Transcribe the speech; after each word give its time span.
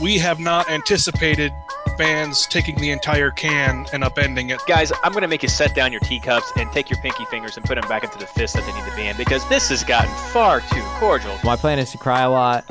we 0.00 0.18
have 0.18 0.38
not 0.38 0.68
anticipated 0.70 1.52
fans 1.96 2.46
taking 2.46 2.76
the 2.76 2.90
entire 2.90 3.30
can 3.30 3.86
and 3.92 4.02
upending 4.02 4.54
it. 4.54 4.60
Guys, 4.66 4.92
I'm 5.02 5.12
going 5.12 5.22
to 5.22 5.28
make 5.28 5.42
you 5.42 5.48
set 5.48 5.74
down 5.74 5.92
your 5.92 6.00
teacups 6.00 6.52
and 6.56 6.70
take 6.72 6.90
your 6.90 7.00
pinky 7.00 7.24
fingers 7.26 7.56
and 7.56 7.64
put 7.64 7.80
them 7.80 7.88
back 7.88 8.04
into 8.04 8.18
the 8.18 8.26
fist 8.26 8.54
that 8.54 8.66
they 8.66 8.72
need 8.72 8.88
to 8.88 8.96
be 8.96 9.06
in 9.06 9.16
because 9.16 9.48
this 9.48 9.70
has 9.70 9.82
gotten 9.84 10.14
far 10.32 10.60
too 10.60 10.82
cordial. 10.98 11.38
My 11.42 11.56
plan 11.56 11.78
is 11.78 11.90
to 11.92 11.98
cry 11.98 12.22
a 12.22 12.30
lot. 12.30 12.64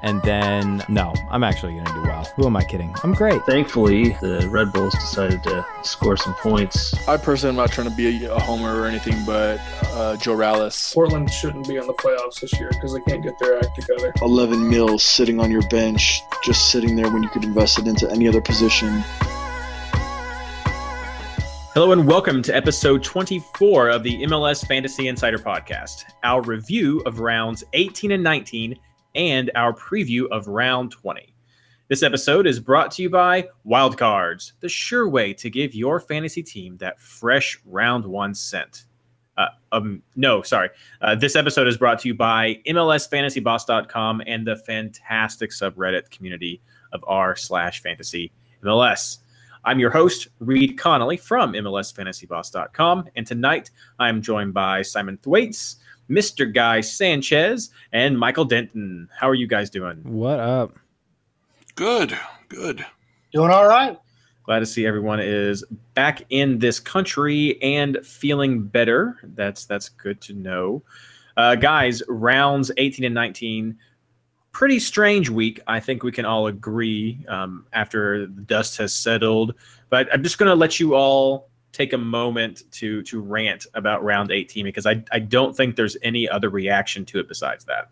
And 0.00 0.22
then, 0.22 0.84
no, 0.88 1.12
I'm 1.28 1.42
actually 1.42 1.74
going 1.74 1.86
to 1.86 1.92
do 1.92 2.02
well. 2.02 2.07
Who 2.36 2.46
am 2.46 2.56
I 2.56 2.64
kidding? 2.64 2.94
I'm 3.02 3.14
great. 3.14 3.42
Thankfully, 3.46 4.10
the 4.20 4.48
Red 4.50 4.72
Bulls 4.72 4.94
decided 4.94 5.42
to 5.44 5.66
score 5.82 6.16
some 6.16 6.34
points. 6.34 6.94
I 7.08 7.16
personally 7.16 7.50
am 7.50 7.56
not 7.56 7.72
trying 7.72 7.90
to 7.90 7.96
be 7.96 8.24
a, 8.26 8.34
a 8.34 8.38
homer 8.38 8.80
or 8.80 8.86
anything, 8.86 9.24
but 9.24 9.60
uh, 9.94 10.16
Joe 10.16 10.36
Rallis. 10.36 10.94
Portland 10.94 11.30
shouldn't 11.30 11.66
be 11.66 11.78
on 11.78 11.86
the 11.86 11.94
playoffs 11.94 12.40
this 12.40 12.52
year 12.60 12.68
because 12.70 12.92
they 12.92 13.00
can't 13.00 13.22
get 13.22 13.38
their 13.38 13.58
act 13.58 13.74
together. 13.80 14.12
11 14.22 14.68
mils 14.68 15.02
sitting 15.02 15.40
on 15.40 15.50
your 15.50 15.66
bench, 15.68 16.20
just 16.44 16.70
sitting 16.70 16.96
there 16.96 17.10
when 17.10 17.22
you 17.22 17.28
could 17.30 17.44
invest 17.44 17.78
it 17.78 17.86
into 17.86 18.10
any 18.10 18.28
other 18.28 18.40
position. 18.40 19.02
Hello 21.74 21.92
and 21.92 22.06
welcome 22.06 22.42
to 22.42 22.54
episode 22.56 23.04
24 23.04 23.88
of 23.88 24.02
the 24.02 24.22
MLS 24.24 24.66
Fantasy 24.66 25.08
Insider 25.08 25.38
Podcast, 25.38 26.04
our 26.24 26.42
review 26.42 27.00
of 27.06 27.20
rounds 27.20 27.64
18 27.72 28.12
and 28.12 28.22
19 28.22 28.76
and 29.14 29.50
our 29.54 29.72
preview 29.72 30.28
of 30.30 30.46
round 30.48 30.90
20. 30.92 31.27
This 31.88 32.02
episode 32.02 32.46
is 32.46 32.60
brought 32.60 32.90
to 32.92 33.02
you 33.02 33.08
by 33.08 33.48
Wildcards, 33.66 34.52
the 34.60 34.68
sure 34.68 35.08
way 35.08 35.32
to 35.32 35.48
give 35.48 35.74
your 35.74 36.00
fantasy 36.00 36.42
team 36.42 36.76
that 36.76 37.00
fresh 37.00 37.58
round 37.64 38.04
one 38.04 38.34
scent. 38.34 38.84
Uh, 39.38 39.46
um, 39.72 40.02
no, 40.14 40.42
sorry. 40.42 40.68
Uh, 41.00 41.14
this 41.14 41.34
episode 41.34 41.66
is 41.66 41.78
brought 41.78 41.98
to 42.00 42.08
you 42.08 42.14
by 42.14 42.60
MLSFantasyBoss.com 42.66 44.20
and 44.26 44.46
the 44.46 44.56
fantastic 44.56 45.50
subreddit 45.50 46.10
community 46.10 46.60
of 46.92 47.02
r 47.08 47.34
slash 47.34 47.80
fantasy 47.80 48.32
MLS. 48.62 49.20
I'm 49.64 49.78
your 49.78 49.90
host, 49.90 50.28
Reed 50.40 50.76
Connolly 50.76 51.16
from 51.16 51.54
MLSFantasyBoss.com, 51.54 53.08
and 53.16 53.26
tonight 53.26 53.70
I'm 53.98 54.20
joined 54.20 54.52
by 54.52 54.82
Simon 54.82 55.16
Thwaites, 55.22 55.76
Mr. 56.10 56.52
Guy 56.52 56.82
Sanchez, 56.82 57.70
and 57.92 58.18
Michael 58.18 58.44
Denton. 58.44 59.08
How 59.18 59.30
are 59.30 59.34
you 59.34 59.46
guys 59.46 59.70
doing? 59.70 60.02
What 60.04 60.38
up? 60.38 60.78
Good, 61.78 62.18
good. 62.48 62.84
Doing 63.32 63.52
all 63.52 63.68
right. 63.68 63.96
Glad 64.42 64.58
to 64.58 64.66
see 64.66 64.84
everyone 64.84 65.20
is 65.20 65.62
back 65.94 66.24
in 66.30 66.58
this 66.58 66.80
country 66.80 67.56
and 67.62 68.04
feeling 68.04 68.64
better. 68.64 69.16
That's 69.22 69.64
that's 69.64 69.88
good 69.88 70.20
to 70.22 70.32
know. 70.32 70.82
Uh, 71.36 71.54
guys, 71.54 72.02
rounds 72.08 72.72
18 72.78 73.04
and 73.04 73.14
19, 73.14 73.78
pretty 74.50 74.80
strange 74.80 75.30
week. 75.30 75.60
I 75.68 75.78
think 75.78 76.02
we 76.02 76.10
can 76.10 76.24
all 76.24 76.48
agree 76.48 77.24
um, 77.28 77.64
after 77.72 78.26
the 78.26 78.42
dust 78.42 78.76
has 78.78 78.92
settled. 78.92 79.54
But 79.88 80.12
I'm 80.12 80.24
just 80.24 80.36
going 80.36 80.50
to 80.50 80.56
let 80.56 80.80
you 80.80 80.96
all 80.96 81.48
take 81.70 81.92
a 81.92 81.98
moment 81.98 82.64
to 82.72 83.04
to 83.04 83.20
rant 83.20 83.68
about 83.74 84.02
round 84.02 84.32
18 84.32 84.64
because 84.64 84.84
I 84.84 85.04
I 85.12 85.20
don't 85.20 85.56
think 85.56 85.76
there's 85.76 85.96
any 86.02 86.28
other 86.28 86.50
reaction 86.50 87.04
to 87.04 87.20
it 87.20 87.28
besides 87.28 87.66
that. 87.66 87.88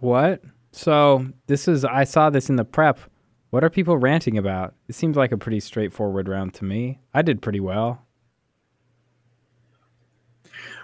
What? 0.00 0.42
So 0.72 1.26
this 1.46 1.68
is 1.68 1.84
I 1.84 2.04
saw 2.04 2.30
this 2.30 2.48
in 2.48 2.56
the 2.56 2.64
prep. 2.64 2.98
What 3.50 3.62
are 3.62 3.70
people 3.70 3.98
ranting 3.98 4.38
about? 4.38 4.74
It 4.88 4.94
seems 4.94 5.16
like 5.16 5.30
a 5.32 5.36
pretty 5.36 5.60
straightforward 5.60 6.26
round 6.28 6.54
to 6.54 6.64
me. 6.64 6.98
I 7.12 7.20
did 7.22 7.42
pretty 7.42 7.60
well. 7.60 8.00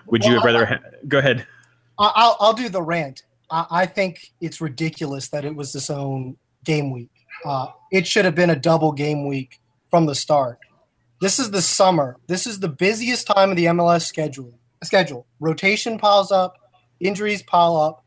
Would 0.06 0.24
you 0.24 0.34
have 0.34 0.44
rather 0.44 0.66
ha- 0.66 0.80
go 1.06 1.18
ahead? 1.18 1.46
I- 1.98 2.12
I'll, 2.14 2.36
I'll 2.40 2.52
do 2.52 2.68
the 2.68 2.82
rant. 2.82 3.22
I, 3.50 3.66
I 3.70 3.86
think 3.86 4.32
it's 4.40 4.60
ridiculous 4.60 5.28
that 5.28 5.44
it 5.44 5.54
was 5.54 5.74
its 5.74 5.90
own 5.90 6.36
game 6.64 6.90
week. 6.92 7.10
Uh, 7.44 7.68
it 7.90 8.06
should 8.06 8.24
have 8.24 8.34
been 8.34 8.50
a 8.50 8.56
double 8.56 8.92
game 8.92 9.26
week 9.26 9.60
from 9.90 10.06
the 10.06 10.14
start. 10.14 10.58
This 11.20 11.38
is 11.38 11.50
the 11.50 11.62
summer. 11.62 12.16
This 12.26 12.46
is 12.46 12.60
the 12.60 12.68
busiest 12.68 13.26
time 13.26 13.50
of 13.50 13.56
the 13.56 13.66
MLS 13.66 14.02
schedule. 14.06 14.58
Schedule 14.84 15.26
rotation 15.40 15.98
piles 15.98 16.30
up, 16.30 16.56
injuries 17.00 17.42
pile 17.42 17.76
up. 17.76 18.04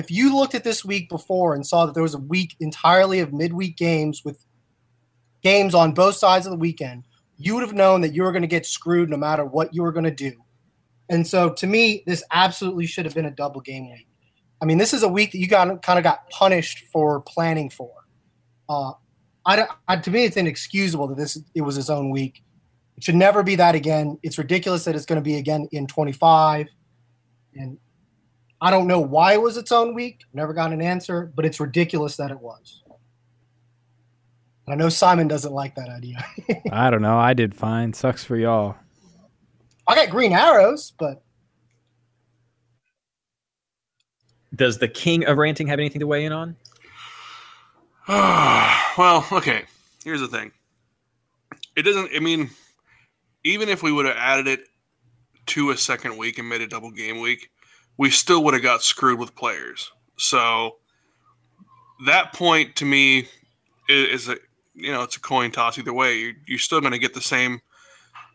If 0.00 0.10
you 0.10 0.34
looked 0.34 0.54
at 0.54 0.64
this 0.64 0.82
week 0.82 1.10
before 1.10 1.54
and 1.54 1.66
saw 1.66 1.84
that 1.84 1.92
there 1.92 2.02
was 2.02 2.14
a 2.14 2.18
week 2.18 2.56
entirely 2.58 3.20
of 3.20 3.34
midweek 3.34 3.76
games 3.76 4.24
with 4.24 4.42
games 5.42 5.74
on 5.74 5.92
both 5.92 6.16
sides 6.16 6.46
of 6.46 6.52
the 6.52 6.58
weekend, 6.58 7.04
you 7.36 7.54
would 7.54 7.62
have 7.62 7.74
known 7.74 8.00
that 8.00 8.14
you 8.14 8.22
were 8.22 8.32
going 8.32 8.40
to 8.40 8.48
get 8.48 8.64
screwed 8.64 9.10
no 9.10 9.18
matter 9.18 9.44
what 9.44 9.74
you 9.74 9.82
were 9.82 9.92
going 9.92 10.04
to 10.04 10.10
do. 10.10 10.32
And 11.10 11.26
so 11.26 11.50
to 11.50 11.66
me, 11.66 12.02
this 12.06 12.24
absolutely 12.32 12.86
should 12.86 13.04
have 13.04 13.14
been 13.14 13.26
a 13.26 13.30
double 13.30 13.60
game 13.60 13.90
week. 13.90 14.06
I 14.62 14.64
mean, 14.64 14.78
this 14.78 14.94
is 14.94 15.02
a 15.02 15.08
week 15.08 15.32
that 15.32 15.38
you 15.38 15.46
got 15.46 15.82
kind 15.82 15.98
of 15.98 16.02
got 16.02 16.30
punished 16.30 16.84
for 16.90 17.20
planning 17.20 17.68
for. 17.68 17.92
Uh, 18.70 18.92
I, 19.44 19.66
I, 19.86 19.96
to 19.96 20.10
me, 20.10 20.24
it's 20.24 20.38
inexcusable 20.38 21.08
that 21.08 21.18
this 21.18 21.38
it 21.54 21.60
was 21.60 21.76
its 21.76 21.90
own 21.90 22.08
week. 22.08 22.42
It 22.96 23.04
should 23.04 23.16
never 23.16 23.42
be 23.42 23.56
that 23.56 23.74
again. 23.74 24.18
It's 24.22 24.38
ridiculous 24.38 24.84
that 24.84 24.96
it's 24.96 25.06
going 25.06 25.16
to 25.20 25.22
be 25.22 25.36
again 25.36 25.68
in 25.72 25.86
25. 25.86 26.68
And 27.54 27.78
I 28.60 28.70
don't 28.70 28.86
know 28.86 29.00
why 29.00 29.32
it 29.34 29.42
was 29.42 29.56
its 29.56 29.72
own 29.72 29.94
week. 29.94 30.24
Never 30.32 30.52
got 30.52 30.72
an 30.72 30.82
answer, 30.82 31.32
but 31.34 31.46
it's 31.46 31.60
ridiculous 31.60 32.16
that 32.16 32.30
it 32.30 32.40
was. 32.40 32.82
I 34.68 34.74
know 34.74 34.88
Simon 34.88 35.26
doesn't 35.26 35.52
like 35.52 35.74
that 35.76 35.88
idea. 35.88 36.24
I 36.72 36.90
don't 36.90 37.02
know. 37.02 37.18
I 37.18 37.34
did 37.34 37.54
fine. 37.54 37.92
Sucks 37.92 38.22
for 38.24 38.36
y'all. 38.36 38.76
I 39.88 39.94
got 39.96 40.10
green 40.10 40.32
arrows, 40.32 40.92
but 40.98 41.22
Does 44.54 44.78
the 44.78 44.88
king 44.88 45.24
of 45.24 45.38
ranting 45.38 45.68
have 45.68 45.78
anything 45.78 46.00
to 46.00 46.06
weigh 46.06 46.24
in 46.24 46.32
on? 46.32 46.56
well, 48.08 49.26
okay. 49.32 49.62
Here's 50.04 50.20
the 50.20 50.28
thing. 50.28 50.52
It 51.76 51.82
doesn't. 51.82 52.10
I 52.14 52.18
mean, 52.18 52.50
even 53.44 53.68
if 53.68 53.82
we 53.82 53.92
would 53.92 54.06
have 54.06 54.16
added 54.16 54.48
it 54.48 54.60
to 55.46 55.70
a 55.70 55.76
second 55.76 56.16
week 56.16 56.38
and 56.38 56.48
made 56.48 56.60
a 56.60 56.66
double 56.66 56.90
game 56.90 57.20
week, 57.20 57.50
we 58.00 58.08
still 58.08 58.42
would 58.42 58.54
have 58.54 58.62
got 58.62 58.82
screwed 58.82 59.18
with 59.18 59.34
players. 59.34 59.92
So 60.16 60.76
that 62.06 62.32
point 62.32 62.74
to 62.76 62.86
me 62.86 63.28
is, 63.90 64.22
is 64.22 64.28
a 64.30 64.36
you 64.74 64.90
know 64.90 65.02
it's 65.02 65.18
a 65.18 65.20
coin 65.20 65.50
toss 65.50 65.78
either 65.78 65.92
way. 65.92 66.16
You're, 66.16 66.32
you're 66.46 66.58
still 66.58 66.80
going 66.80 66.94
to 66.94 66.98
get 66.98 67.12
the 67.12 67.20
same 67.20 67.60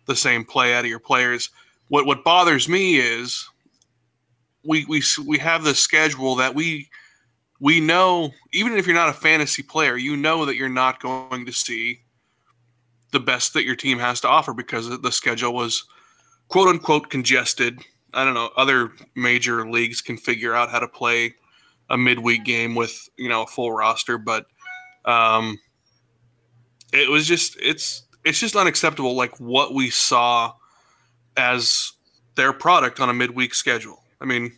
the 0.06 0.16
same 0.16 0.46
play 0.46 0.76
out 0.76 0.86
of 0.86 0.90
your 0.90 1.00
players. 1.00 1.50
What 1.88 2.06
what 2.06 2.24
bothers 2.24 2.70
me 2.70 2.98
is 2.98 3.50
we 4.64 4.86
we 4.86 5.02
we 5.26 5.40
have 5.40 5.64
the 5.64 5.74
schedule 5.74 6.36
that 6.36 6.54
we 6.54 6.88
we 7.60 7.80
know 7.80 8.30
even 8.54 8.74
if 8.74 8.86
you're 8.86 8.96
not 8.96 9.10
a 9.10 9.14
fantasy 9.14 9.64
player, 9.64 9.98
you 9.98 10.16
know 10.16 10.46
that 10.46 10.58
you're 10.58 10.70
not 10.70 11.02
going 11.02 11.44
to 11.44 11.52
see 11.52 12.02
the 13.12 13.20
best 13.20 13.56
that 13.56 13.66
your 13.66 13.76
team 13.76 13.98
has 13.98 14.22
to 14.22 14.28
offer 14.28 14.54
because 14.54 15.02
the 15.02 15.12
schedule 15.12 15.56
was 15.56 15.86
quote 16.50 16.68
unquote 16.68 17.10
congested. 17.10 17.80
I 18.16 18.26
don't 18.26 18.34
know. 18.34 18.50
Other 18.58 18.92
major 19.16 19.70
leagues 19.70 20.02
can 20.02 20.18
figure 20.18 20.56
out 20.56 20.70
how 20.70 20.80
to 20.80 20.88
play 20.88 21.36
a 21.90 21.98
midweek 21.98 22.44
game 22.44 22.74
with 22.74 23.08
you 23.18 23.30
know 23.30 23.44
a 23.44 23.48
full 23.48 23.72
roster, 23.72 24.18
but 24.18 24.46
um, 25.06 25.60
it 26.94 27.10
was 27.10 27.28
just 27.28 27.58
it's 27.62 28.04
it's 28.24 28.40
just 28.40 28.56
unacceptable. 28.56 29.16
Like 29.16 29.40
what 29.40 29.74
we 29.74 29.90
saw 29.90 30.54
as 31.38 31.92
their 32.36 32.54
product 32.54 33.00
on 33.00 33.10
a 33.10 33.14
midweek 33.14 33.54
schedule. 33.54 34.02
I 34.22 34.26
mean, 34.26 34.52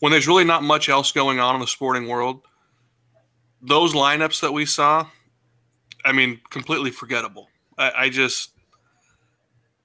when 0.00 0.12
there's 0.12 0.28
really 0.28 0.44
not 0.44 0.62
much 0.62 0.88
else 0.88 1.12
going 1.12 1.40
on 1.40 1.54
in 1.54 1.60
the 1.60 1.66
sporting 1.66 2.08
world, 2.08 2.42
those 3.60 3.94
lineups 3.94 4.40
that 4.40 4.52
we 4.52 4.66
saw, 4.66 5.06
I 6.04 6.12
mean, 6.12 6.40
completely 6.50 6.90
forgettable. 6.90 7.48
I, 7.76 7.92
I 7.96 8.08
just, 8.08 8.52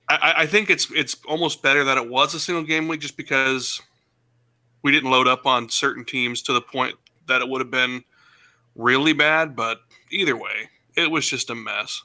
I, 0.09 0.34
I 0.38 0.46
think 0.46 0.69
it's 0.69 0.91
it's 0.91 1.16
almost 1.28 1.62
better 1.62 1.84
that 1.84 1.97
it 1.97 2.09
was 2.09 2.34
a 2.34 2.40
single 2.40 2.64
game 2.64 2.88
week, 2.88 3.00
just 3.00 3.18
because 3.18 3.81
we 4.81 4.91
didn't 4.91 5.12
load 5.12 5.28
up 5.28 5.46
on 5.46 5.69
certain 5.69 6.06
teams 6.06 6.41
to 6.44 6.53
the 6.53 6.61
point 6.61 6.96
that 7.28 7.41
it 7.41 7.47
would 7.47 7.61
have 7.61 7.72
been 7.72 8.03
really 8.76 9.14
bad. 9.14 9.55
But 9.55 9.79
either 10.11 10.35
way, 10.35 10.70
it 10.96 11.09
was 11.09 11.28
just 11.28 11.50
a 11.50 11.55
mess. 11.55 12.03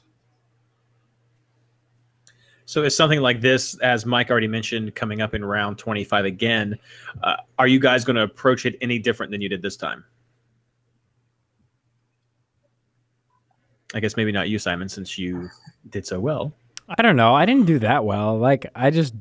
So 2.65 2.83
it's 2.83 2.95
something 2.95 3.19
like 3.19 3.41
this, 3.41 3.79
as 3.79 4.05
Mike 4.05 4.29
already 4.29 4.47
mentioned, 4.47 4.93
coming 4.93 5.21
up 5.21 5.33
in 5.33 5.43
round 5.43 5.79
25 5.79 6.25
again. 6.25 6.77
Uh, 7.23 7.37
are 7.57 7.67
you 7.67 7.79
guys 7.79 8.05
going 8.05 8.15
to 8.15 8.21
approach 8.21 8.67
it 8.67 8.77
any 8.79 8.99
different 8.99 9.31
than 9.31 9.41
you 9.41 9.49
did 9.49 9.63
this 9.63 9.75
time? 9.75 10.05
I 13.95 13.99
guess 13.99 14.15
maybe 14.15 14.31
not 14.31 14.49
you, 14.49 14.59
Simon, 14.59 14.87
since 14.87 15.17
you 15.17 15.49
did 15.89 16.05
so 16.05 16.19
well. 16.19 16.53
I 16.97 17.01
don't 17.01 17.15
know. 17.15 17.33
I 17.35 17.45
didn't 17.45 17.65
do 17.67 17.79
that 17.79 18.03
well. 18.05 18.37
Like 18.37 18.65
I 18.75 18.89
just 18.89 19.13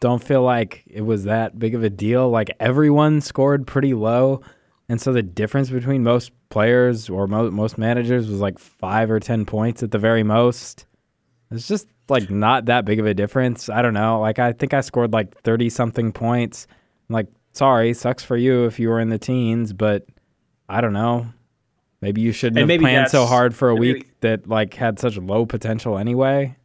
don't 0.00 0.22
feel 0.22 0.42
like 0.42 0.82
it 0.86 1.02
was 1.02 1.24
that 1.24 1.58
big 1.58 1.74
of 1.74 1.82
a 1.82 1.90
deal. 1.90 2.30
Like 2.30 2.50
everyone 2.60 3.20
scored 3.20 3.66
pretty 3.66 3.94
low, 3.94 4.40
and 4.88 5.00
so 5.00 5.12
the 5.12 5.22
difference 5.22 5.70
between 5.70 6.02
most 6.02 6.32
players 6.48 7.08
or 7.10 7.26
mo- 7.26 7.50
most 7.50 7.78
managers 7.78 8.28
was 8.28 8.40
like 8.40 8.58
five 8.58 9.10
or 9.10 9.20
ten 9.20 9.44
points 9.44 9.82
at 9.82 9.90
the 9.90 9.98
very 9.98 10.22
most. 10.22 10.86
It's 11.50 11.68
just 11.68 11.86
like 12.08 12.30
not 12.30 12.66
that 12.66 12.84
big 12.84 12.98
of 13.00 13.06
a 13.06 13.14
difference. 13.14 13.68
I 13.68 13.82
don't 13.82 13.94
know. 13.94 14.20
Like 14.20 14.38
I 14.38 14.52
think 14.52 14.72
I 14.72 14.80
scored 14.80 15.12
like 15.12 15.36
thirty 15.42 15.68
something 15.68 16.12
points. 16.12 16.66
I'm 17.08 17.14
like, 17.14 17.26
sorry, 17.52 17.92
sucks 17.94 18.22
for 18.24 18.36
you 18.36 18.64
if 18.66 18.78
you 18.78 18.88
were 18.88 19.00
in 19.00 19.08
the 19.10 19.18
teens, 19.18 19.72
but 19.72 20.06
I 20.68 20.80
don't 20.80 20.92
know. 20.92 21.26
Maybe 22.00 22.22
you 22.22 22.32
shouldn't 22.32 22.58
And 22.58 22.70
have 22.70 22.80
planned 22.80 23.10
so 23.10 23.26
hard 23.26 23.54
for 23.54 23.68
a 23.68 23.72
and 23.72 23.80
maybe- 23.80 23.92
week 23.98 24.20
that 24.20 24.48
like 24.48 24.72
had 24.74 24.98
such 24.98 25.18
low 25.18 25.44
potential 25.44 25.98
anyway. 25.98 26.56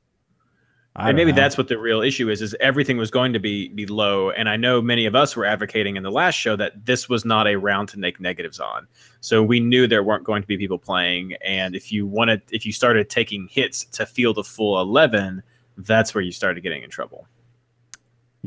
And 0.98 1.18
maybe 1.18 1.32
know. 1.32 1.36
that's 1.36 1.58
what 1.58 1.68
the 1.68 1.78
real 1.78 2.02
issue 2.02 2.30
is 2.30 2.42
is 2.42 2.56
everything 2.60 2.98
was 2.98 3.12
going 3.12 3.34
to 3.34 3.40
be 3.40 3.68
be 3.70 3.86
low 3.86 4.30
and 4.32 4.48
i 4.48 4.56
know 4.56 4.82
many 4.82 5.06
of 5.06 5.14
us 5.14 5.36
were 5.36 5.46
advocating 5.46 5.98
in 5.98 6.04
the 6.04 6.12
last 6.12 6.36
show 6.36 6.56
that 6.56 6.86
this 6.86 7.10
was 7.10 7.26
not 7.26 7.48
a 7.48 7.56
round 7.58 7.90
to 7.90 8.00
make 8.00 8.20
negatives 8.20 8.60
on 8.60 8.88
so 9.20 9.44
we 9.44 9.60
knew 9.60 9.88
there 9.88 10.04
weren't 10.04 10.24
going 10.24 10.42
to 10.42 10.48
be 10.48 10.58
people 10.58 10.78
playing 10.78 11.34
and 11.44 11.76
if 11.76 11.92
you 11.92 12.06
wanted 12.06 12.42
if 12.52 12.66
you 12.66 12.72
started 12.72 13.10
taking 13.10 13.48
hits 13.48 13.84
to 13.86 14.06
field 14.06 14.38
a 14.38 14.44
full 14.44 14.80
11 14.80 15.44
that's 15.80 16.16
where 16.16 16.24
you 16.24 16.32
started 16.32 16.62
getting 16.62 16.84
in 16.84 16.90
trouble 16.90 17.28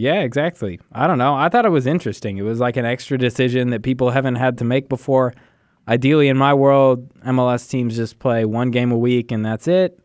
Yeah, 0.01 0.21
exactly. 0.21 0.79
I 0.93 1.09
don't 1.09 1.19
know. 1.19 1.35
I 1.35 1.49
thought 1.49 1.67
it 1.67 1.71
was 1.71 1.85
interesting. 1.85 2.39
It 2.39 2.43
was 2.43 2.61
like 2.61 2.77
an 2.77 2.85
extra 2.85 3.19
decision 3.19 3.71
that 3.71 3.83
people 3.83 4.11
haven't 4.11 4.37
had 4.37 4.59
to 4.59 4.65
make 4.65 4.89
before. 4.89 5.35
Ideally, 5.89 6.29
in 6.29 6.37
my 6.37 6.55
world, 6.55 7.12
MLS 7.25 7.69
teams 7.69 7.97
just 7.97 8.21
play 8.21 8.44
one 8.44 8.71
game 8.71 8.93
a 8.93 8.97
week 8.97 9.33
and 9.33 9.44
that's 9.44 9.67
it. 9.67 9.99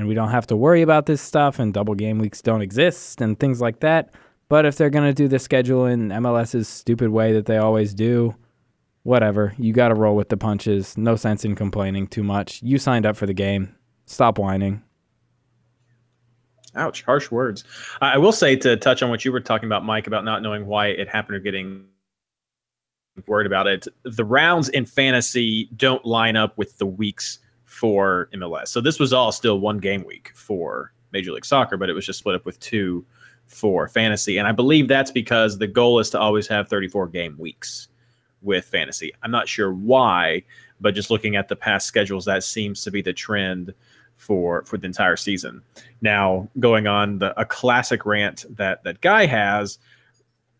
And 0.00 0.08
we 0.08 0.14
don't 0.14 0.30
have 0.30 0.46
to 0.46 0.56
worry 0.56 0.80
about 0.80 1.04
this 1.04 1.20
stuff, 1.20 1.58
and 1.58 1.74
double 1.74 1.94
game 1.94 2.18
weeks 2.18 2.40
don't 2.40 2.62
exist 2.62 3.20
and 3.20 3.38
things 3.38 3.60
like 3.60 3.80
that. 3.80 4.14
But 4.48 4.64
if 4.64 4.76
they're 4.76 4.88
going 4.88 5.04
to 5.06 5.12
do 5.12 5.28
the 5.28 5.38
schedule 5.38 5.84
in 5.84 6.08
MLS's 6.08 6.68
stupid 6.68 7.10
way 7.10 7.34
that 7.34 7.44
they 7.44 7.58
always 7.58 7.92
do, 7.92 8.34
whatever. 9.02 9.52
You 9.58 9.74
got 9.74 9.88
to 9.88 9.94
roll 9.94 10.16
with 10.16 10.30
the 10.30 10.38
punches. 10.38 10.96
No 10.96 11.16
sense 11.16 11.44
in 11.44 11.54
complaining 11.54 12.06
too 12.06 12.22
much. 12.22 12.62
You 12.62 12.78
signed 12.78 13.04
up 13.04 13.14
for 13.14 13.26
the 13.26 13.34
game. 13.34 13.76
Stop 14.06 14.38
whining. 14.38 14.82
ouch 16.76 17.02
harsh 17.02 17.30
words 17.30 17.64
i 18.00 18.16
will 18.16 18.32
say 18.32 18.54
to 18.54 18.76
touch 18.76 19.02
on 19.02 19.10
what 19.10 19.24
you 19.24 19.32
were 19.32 19.40
talking 19.40 19.66
about 19.66 19.84
mike 19.84 20.06
about 20.06 20.24
not 20.24 20.40
knowing 20.40 20.66
why 20.66 20.86
it 20.86 21.08
happened 21.08 21.34
or 21.36 21.40
getting 21.40 21.84
worried 23.26 23.46
about 23.46 23.66
it 23.66 23.88
the 24.04 24.24
rounds 24.24 24.68
in 24.68 24.86
fantasy 24.86 25.68
don't 25.76 26.06
line 26.06 26.36
up 26.36 26.56
with 26.56 26.78
the 26.78 26.86
weeks 26.86 27.40
for 27.70 28.28
MLS. 28.34 28.66
So 28.66 28.80
this 28.80 28.98
was 28.98 29.12
all 29.12 29.30
still 29.30 29.60
one 29.60 29.78
game 29.78 30.04
week 30.04 30.32
for 30.34 30.92
Major 31.12 31.30
League 31.30 31.44
Soccer, 31.44 31.76
but 31.76 31.88
it 31.88 31.92
was 31.92 32.04
just 32.04 32.18
split 32.18 32.34
up 32.34 32.44
with 32.44 32.58
two 32.58 33.06
for 33.46 33.86
fantasy. 33.86 34.38
And 34.38 34.48
I 34.48 34.52
believe 34.52 34.88
that's 34.88 35.12
because 35.12 35.56
the 35.56 35.68
goal 35.68 36.00
is 36.00 36.10
to 36.10 36.18
always 36.18 36.48
have 36.48 36.68
34 36.68 37.06
game 37.06 37.36
weeks 37.38 37.86
with 38.42 38.64
fantasy. 38.64 39.12
I'm 39.22 39.30
not 39.30 39.48
sure 39.48 39.72
why, 39.72 40.42
but 40.80 40.96
just 40.96 41.10
looking 41.12 41.36
at 41.36 41.46
the 41.46 41.54
past 41.54 41.86
schedules, 41.86 42.24
that 42.24 42.42
seems 42.42 42.82
to 42.82 42.90
be 42.90 43.02
the 43.02 43.12
trend 43.12 43.72
for 44.16 44.64
for 44.64 44.76
the 44.76 44.86
entire 44.86 45.16
season. 45.16 45.62
Now, 46.02 46.48
going 46.58 46.88
on 46.88 47.18
the 47.18 47.40
a 47.40 47.44
classic 47.44 48.04
rant 48.04 48.46
that 48.56 48.82
that 48.82 49.00
guy 49.00 49.26
has, 49.26 49.78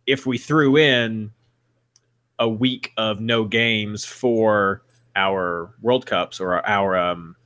if 0.06 0.26
we 0.26 0.38
threw 0.38 0.76
in 0.76 1.32
a 2.38 2.48
week 2.48 2.92
of 2.96 3.20
no 3.20 3.44
games 3.44 4.04
for 4.04 4.82
our 5.16 5.74
World 5.80 6.06
Cups 6.06 6.40
or 6.40 6.66
our 6.66 6.96
um, 6.96 7.36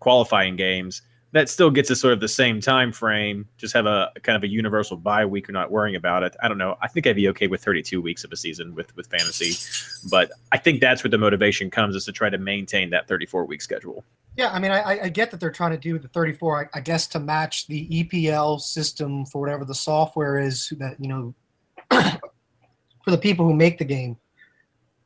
qualifying 0.00 0.56
games, 0.56 1.02
that 1.32 1.48
still 1.48 1.70
gets 1.70 1.90
us 1.90 2.00
sort 2.00 2.12
of 2.12 2.20
the 2.20 2.28
same 2.28 2.60
time 2.60 2.92
frame. 2.92 3.48
Just 3.56 3.72
have 3.72 3.86
a 3.86 4.10
kind 4.22 4.36
of 4.36 4.42
a 4.42 4.48
universal 4.48 4.96
bye 4.98 5.24
week. 5.24 5.48
You're 5.48 5.54
not 5.54 5.70
worrying 5.70 5.96
about 5.96 6.22
it. 6.22 6.36
I 6.42 6.48
don't 6.48 6.58
know. 6.58 6.76
I 6.82 6.88
think 6.88 7.06
I'd 7.06 7.16
be 7.16 7.28
okay 7.28 7.46
with 7.46 7.64
32 7.64 8.02
weeks 8.02 8.22
of 8.22 8.32
a 8.32 8.36
season 8.36 8.74
with 8.74 8.94
with 8.96 9.06
fantasy, 9.06 9.54
but 10.10 10.30
I 10.52 10.58
think 10.58 10.80
that's 10.80 11.02
where 11.02 11.10
the 11.10 11.18
motivation 11.18 11.70
comes 11.70 11.96
is 11.96 12.04
to 12.04 12.12
try 12.12 12.28
to 12.28 12.38
maintain 12.38 12.90
that 12.90 13.08
34 13.08 13.46
week 13.46 13.62
schedule. 13.62 14.04
Yeah, 14.36 14.50
I 14.52 14.58
mean, 14.58 14.70
I, 14.70 14.80
I- 14.80 15.02
I 15.04 15.08
get 15.08 15.30
that 15.30 15.40
they're 15.40 15.50
trying 15.50 15.72
to 15.72 15.78
do 15.78 15.98
the 15.98 16.08
34, 16.08 16.70
I, 16.74 16.78
I 16.78 16.80
guess, 16.80 17.06
to 17.08 17.20
match 17.20 17.66
the 17.66 17.86
EPL 17.88 18.60
system 18.60 19.26
for 19.26 19.40
whatever 19.40 19.64
the 19.66 19.74
software 19.74 20.38
is 20.38 20.72
that, 20.78 20.96
you 20.98 21.08
know, 21.08 21.34
for 23.04 23.10
the 23.10 23.18
people 23.18 23.44
who 23.46 23.54
make 23.54 23.78
the 23.78 23.84
game. 23.84 24.16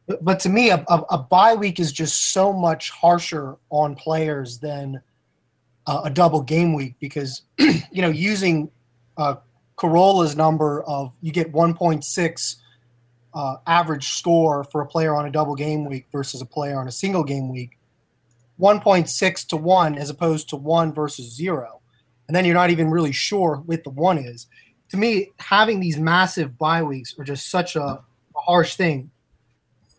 But, 0.06 0.24
but 0.24 0.40
to 0.40 0.48
me, 0.48 0.70
a, 0.70 0.84
a, 0.88 1.02
a 1.10 1.18
bye 1.18 1.54
week 1.54 1.80
is 1.80 1.92
just 1.92 2.32
so 2.32 2.52
much 2.52 2.90
harsher 2.90 3.56
on 3.70 3.94
players 3.94 4.58
than 4.58 5.00
uh, 5.86 6.02
a 6.04 6.10
double 6.10 6.42
game 6.42 6.74
week 6.74 6.94
because, 7.00 7.42
you 7.58 8.02
know, 8.02 8.10
using 8.10 8.70
uh, 9.16 9.36
Corolla's 9.76 10.36
number 10.36 10.82
of 10.84 11.12
you 11.20 11.32
get 11.32 11.52
1.6 11.52 12.56
uh, 13.34 13.56
average 13.66 14.08
score 14.08 14.64
for 14.64 14.80
a 14.80 14.86
player 14.86 15.14
on 15.14 15.26
a 15.26 15.30
double 15.30 15.54
game 15.54 15.84
week 15.84 16.06
versus 16.10 16.40
a 16.40 16.46
player 16.46 16.80
on 16.80 16.88
a 16.88 16.92
single 16.92 17.22
game 17.22 17.50
week 17.50 17.78
1.6 18.58 19.46
to 19.48 19.56
1 19.56 19.98
as 19.98 20.08
opposed 20.08 20.48
to 20.48 20.56
1 20.56 20.92
versus 20.94 21.34
0 21.34 21.80
and 22.28 22.34
then 22.34 22.46
you're 22.46 22.54
not 22.54 22.70
even 22.70 22.90
really 22.90 23.12
sure 23.12 23.62
what 23.66 23.84
the 23.84 23.90
1 23.90 24.18
is. 24.18 24.46
To 24.90 24.96
me 24.96 25.30
having 25.38 25.80
these 25.80 25.98
massive 25.98 26.56
bye 26.58 26.82
weeks 26.82 27.14
are 27.18 27.24
just 27.24 27.50
such 27.50 27.76
a, 27.76 27.82
a 27.82 28.04
harsh 28.34 28.76
thing 28.76 29.10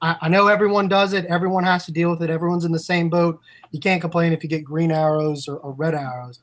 I, 0.01 0.15
I 0.21 0.29
know 0.29 0.47
everyone 0.47 0.87
does 0.87 1.13
it 1.13 1.25
everyone 1.25 1.63
has 1.63 1.85
to 1.85 1.91
deal 1.91 2.09
with 2.09 2.21
it 2.21 2.29
everyone's 2.29 2.65
in 2.65 2.71
the 2.71 2.79
same 2.79 3.09
boat 3.09 3.39
you 3.71 3.79
can't 3.79 4.01
complain 4.01 4.33
if 4.33 4.43
you 4.43 4.49
get 4.49 4.63
green 4.63 4.91
arrows 4.91 5.47
or, 5.47 5.57
or 5.57 5.71
red 5.71 5.95
arrows 5.95 6.39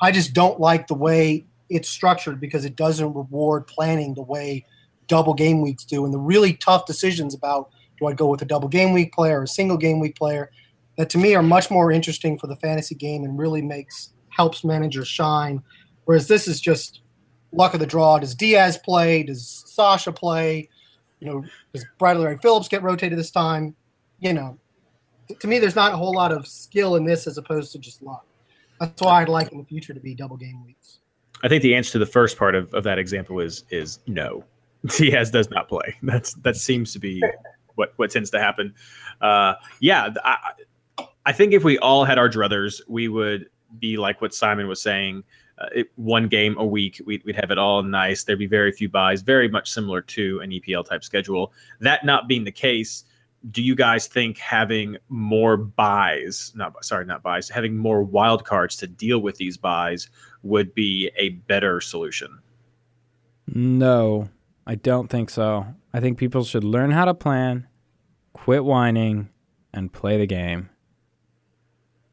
i 0.00 0.10
just 0.10 0.34
don't 0.34 0.60
like 0.60 0.86
the 0.86 0.94
way 0.94 1.44
it's 1.70 1.88
structured 1.88 2.40
because 2.40 2.64
it 2.64 2.76
doesn't 2.76 3.14
reward 3.14 3.66
planning 3.66 4.14
the 4.14 4.22
way 4.22 4.64
double 5.06 5.34
game 5.34 5.60
weeks 5.60 5.84
do 5.84 6.04
and 6.04 6.12
the 6.12 6.18
really 6.18 6.54
tough 6.54 6.86
decisions 6.86 7.34
about 7.34 7.70
do 7.98 8.06
i 8.06 8.12
go 8.12 8.28
with 8.28 8.42
a 8.42 8.46
double 8.46 8.68
game 8.68 8.92
week 8.92 9.12
player 9.12 9.40
or 9.40 9.44
a 9.44 9.48
single 9.48 9.76
game 9.76 10.00
week 10.00 10.16
player 10.16 10.50
that 10.98 11.08
to 11.08 11.16
me 11.16 11.34
are 11.34 11.42
much 11.42 11.70
more 11.70 11.92
interesting 11.92 12.36
for 12.36 12.48
the 12.48 12.56
fantasy 12.56 12.94
game 12.94 13.24
and 13.24 13.38
really 13.38 13.62
makes 13.62 14.10
helps 14.30 14.64
managers 14.64 15.08
shine. 15.08 15.62
Whereas 16.04 16.28
this 16.28 16.48
is 16.48 16.60
just 16.60 17.00
luck 17.52 17.72
of 17.72 17.80
the 17.80 17.86
draw. 17.86 18.18
Does 18.18 18.34
Diaz 18.34 18.78
play? 18.78 19.22
Does 19.22 19.64
Sasha 19.66 20.12
play? 20.12 20.68
You 21.20 21.26
know, 21.26 21.44
does 21.72 21.84
Bradley 21.98 22.26
Wright-Phillips 22.26 22.68
get 22.68 22.82
rotated 22.82 23.18
this 23.18 23.30
time? 23.30 23.74
You 24.20 24.32
know, 24.32 24.58
to 25.40 25.46
me, 25.46 25.58
there's 25.58 25.76
not 25.76 25.92
a 25.92 25.96
whole 25.96 26.14
lot 26.14 26.32
of 26.32 26.46
skill 26.46 26.96
in 26.96 27.04
this 27.04 27.26
as 27.26 27.38
opposed 27.38 27.72
to 27.72 27.78
just 27.78 28.02
luck. 28.02 28.24
That's 28.80 29.02
why 29.02 29.22
I'd 29.22 29.28
like 29.28 29.52
in 29.52 29.58
the 29.58 29.64
future 29.64 29.92
to 29.92 30.00
be 30.00 30.14
double 30.14 30.36
game 30.36 30.64
weeks. 30.64 30.98
I 31.42 31.48
think 31.48 31.62
the 31.62 31.74
answer 31.74 31.92
to 31.92 31.98
the 31.98 32.06
first 32.06 32.38
part 32.38 32.54
of, 32.54 32.72
of 32.74 32.84
that 32.84 32.98
example 32.98 33.40
is 33.40 33.64
is 33.70 33.98
no. 34.06 34.44
Diaz 34.96 35.30
does 35.30 35.50
not 35.50 35.68
play. 35.68 35.96
That's 36.02 36.34
that 36.34 36.56
seems 36.56 36.92
to 36.92 36.98
be 36.98 37.22
what 37.74 37.92
what 37.96 38.10
tends 38.10 38.30
to 38.30 38.40
happen. 38.40 38.74
Uh, 39.20 39.54
yeah, 39.80 40.10
I, 40.24 40.52
I 41.26 41.32
think 41.32 41.52
if 41.52 41.64
we 41.64 41.78
all 41.78 42.04
had 42.04 42.18
our 42.18 42.28
druthers, 42.28 42.80
we 42.88 43.08
would 43.08 43.46
be 43.78 43.96
like 43.96 44.20
what 44.20 44.34
Simon 44.34 44.68
was 44.68 44.80
saying. 44.80 45.24
Uh, 45.60 45.66
it, 45.74 45.90
one 45.96 46.28
game 46.28 46.56
a 46.58 46.64
week, 46.64 47.00
we'd, 47.04 47.22
we'd 47.24 47.36
have 47.36 47.50
it 47.50 47.58
all 47.58 47.82
nice. 47.82 48.24
There'd 48.24 48.38
be 48.38 48.46
very 48.46 48.70
few 48.70 48.88
buys, 48.88 49.22
very 49.22 49.48
much 49.48 49.70
similar 49.70 50.00
to 50.02 50.40
an 50.40 50.50
EPL 50.50 50.86
type 50.88 51.02
schedule. 51.02 51.52
That 51.80 52.04
not 52.04 52.28
being 52.28 52.44
the 52.44 52.52
case, 52.52 53.04
do 53.50 53.62
you 53.62 53.74
guys 53.74 54.06
think 54.06 54.38
having 54.38 54.96
more 55.08 55.56
buys, 55.56 56.52
not 56.54 56.84
sorry, 56.84 57.06
not 57.06 57.22
buys, 57.22 57.48
having 57.48 57.76
more 57.76 58.02
wild 58.02 58.44
cards 58.44 58.76
to 58.76 58.86
deal 58.86 59.20
with 59.20 59.36
these 59.36 59.56
buys 59.56 60.08
would 60.42 60.74
be 60.74 61.10
a 61.16 61.30
better 61.30 61.80
solution? 61.80 62.38
No, 63.46 64.28
I 64.66 64.74
don't 64.74 65.08
think 65.08 65.30
so. 65.30 65.66
I 65.92 66.00
think 66.00 66.18
people 66.18 66.44
should 66.44 66.64
learn 66.64 66.90
how 66.90 67.04
to 67.04 67.14
plan, 67.14 67.66
quit 68.32 68.64
whining, 68.64 69.30
and 69.72 69.92
play 69.92 70.18
the 70.18 70.26
game. 70.26 70.70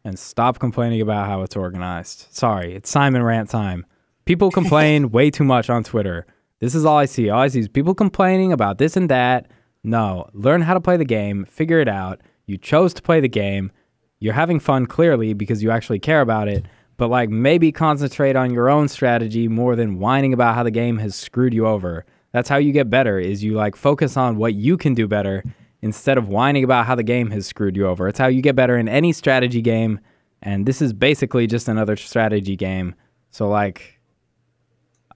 And 0.05 0.19
stop 0.19 0.59
complaining 0.59 1.01
about 1.01 1.25
how 1.25 1.41
it's 1.41 1.55
organized. 1.55 2.27
Sorry, 2.29 2.75
it's 2.75 2.91
Simon 2.91 3.24
rant 3.24 3.50
time. 3.50 3.88
People 4.25 4.51
complain 4.51 5.09
way 5.12 5.31
too 5.31 5.43
much 5.43 5.67
on 5.67 5.83
Twitter. 5.83 6.27
This 6.59 6.75
is 6.75 6.85
all 6.85 6.97
I 6.97 7.05
see. 7.05 7.31
All 7.31 7.41
I 7.41 7.47
see 7.47 7.62
is 7.62 7.67
people 7.67 7.95
complaining 7.95 8.53
about 8.53 8.77
this 8.77 8.95
and 8.95 9.09
that. 9.09 9.47
No, 9.83 10.29
learn 10.31 10.62
how 10.62 10.75
to 10.75 10.79
play 10.79 10.95
the 10.95 11.05
game, 11.05 11.45
figure 11.45 11.79
it 11.79 11.88
out. 11.88 12.21
You 12.45 12.59
chose 12.59 12.93
to 12.93 13.01
play 13.01 13.19
the 13.19 13.27
game. 13.27 13.71
You're 14.19 14.35
having 14.35 14.59
fun 14.59 14.85
clearly 14.85 15.33
because 15.33 15.63
you 15.63 15.71
actually 15.71 16.00
care 16.00 16.21
about 16.21 16.47
it, 16.47 16.67
but 16.97 17.09
like 17.09 17.29
maybe 17.29 17.71
concentrate 17.71 18.35
on 18.35 18.53
your 18.53 18.69
own 18.69 18.88
strategy 18.88 19.47
more 19.47 19.75
than 19.75 19.97
whining 19.97 20.33
about 20.33 20.53
how 20.53 20.62
the 20.62 20.69
game 20.69 21.00
has 21.00 21.15
screwed 21.15 21.53
you 21.53 21.65
over. 21.65 22.05
That's 22.31 22.47
how 22.50 22.57
you 22.57 22.71
get 22.71 22.91
better 22.91 23.17
is 23.17 23.43
you 23.43 23.53
like 23.53 23.75
focus 23.75 24.17
on 24.17 24.38
what 24.38 24.53
you 24.53 24.77
can 24.77 24.93
do 24.93 25.07
better 25.07 25.43
instead 25.82 26.17
of 26.17 26.29
whining 26.29 26.63
about 26.63 26.86
how 26.86 26.96
the 26.96 27.03
game 27.03 27.32
has 27.32 27.46
screwed 27.46 27.75
you 27.75 27.88
over. 27.88 28.08
It's 28.08 28.20
how 28.20 28.27
you 28.27 28.41
get 28.41 28.55
better 28.55 28.77
in 28.77 28.88
any 28.88 29.13
strategy 29.13 29.62
game 29.62 30.00
and 30.46 30.65
this 30.65 30.82
is 30.82 30.94
basically 30.94 31.48
just 31.48 31.67
another 31.67 31.98
strategy 31.98 32.55
game. 32.55 32.96
So 33.32 33.50
like 33.50 34.00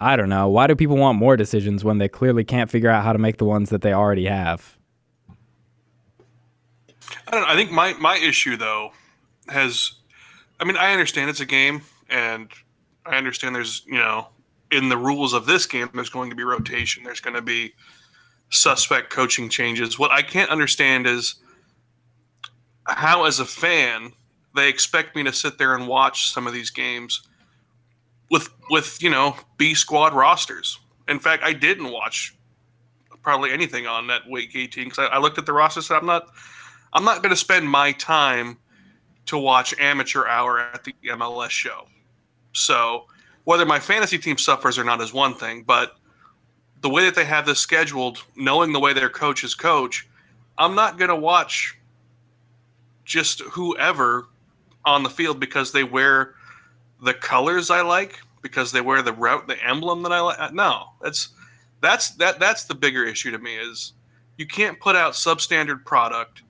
I 0.02 0.16
don't 0.16 0.30
know, 0.30 0.48
why 0.48 0.68
do 0.68 0.76
people 0.76 0.98
want 0.98 1.18
more 1.18 1.36
decisions 1.36 1.84
when 1.84 1.98
they 1.98 2.08
clearly 2.08 2.44
can't 2.44 2.70
figure 2.70 2.90
out 2.90 3.04
how 3.04 3.12
to 3.14 3.20
make 3.20 3.38
the 3.38 3.46
ones 3.46 3.70
that 3.70 3.82
they 3.82 3.94
already 3.94 4.26
have? 4.26 4.78
I 7.28 7.32
don't 7.32 7.42
know. 7.42 7.48
I 7.48 7.56
think 7.56 7.72
my 7.72 7.94
my 7.94 8.18
issue 8.18 8.58
though 8.58 8.92
has, 9.50 9.94
I 10.60 10.64
mean, 10.64 10.78
I 10.78 10.92
understand 10.92 11.30
it's 11.30 11.40
a 11.40 11.46
game, 11.46 11.82
and 12.10 12.50
I 13.06 13.18
understand 13.18 13.56
there's 13.56 13.84
you 13.86 13.98
know 13.98 14.30
in 14.72 14.90
the 14.90 14.98
rules 14.98 15.34
of 15.34 15.46
this 15.46 15.66
game 15.66 15.90
there's 15.94 16.10
going 16.10 16.30
to 16.30 16.36
be 16.36 16.44
rotation. 16.44 17.04
There's 17.04 17.22
going 17.22 17.36
to 17.36 17.42
be 17.42 17.74
suspect 18.50 19.10
coaching 19.10 19.50
changes. 19.50 20.00
What 20.00 20.12
I 20.12 20.22
can't 20.22 20.50
understand 20.50 21.08
is 21.08 21.36
how, 22.88 23.26
as 23.26 23.40
a 23.40 23.46
fan, 23.46 24.14
they 24.56 24.68
expect 24.68 25.16
me 25.16 25.24
to 25.24 25.34
sit 25.34 25.58
there 25.58 25.76
and 25.76 25.88
watch 25.88 26.32
some 26.32 26.48
of 26.48 26.54
these 26.54 26.70
games 26.70 27.22
with 28.30 28.50
with 28.70 29.02
you 29.02 29.10
know 29.10 29.36
B 29.58 29.74
squad 29.74 30.14
rosters. 30.14 30.80
In 31.08 31.20
fact, 31.20 31.44
I 31.44 31.54
didn't 31.54 31.92
watch 31.92 32.36
probably 33.22 33.52
anything 33.52 33.86
on 33.86 34.08
that 34.08 34.28
week 34.30 34.56
18 34.56 34.86
because 34.86 35.00
I, 35.00 35.06
I 35.16 35.20
looked 35.20 35.38
at 35.38 35.46
the 35.46 35.54
roster. 35.54 35.82
So 35.82 35.96
I'm 35.96 36.06
not 36.06 36.30
I'm 36.94 37.04
not 37.04 37.22
going 37.22 37.32
to 37.32 37.36
spend 37.36 37.70
my 37.70 37.92
time 37.94 38.58
to 39.28 39.38
watch 39.38 39.76
amateur 39.80 40.26
hour 40.26 40.60
at 40.60 40.84
the 40.84 40.96
MLS 41.06 41.52
show. 41.52 41.88
So 42.54 43.06
whether 43.44 43.66
my 43.66 43.80
fantasy 43.80 44.18
team 44.18 44.38
suffers 44.38 44.78
or 44.78 44.84
not 44.84 45.02
is 45.02 45.14
one 45.14 45.36
thing, 45.36 45.64
but 45.64 45.98
the 46.82 46.90
way 46.90 47.06
that 47.06 47.16
they 47.16 47.26
have 47.26 47.46
this 47.46 47.60
scheduled, 47.60 48.24
knowing 48.36 48.72
the 48.72 48.80
way 48.80 48.94
their 48.94 49.10
coaches 49.10 49.56
coach, 49.56 50.08
I'm 50.58 50.76
not 50.76 50.98
going 50.98 51.10
to 51.10 51.16
watch 51.16 51.78
just 53.06 53.42
whoever 53.42 54.28
on 54.86 55.04
the 55.04 55.10
field 55.10 55.40
because 55.40 55.72
they 55.72 55.84
wear 55.84 56.36
the 57.02 57.14
colors 57.14 57.70
I 57.70 57.82
like, 57.82 58.20
because 58.42 58.72
they 58.72 58.82
wear 58.82 59.02
the 59.02 59.14
route, 59.14 59.48
the 59.48 59.62
emblem 59.66 60.04
that 60.04 60.12
I 60.12 60.20
like. 60.20 60.40
Uh, 60.40 60.50
no, 60.54 60.86
that's 61.02 61.30
that's 61.82 62.12
that 62.16 62.40
that's 62.40 62.66
the 62.66 62.76
bigger 62.76 63.06
issue 63.06 63.32
to 63.32 63.40
me 63.40 63.58
is 63.58 63.94
you 64.38 64.46
can't 64.46 64.80
put 64.80 64.96
out 64.96 65.14
substandard 65.14 65.86
product 65.86 66.44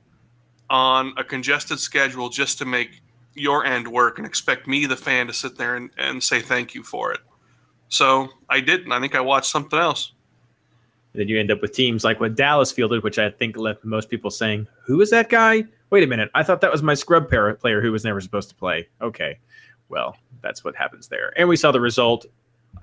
on 0.69 1.13
a 1.17 1.23
congested 1.23 1.79
schedule 1.79 2.29
just 2.29 2.57
to 2.59 2.65
make 2.65 3.01
your 3.33 3.65
end 3.65 3.87
work 3.87 4.17
and 4.17 4.27
expect 4.27 4.67
me, 4.67 4.85
the 4.85 4.95
fan, 4.95 5.27
to 5.27 5.33
sit 5.33 5.57
there 5.57 5.75
and, 5.75 5.89
and 5.97 6.23
say 6.23 6.41
thank 6.41 6.75
you 6.75 6.83
for 6.83 7.11
it. 7.11 7.21
So 7.87 8.29
I 8.49 8.59
didn't. 8.59 8.91
I 8.91 8.99
think 8.99 9.15
I 9.15 9.21
watched 9.21 9.49
something 9.49 9.79
else. 9.79 10.13
Then 11.19 11.27
you 11.27 11.39
end 11.39 11.51
up 11.51 11.61
with 11.61 11.73
teams 11.73 12.03
like 12.03 12.19
what 12.19 12.35
Dallas 12.35 12.71
fielded, 12.71 13.03
which 13.03 13.19
I 13.19 13.29
think 13.29 13.57
left 13.57 13.83
most 13.83 14.09
people 14.09 14.31
saying, 14.31 14.67
"Who 14.85 15.01
is 15.01 15.09
that 15.09 15.29
guy? 15.29 15.65
Wait 15.89 16.03
a 16.03 16.07
minute, 16.07 16.29
I 16.33 16.43
thought 16.43 16.61
that 16.61 16.71
was 16.71 16.83
my 16.83 16.93
scrub 16.93 17.29
player 17.29 17.81
who 17.81 17.91
was 17.91 18.03
never 18.03 18.21
supposed 18.21 18.49
to 18.49 18.55
play." 18.55 18.87
Okay, 19.01 19.39
well, 19.89 20.15
that's 20.41 20.63
what 20.63 20.75
happens 20.75 21.07
there. 21.07 21.33
And 21.37 21.49
we 21.49 21.57
saw 21.57 21.71
the 21.71 21.81
result. 21.81 22.25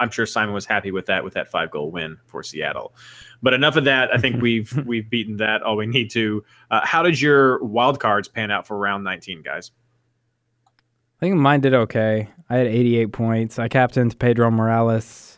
I'm 0.00 0.10
sure 0.10 0.26
Simon 0.26 0.54
was 0.54 0.66
happy 0.66 0.90
with 0.90 1.06
that 1.06 1.24
with 1.24 1.34
that 1.34 1.48
five 1.48 1.70
goal 1.70 1.90
win 1.90 2.18
for 2.26 2.42
Seattle. 2.42 2.94
But 3.42 3.54
enough 3.54 3.76
of 3.76 3.84
that. 3.84 4.12
I 4.12 4.18
think 4.18 4.42
we've 4.42 4.72
we've 4.86 5.08
beaten 5.08 5.38
that 5.38 5.62
all 5.62 5.76
we 5.76 5.86
need 5.86 6.10
to. 6.10 6.44
Uh, 6.70 6.84
how 6.84 7.02
did 7.02 7.20
your 7.20 7.62
wild 7.64 8.00
cards 8.00 8.28
pan 8.28 8.50
out 8.50 8.66
for 8.66 8.76
round 8.76 9.04
19, 9.04 9.42
guys? 9.42 9.70
I 11.18 11.20
think 11.20 11.36
mine 11.36 11.60
did 11.60 11.72
okay. 11.72 12.28
I 12.50 12.56
had 12.56 12.66
88 12.66 13.12
points. 13.12 13.58
I 13.58 13.68
captained 13.68 14.18
Pedro 14.18 14.50
Morales, 14.50 15.35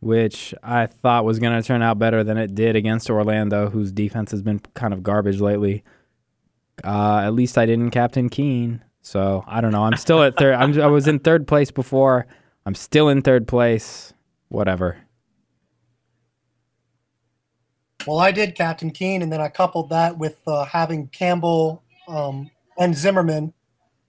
which 0.00 0.54
I 0.62 0.86
thought 0.86 1.24
was 1.24 1.38
going 1.38 1.60
to 1.60 1.66
turn 1.66 1.82
out 1.82 1.98
better 1.98 2.24
than 2.24 2.38
it 2.38 2.54
did 2.54 2.74
against 2.74 3.10
Orlando, 3.10 3.70
whose 3.70 3.92
defense 3.92 4.30
has 4.30 4.42
been 4.42 4.60
kind 4.74 4.92
of 4.92 5.02
garbage 5.02 5.40
lately. 5.40 5.84
Uh, 6.82 7.18
at 7.18 7.34
least 7.34 7.58
I 7.58 7.66
didn't 7.66 7.90
captain 7.90 8.28
Keane. 8.28 8.82
So 9.02 9.44
I 9.46 9.60
don't 9.60 9.72
know. 9.72 9.84
I'm 9.84 9.96
still 9.96 10.22
at 10.22 10.36
third. 10.36 10.54
I 10.54 10.86
was 10.86 11.08
in 11.08 11.18
third 11.20 11.46
place 11.46 11.70
before. 11.70 12.26
I'm 12.66 12.74
still 12.74 13.08
in 13.08 13.22
third 13.22 13.48
place. 13.48 14.12
Whatever. 14.48 14.98
Well, 18.06 18.18
I 18.18 18.32
did 18.32 18.54
Captain 18.54 18.90
Keane, 18.90 19.22
and 19.22 19.32
then 19.32 19.40
I 19.40 19.48
coupled 19.48 19.90
that 19.90 20.18
with 20.18 20.38
uh, 20.46 20.64
having 20.64 21.08
Campbell 21.08 21.82
um, 22.08 22.50
and 22.78 22.96
Zimmerman, 22.96 23.52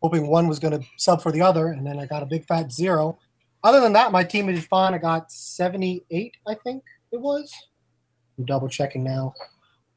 hoping 0.01 0.27
one 0.27 0.47
was 0.47 0.59
going 0.59 0.79
to 0.79 0.87
sub 0.97 1.21
for 1.21 1.31
the 1.31 1.41
other, 1.41 1.67
and 1.67 1.85
then 1.85 1.99
I 1.99 2.05
got 2.05 2.23
a 2.23 2.25
big 2.25 2.45
fat 2.47 2.71
zero. 2.71 3.19
Other 3.63 3.79
than 3.79 3.93
that, 3.93 4.11
my 4.11 4.23
team 4.23 4.49
is 4.49 4.65
fine. 4.65 4.93
I 4.93 4.97
got 4.97 5.31
78, 5.31 6.35
I 6.47 6.55
think 6.55 6.83
it 7.11 7.19
was. 7.19 7.53
I'm 8.37 8.45
double 8.45 8.67
checking 8.67 9.03
now. 9.03 9.33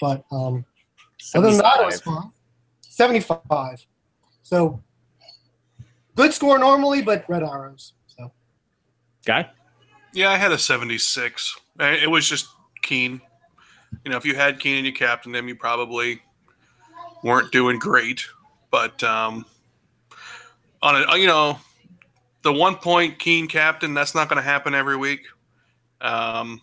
But 0.01 0.25
um, 0.31 0.65
other 1.35 1.49
than 1.49 1.59
that, 1.59 1.81
it 1.81 1.87
was 1.87 2.01
fine. 2.01 2.31
75. 2.83 3.87
So 4.43 4.83
good 6.15 6.33
score 6.33 6.59
normally, 6.59 7.01
but 7.01 7.25
red 7.29 7.43
arrows. 7.43 7.95
So 8.07 8.31
Guy? 9.25 9.49
Yeah, 10.13 10.31
I 10.31 10.37
had 10.37 10.53
a 10.53 10.59
76. 10.59 11.57
Uh, 11.81 11.85
It 11.85 12.11
was 12.11 12.29
just 12.29 12.49
Keane. 12.83 13.21
You 14.05 14.11
know, 14.11 14.17
if 14.17 14.25
you 14.25 14.35
had 14.35 14.61
Keane 14.61 14.77
and 14.77 14.87
you 14.87 14.93
captained 14.93 15.35
him, 15.35 15.49
you 15.49 15.57
probably 15.57 16.21
weren't 17.23 17.51
doing 17.51 17.79
great. 17.79 18.25
But 18.71 19.03
um, 19.03 19.47
on 20.83 21.03
a, 21.03 21.17
you 21.17 21.27
know, 21.27 21.59
the 22.45 22.53
one 22.53 22.77
point 22.77 23.19
Keane 23.19 23.49
captain, 23.49 23.95
that's 23.95 24.15
not 24.15 24.29
going 24.29 24.37
to 24.37 24.49
happen 24.49 24.75
every 24.75 24.97
week. 24.97 25.23
Um, 26.01 26.61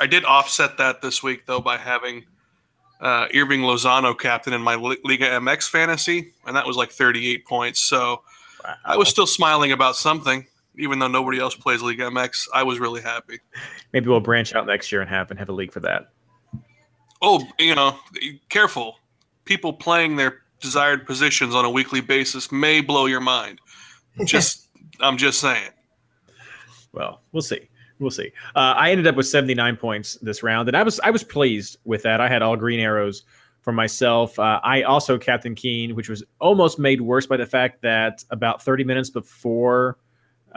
I 0.00 0.06
did 0.06 0.24
offset 0.24 0.78
that 0.78 1.02
this 1.02 1.22
week 1.22 1.44
though 1.46 1.60
by 1.60 1.76
having 1.76 2.24
uh, 3.00 3.26
Hirving 3.28 3.60
Lozano 3.60 4.18
captain 4.18 4.52
in 4.52 4.62
my 4.62 4.76
Li- 4.76 4.98
Liga 5.04 5.26
MX 5.26 5.68
fantasy, 5.68 6.32
and 6.46 6.56
that 6.56 6.66
was 6.66 6.76
like 6.76 6.90
38 6.90 7.44
points. 7.44 7.80
So 7.80 8.22
I 8.84 8.96
was 8.96 9.08
still 9.08 9.26
smiling 9.26 9.72
about 9.72 9.96
something, 9.96 10.46
even 10.78 10.98
though 10.98 11.08
nobody 11.08 11.38
else 11.38 11.54
plays 11.54 11.82
Liga 11.82 12.04
MX. 12.04 12.48
I 12.54 12.62
was 12.62 12.78
really 12.78 13.02
happy. 13.02 13.40
Maybe 13.92 14.08
we'll 14.08 14.20
branch 14.20 14.54
out 14.54 14.66
next 14.66 14.90
year 14.90 15.00
and 15.00 15.10
have 15.10 15.30
and 15.30 15.38
have 15.38 15.48
a 15.48 15.52
league 15.52 15.72
for 15.72 15.80
that. 15.80 16.10
Oh, 17.20 17.44
you 17.58 17.74
know, 17.74 17.98
careful. 18.48 18.96
People 19.44 19.72
playing 19.72 20.16
their 20.16 20.42
desired 20.60 21.06
positions 21.06 21.54
on 21.54 21.64
a 21.64 21.70
weekly 21.70 22.00
basis 22.00 22.50
may 22.50 22.80
blow 22.80 23.06
your 23.06 23.20
mind. 23.20 23.60
Just, 24.24 24.65
I'm 25.00 25.16
just 25.16 25.40
saying. 25.40 25.70
Well, 26.92 27.20
we'll 27.32 27.42
see. 27.42 27.68
We'll 27.98 28.10
see. 28.10 28.30
Uh, 28.54 28.74
I 28.76 28.90
ended 28.90 29.06
up 29.06 29.16
with 29.16 29.26
79 29.26 29.76
points 29.76 30.14
this 30.22 30.42
round, 30.42 30.68
and 30.68 30.76
I 30.76 30.82
was 30.82 31.00
I 31.00 31.10
was 31.10 31.24
pleased 31.24 31.78
with 31.84 32.02
that. 32.02 32.20
I 32.20 32.28
had 32.28 32.42
all 32.42 32.56
green 32.56 32.80
arrows 32.80 33.24
for 33.62 33.72
myself. 33.72 34.38
Uh, 34.38 34.60
I 34.62 34.82
also 34.82 35.18
Captain 35.18 35.54
Keane, 35.54 35.94
which 35.94 36.08
was 36.08 36.22
almost 36.40 36.78
made 36.78 37.00
worse 37.00 37.26
by 37.26 37.36
the 37.36 37.46
fact 37.46 37.82
that 37.82 38.24
about 38.30 38.62
30 38.62 38.84
minutes 38.84 39.10
before 39.10 39.98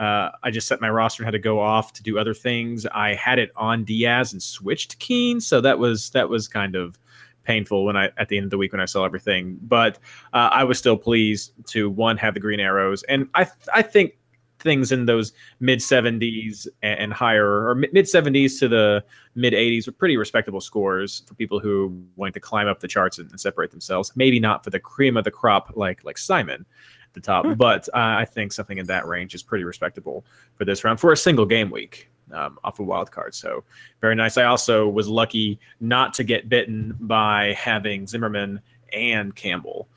uh, 0.00 0.30
I 0.42 0.50
just 0.50 0.66
set 0.66 0.80
my 0.80 0.88
roster 0.88 1.22
and 1.22 1.26
had 1.26 1.32
to 1.32 1.38
go 1.38 1.60
off 1.60 1.92
to 1.94 2.02
do 2.02 2.18
other 2.18 2.32
things, 2.32 2.86
I 2.86 3.14
had 3.14 3.38
it 3.38 3.50
on 3.54 3.84
Diaz 3.84 4.32
and 4.32 4.42
switched 4.42 4.98
Keane, 4.98 5.40
so 5.40 5.60
that 5.60 5.78
was 5.78 6.10
that 6.10 6.28
was 6.28 6.48
kind 6.48 6.74
of 6.74 6.98
painful 7.42 7.84
when 7.84 7.96
I 7.96 8.10
at 8.16 8.28
the 8.28 8.38
end 8.38 8.44
of 8.44 8.50
the 8.50 8.58
week 8.58 8.72
when 8.72 8.80
I 8.80 8.86
saw 8.86 9.04
everything. 9.04 9.58
But 9.60 9.98
uh, 10.32 10.48
I 10.52 10.64
was 10.64 10.78
still 10.78 10.96
pleased 10.96 11.52
to 11.68 11.90
one 11.90 12.16
have 12.16 12.32
the 12.32 12.40
green 12.40 12.60
arrows, 12.60 13.02
and 13.04 13.28
I 13.34 13.46
I 13.74 13.82
think 13.82 14.16
things 14.60 14.92
in 14.92 15.06
those 15.06 15.32
mid 15.58 15.80
70s 15.80 16.68
and, 16.82 17.12
higher, 17.12 17.68
or 17.68 17.74
mid 17.74 17.92
70s 17.92 18.58
to 18.60 18.68
the 18.68 19.04
mid 19.34 19.52
80s, 19.52 19.86
were 19.86 19.92
pretty 19.92 20.16
respectable 20.16 20.60
scores 20.60 21.22
for 21.26 21.34
people 21.34 21.58
who 21.58 22.02
want 22.16 22.34
to 22.34 22.40
climb 22.40 22.68
up 22.68 22.80
the 22.80 22.88
charts 22.88 23.18
and, 23.18 23.30
and 23.30 23.40
separate 23.40 23.70
themselves. 23.70 24.12
Maybe 24.14 24.38
not 24.38 24.64
for 24.64 24.70
the 24.70 24.80
cream 24.80 25.16
of 25.16 25.24
the 25.24 25.30
crop 25.30 25.72
like 25.76 26.04
like 26.04 26.18
Simon 26.18 26.64
at 27.04 27.14
the 27.14 27.20
top, 27.20 27.46
but 27.56 27.88
uh, 27.88 28.16
I 28.18 28.24
think 28.24 28.52
something 28.52 28.78
in 28.78 28.86
that 28.86 29.06
range 29.06 29.34
is 29.34 29.42
pretty 29.42 29.64
respectable 29.64 30.24
for 30.54 30.64
this 30.64 30.84
round 30.84 31.00
for 31.00 31.12
a 31.12 31.16
single 31.16 31.46
game 31.46 31.70
week 31.70 32.10
um, 32.32 32.58
off 32.64 32.78
a 32.78 32.82
wild 32.82 33.10
card. 33.10 33.34
So 33.34 33.64
very 34.00 34.14
nice. 34.14 34.36
I 34.36 34.44
also 34.44 34.88
was 34.88 35.08
lucky 35.08 35.58
not 35.80 36.14
to 36.14 36.24
get 36.24 36.48
bitten 36.48 36.96
by 37.00 37.54
having 37.58 38.06
Zimmerman 38.06 38.60
and 38.92 39.34
Campbell 39.34 39.88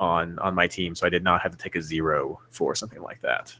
on 0.00 0.38
on 0.40 0.54
my 0.54 0.66
team, 0.66 0.94
so 0.94 1.06
I 1.06 1.10
did 1.10 1.22
not 1.22 1.42
have 1.42 1.52
to 1.52 1.58
take 1.58 1.76
a 1.76 1.82
zero 1.82 2.40
for 2.50 2.74
something 2.74 3.02
like 3.02 3.20
that. 3.22 3.54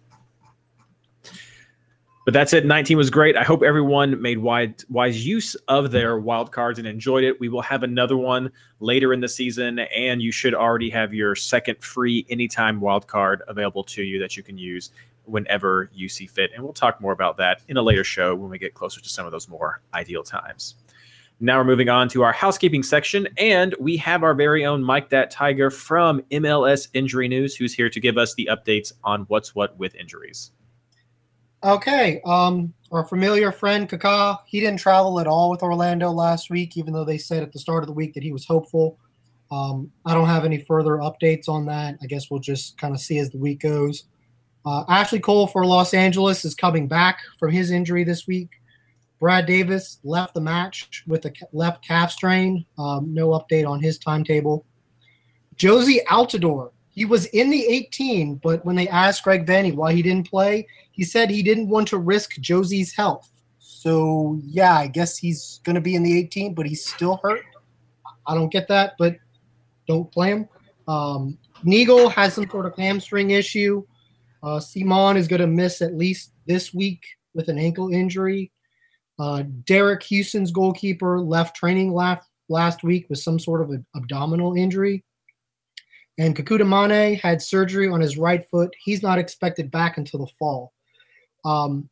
But 2.25 2.35
that's 2.35 2.53
it. 2.53 2.65
19 2.65 2.97
was 2.97 3.11
great. 3.11 3.37
I 3.37 3.43
hope 3.43 3.65
everyone 3.65 4.21
made 4.23 4.39
wide, 4.39 4.85
wise 4.89 5.27
use 5.27 5.57
of 5.67 5.91
their 5.91 6.19
wild 6.19 6.53
cards 6.53 6.79
and 6.79 6.87
enjoyed 6.87 7.25
it. 7.25 7.41
We 7.41 7.49
will 7.49 7.63
have 7.63 7.83
another 7.83 8.17
one 8.17 8.53
later 8.79 9.13
in 9.13 9.21
the 9.21 9.29
season, 9.29 9.81
and 9.81 10.23
you 10.23 10.31
should 10.31 10.55
already 10.55 10.89
have 10.91 11.13
your 11.13 11.35
second 11.35 11.83
free 11.83 12.25
anytime 12.31 12.81
wild 12.81 13.09
card 13.09 13.43
available 13.49 13.83
to 13.85 14.05
you 14.05 14.21
that 14.21 14.37
you 14.37 14.45
can 14.45 14.57
use 14.57 14.91
whenever 15.25 15.91
you 15.93 16.09
see 16.09 16.27
fit. 16.27 16.53
And 16.55 16.63
we'll 16.63 16.73
talk 16.73 17.01
more 17.01 17.13
about 17.13 17.37
that 17.39 17.63
in 17.67 17.77
a 17.77 17.83
later 17.83 18.05
show 18.05 18.37
when 18.37 18.51
we 18.51 18.59
get 18.59 18.75
closer 18.75 19.01
to 19.01 19.09
some 19.09 19.27
of 19.27 19.33
those 19.33 19.49
more 19.49 19.81
ideal 19.93 20.23
times. 20.23 20.77
Now 21.41 21.59
we're 21.59 21.65
moving 21.65 21.89
on 21.89 22.09
to 22.11 22.23
our 22.23 22.33
housekeeping 22.33 22.85
section, 22.85 23.27
and 23.37 23.75
we 23.81 23.97
have 23.97 24.23
our 24.23 24.33
very 24.33 24.65
own 24.65 24.85
Mike 24.85 25.09
That 25.11 25.33
Tiger 25.33 25.71
from 25.71 26.21
MLS 26.31 26.87
Injury 26.95 27.27
News, 27.27 27.57
who's 27.57 27.75
here 27.75 27.91
to 27.91 27.99
give 27.99 28.17
us 28.17 28.35
the 28.35 28.49
updates 28.49 28.93
on 29.03 29.23
what's 29.23 29.53
what 29.53 29.77
with 29.77 29.97
injuries. 29.97 30.53
Okay. 31.65 32.21
Um, 32.25 32.75
our 32.91 33.05
familiar 33.05 33.53
friend 33.53 33.89
Kaká, 33.89 34.39
he 34.47 34.61
didn't 34.61 34.81
travel 34.81 35.21
at 35.21 35.27
all 35.27 35.51
with 35.51 35.63
Orlando 35.63 36.11
last 36.11 36.51
week, 36.51 36.77
even 36.77 36.93
though 36.93 37.05
they 37.05 37.19
said 37.19 37.43
at 37.43 37.53
the 37.53 37.59
start 37.59 37.83
of 37.83 37.87
the 37.87 37.93
week 37.93 38.15
that 38.15 38.23
he 38.23 38.33
was 38.33 38.45
hopeful. 38.45 38.99
Um, 39.51 39.93
I 40.05 40.15
don't 40.15 40.29
have 40.29 40.45
any 40.45 40.59
further 40.59 40.97
updates 40.97 41.49
on 41.49 41.67
that. 41.67 41.99
I 42.03 42.07
guess 42.07 42.31
we'll 42.31 42.41
just 42.41 42.79
kind 42.79 42.95
of 42.95 43.01
see 43.01 43.19
as 43.19 43.31
the 43.31 43.39
week 43.39 43.61
goes. 43.61 44.05
Uh, 44.65 44.85
Ashley 44.89 45.21
Cole 45.21 45.47
for 45.47 45.67
Los 45.67 45.95
Angeles 45.95 46.45
is 46.45 46.55
coming 46.55 46.89
back 46.89 47.21
from 47.39 47.51
his 47.51 47.71
injury 47.71 48.05
this 48.05 48.27
week. 48.27 48.51
Brad 49.21 49.47
Davis 49.47 49.99
left 50.05 50.35
the 50.35 50.41
match 50.41 51.05
with 51.07 51.25
a 51.27 51.33
left 51.53 51.87
calf 51.87 52.11
strain. 52.11 52.65
Um, 52.79 53.15
no 53.15 53.29
update 53.29 53.69
on 53.69 53.81
his 53.81 53.99
timetable. 53.99 54.67
Jozy 55.57 55.99
Altidore, 56.07 56.73
he 56.91 57.05
was 57.05 57.27
in 57.27 57.51
the 57.51 57.65
18, 57.67 58.37
but 58.37 58.65
when 58.65 58.75
they 58.75 58.89
asked 58.89 59.23
Greg 59.23 59.47
Vanney 59.47 59.75
why 59.75 59.93
he 59.93 60.03
didn't 60.03 60.29
play, 60.29 60.67
he 60.93 61.05
said 61.05 61.31
he 61.31 61.43
didn't 61.43 61.69
want 61.69 61.89
to 61.89 61.99
risk 61.99 62.39
Jozy's 62.41 62.95
health. 62.95 63.29
So 63.59 64.39
yeah, 64.45 64.77
I 64.77 64.87
guess 64.87 65.19
he's 65.19 65.61
going 65.65 65.75
to 65.75 65.81
be 65.81 65.95
in 65.95 66.03
the 66.03 66.17
18, 66.17 66.55
but 66.55 66.67
he's 66.67 66.87
still 66.87 67.21
hurt. 67.23 67.43
I 68.27 68.35
don't 68.35 68.53
get 68.53 68.69
that, 68.69 68.95
but 68.99 69.17
don't 69.89 70.11
play 70.13 70.31
him. 70.31 70.49
Um, 70.87 71.39
Neagle 71.65 72.11
has 72.13 72.35
some 72.35 72.49
sort 72.49 72.67
of 72.67 72.77
hamstring 72.77 73.31
issue. 73.31 73.85
Uh, 74.43 74.61
Simon 74.61 75.17
is 75.17 75.29
going 75.29 75.41
to 75.41 75.47
miss 75.47 75.83
at 75.83 75.97
least 75.97 76.33
this 76.47 76.75
week 76.75 77.05
with 77.35 77.49
an 77.49 77.59
ankle 77.59 77.93
injury. 77.93 78.53
Uh, 79.19 79.43
Deric 79.65 80.03
Houston's 80.05 80.51
goalkeeper 80.51 81.21
left 81.21 81.57
training 81.57 81.93
last 81.93 82.29
last 82.49 82.83
week 82.83 83.07
with 83.09 83.19
some 83.19 83.39
sort 83.39 83.63
of 83.63 83.71
an 83.71 83.87
abdominal 83.97 84.55
injury. 84.55 85.05
And 86.19 86.37
Kekuta 86.37 86.67
Manneh 86.67 87.19
had 87.21 87.41
surgery 87.41 87.89
on 87.89 88.01
his 88.01 88.19
right 88.19 88.47
foot. 88.51 88.75
He's 88.79 89.03
not 89.03 89.19
expected 89.19 89.71
back 89.71 89.97
until 89.97 90.21
the 90.21 90.33
fall. 90.39 90.73
Um, 91.45 91.89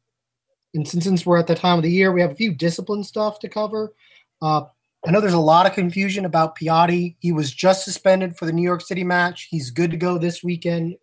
and 0.75 0.87
since, 0.87 1.05
since 1.05 1.27
we're 1.27 1.39
at 1.39 1.47
the 1.47 1.55
time 1.55 1.79
of 1.79 1.83
the 1.83 1.91
year, 1.91 2.13
we 2.13 2.21
have 2.21 2.31
a 2.31 2.37
few 2.37 2.55
discipline 2.55 3.03
stuff 3.03 3.39
to 3.41 3.49
cover. 3.49 3.93
Uh, 4.41 4.63
I 5.07 5.11
know 5.11 5.21
there's 5.21 5.33
a 5.33 5.39
lot 5.39 5.67
of 5.67 5.73
confusion 5.73 6.25
about 6.25 6.57
Piatti. 6.59 7.17
He 7.21 7.33
was 7.33 7.53
just 7.53 7.85
suspended 7.85 8.37
for 8.37 8.45
the 8.47 8.53
New 8.53 8.63
York 8.63 8.83
City 8.83 9.03
match. 9.03 9.49
He's 9.51 9.71
good 9.71 9.91
to 9.91 9.97
go 9.97 10.19
this 10.19 10.45
weekend. 10.45 10.97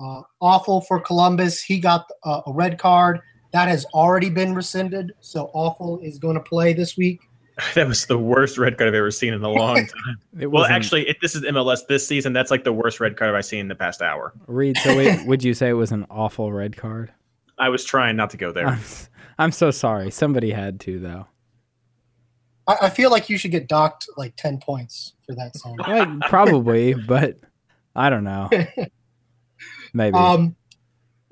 Uh, 0.00 0.22
Afful 0.42 0.86
for 0.86 1.00
Columbus. 1.00 1.62
He 1.62 1.78
got 1.78 2.06
uh, 2.24 2.42
a 2.46 2.52
red 2.52 2.78
card. 2.78 3.20
That 3.52 3.68
has 3.68 3.84
already 3.86 4.30
been 4.30 4.54
rescinded. 4.54 5.12
So 5.20 5.50
Afful 5.54 6.04
is 6.04 6.18
going 6.18 6.34
to 6.34 6.40
play 6.40 6.72
this 6.72 6.96
week. 6.96 7.20
That 7.76 7.86
was 7.86 8.06
the 8.06 8.18
worst 8.18 8.58
red 8.58 8.76
card 8.76 8.88
I've 8.88 8.94
ever 8.94 9.12
seen 9.12 9.32
in 9.32 9.44
a 9.44 9.48
long 9.48 9.76
time. 9.86 10.18
It 10.40 10.48
well, 10.48 10.62
wasn't- 10.62 10.74
actually, 10.74 11.08
if 11.08 11.20
this 11.20 11.36
is 11.36 11.42
MLS 11.42 11.86
this 11.88 12.04
season, 12.04 12.32
that's 12.32 12.50
like 12.50 12.64
the 12.64 12.72
worst 12.72 12.98
red 12.98 13.16
card 13.16 13.32
I've 13.32 13.44
seen 13.44 13.60
in 13.60 13.68
the 13.68 13.76
past 13.76 14.02
hour. 14.02 14.32
Reed. 14.48 14.76
So 14.78 14.96
wait, 14.96 15.24
would 15.26 15.44
you 15.44 15.54
say 15.54 15.68
it 15.68 15.74
was 15.74 15.92
an 15.92 16.04
awful 16.10 16.52
red 16.52 16.76
card? 16.76 17.12
I 17.58 17.68
was 17.68 17.84
trying 17.84 18.16
not 18.16 18.30
to 18.30 18.36
go 18.36 18.52
there. 18.52 18.66
I'm, 18.66 18.78
s- 18.78 19.08
I'm 19.38 19.52
so 19.52 19.70
sorry. 19.70 20.10
Somebody 20.10 20.50
had 20.50 20.80
to 20.80 20.98
though. 20.98 21.26
I, 22.66 22.76
I 22.82 22.90
feel 22.90 23.10
like 23.10 23.28
you 23.28 23.38
should 23.38 23.50
get 23.50 23.68
docked 23.68 24.08
like 24.16 24.34
10 24.36 24.58
points 24.58 25.12
for 25.26 25.34
that 25.36 25.56
song. 25.56 25.76
Well, 25.86 26.18
probably, 26.28 26.94
but 26.94 27.38
I 27.94 28.10
don't 28.10 28.24
know. 28.24 28.48
Maybe. 29.94 30.16
Um, 30.16 30.56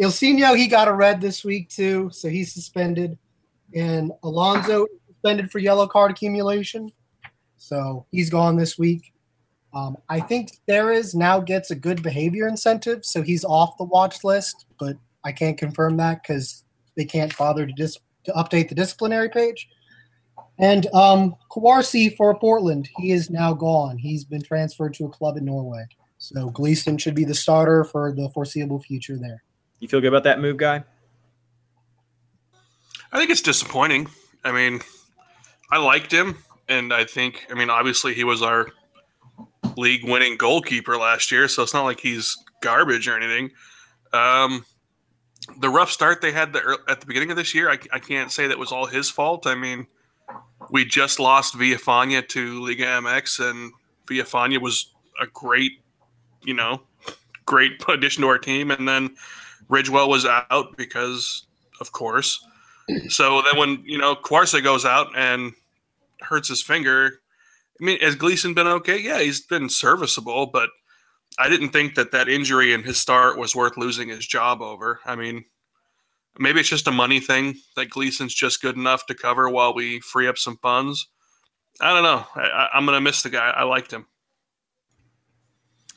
Ilsinho, 0.00 0.57
he 0.57 0.67
got 0.69 0.88
a 0.88 0.93
red 0.93 1.21
this 1.21 1.45
week 1.45 1.69
too, 1.69 2.11
so 2.12 2.29
he's 2.29 2.52
suspended. 2.52 3.19
And 3.75 4.12
Alonso 4.23 4.87
suspended 5.09 5.50
for 5.50 5.59
yellow 5.59 5.87
card 5.87 6.11
accumulation, 6.11 6.93
so 7.57 8.07
he's 8.11 8.29
gone 8.31 8.57
this 8.57 8.79
week. 8.79 9.12
Um, 9.75 9.97
I 10.09 10.21
think 10.21 10.59
Theres 10.69 11.14
now 11.14 11.41
gets 11.41 11.71
a 11.71 11.75
good 11.75 12.02
behavior 12.02 12.47
incentive, 12.47 13.05
so 13.07 13.23
he's 13.23 13.45
off 13.45 13.79
the 13.79 13.85
watch 13.85 14.23
list, 14.25 14.67
but 14.79 14.97
I 15.25 15.33
can't 15.33 15.59
confirm 15.59 15.97
that 15.99 16.23
because 16.23 16.64
they 16.97 17.05
can't 17.05 17.37
bother 17.37 17.67
to 17.67 17.73
dis- 17.73 17.99
to 18.25 18.33
update 18.33 18.69
the 18.69 18.75
disciplinary 18.75 19.29
page. 19.29 19.69
And 20.59 20.87
um, 20.95 21.35
Kwarasey 21.50 22.17
for 22.17 22.38
Portland, 22.38 22.88
he 22.99 23.12
is 23.12 23.31
now 23.31 23.52
gone. 23.52 23.99
He's 23.99 24.25
been 24.25 24.43
transferred 24.43 24.95
to 24.95 25.07
a 25.07 25.09
club 25.09 25.37
in 25.37 25.45
Norway. 25.45 25.85
So 26.19 26.50
Gleeson 26.50 26.99
should 26.99 27.17
be 27.17 27.25
the 27.25 27.35
starter 27.35 27.85
for 27.85 28.12
the 28.12 28.29
foreseeable 28.31 28.81
future 28.81 29.17
there. 29.19 29.43
You 29.81 29.88
feel 29.88 30.00
good 30.00 30.09
about 30.09 30.23
that 30.25 30.41
move, 30.41 30.57
guy? 30.57 30.85
I 33.12 33.19
think 33.19 33.31
it's 33.31 33.43
disappointing. 33.43 34.09
I 34.45 34.52
mean, 34.52 34.81
I 35.73 35.79
liked 35.79 36.12
him, 36.12 36.38
and 36.69 36.93
I 36.93 37.05
think, 37.05 37.47
I 37.50 37.55
mean, 37.55 37.71
obviously 37.71 38.14
he 38.14 38.25
was 38.25 38.43
our 38.43 38.69
league 39.76 40.05
winning 40.05 40.37
goalkeeper 40.37 40.97
last 40.97 41.33
year, 41.33 41.49
so 41.49 41.62
it's 41.62 41.75
not 41.75 41.85
like 41.85 41.99
he's 41.99 42.37
garbage 42.62 43.09
or 43.09 43.17
anything. 43.17 43.50
Um, 44.12 44.64
the 45.59 45.69
rough 45.69 45.91
start 45.91 46.21
they 46.21 46.33
had 46.33 46.53
the, 46.53 46.79
at 46.89 47.01
the 47.01 47.07
beginning 47.07 47.31
of 47.31 47.37
this 47.37 47.55
year, 47.55 47.71
I, 47.71 47.79
I 47.93 47.99
can't 47.99 48.31
say 48.31 48.47
that 48.47 48.59
was 48.59 48.73
all 48.73 48.87
his 48.87 49.11
fault. 49.11 49.47
I 49.47 49.55
mean, 49.55 49.87
we 50.71 50.85
just 50.85 51.19
lost 51.19 51.55
Villafaña 51.55 52.27
to 52.29 52.65
Liga 52.65 52.85
MX, 52.85 53.51
and 53.51 53.73
Villafaña 54.07 54.61
was 54.61 54.93
a 55.21 55.27
great, 55.27 55.73
you 56.43 56.55
know, 56.55 56.83
great 57.47 57.73
addition 57.89 58.23
to 58.23 58.29
our 58.29 58.39
team. 58.39 58.71
And 58.71 58.89
then 58.89 59.17
Ridgewell 59.69 60.09
was 60.09 60.25
out 60.25 60.77
because, 60.77 61.47
of 61.81 61.93
course. 61.93 62.45
So 63.09 63.41
then 63.43 63.57
when, 63.57 63.81
you 63.85 63.97
know, 63.97 64.17
Kwarasey 64.17 64.63
goes 64.63 64.85
out 64.85 65.17
and 65.17 65.53
hurts 66.21 66.49
his 66.49 66.61
finger, 66.61 67.21
I 67.81 67.85
mean, 67.85 68.01
has 68.01 68.17
Gleeson 68.17 68.55
been 68.55 68.67
okay? 68.67 68.99
Yeah, 69.01 69.21
he's 69.21 69.41
been 69.41 69.69
serviceable, 69.69 70.47
but 70.47 70.69
I 71.43 71.49
didn't 71.49 71.71
think 71.71 71.97
that 71.97 72.13
that 72.13 72.29
injury 72.29 72.73
in 72.73 72.85
his 72.85 72.99
start 72.99 73.37
was 73.37 73.57
worth 73.57 73.76
losing 73.76 74.09
his 74.09 74.25
job 74.25 74.63
over. 74.63 75.00
I 75.05 75.17
mean, 75.17 75.45
maybe 76.39 76.61
it's 76.61 76.69
just 76.69 76.87
a 76.87 76.93
money 76.93 77.19
thing 77.19 77.57
that 77.75 77.91
Gleeson's 77.91 78.33
just 78.33 78.63
good 78.63 78.76
enough 78.76 79.07
to 79.07 79.15
cover 79.15 79.49
while 79.49 79.75
we 79.75 79.99
free 79.99 80.28
up 80.28 80.39
some 80.39 80.57
funds. 80.59 81.09
I 81.81 81.93
don't 81.93 82.05
know. 82.05 82.25
I, 82.37 82.43
I, 82.43 82.69
I'm 82.75 82.87
going 82.87 82.97
to 82.97 83.00
miss 83.00 83.23
the 83.23 83.31
guy. 83.31 83.50
I 83.50 83.65
liked 83.65 83.93
him. 83.93 84.07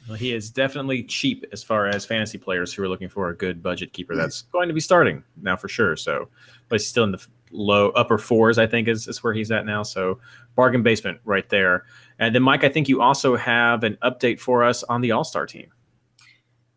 Well, 0.08 0.18
he 0.18 0.34
is 0.34 0.50
definitely 0.50 1.04
cheap 1.04 1.46
as 1.52 1.64
far 1.64 1.86
as 1.86 2.08
fantasy 2.08 2.40
players 2.40 2.74
who 2.74 2.82
are 2.82 2.90
looking 2.90 3.10
for 3.10 3.30
a 3.30 3.36
good 3.36 3.62
budget 3.62 3.94
keeper. 3.94 4.14
Hmm. 4.14 4.22
That's 4.22 4.42
going 4.42 4.68
to 4.68 4.74
be 4.74 4.80
starting 4.80 5.24
now 5.40 5.58
for 5.58 5.68
sure. 5.68 5.96
So, 5.96 6.28
but 6.70 6.80
he's 6.80 6.88
still 6.88 7.04
in 7.04 7.12
the 7.12 7.24
low 7.52 7.90
upper 7.92 8.18
fours, 8.18 8.58
I 8.58 8.68
think, 8.68 8.88
is, 8.88 9.08
is 9.08 9.24
where 9.24 9.34
he's 9.34 9.52
at 9.52 9.66
now. 9.66 9.84
So, 9.84 10.20
bargain 10.56 10.84
basement 10.84 11.20
right 11.26 11.48
there. 11.50 11.86
And 12.20 12.34
then, 12.34 12.44
Mike, 12.44 12.64
I 12.64 12.70
think 12.70 12.88
you 12.88 13.02
also 13.02 13.36
have 13.36 13.84
an 13.84 13.98
update 14.04 14.40
for 14.40 14.64
us 14.64 14.84
on 14.84 15.02
the 15.02 15.12
All 15.12 15.24
Star 15.24 15.46
team. 15.46 15.68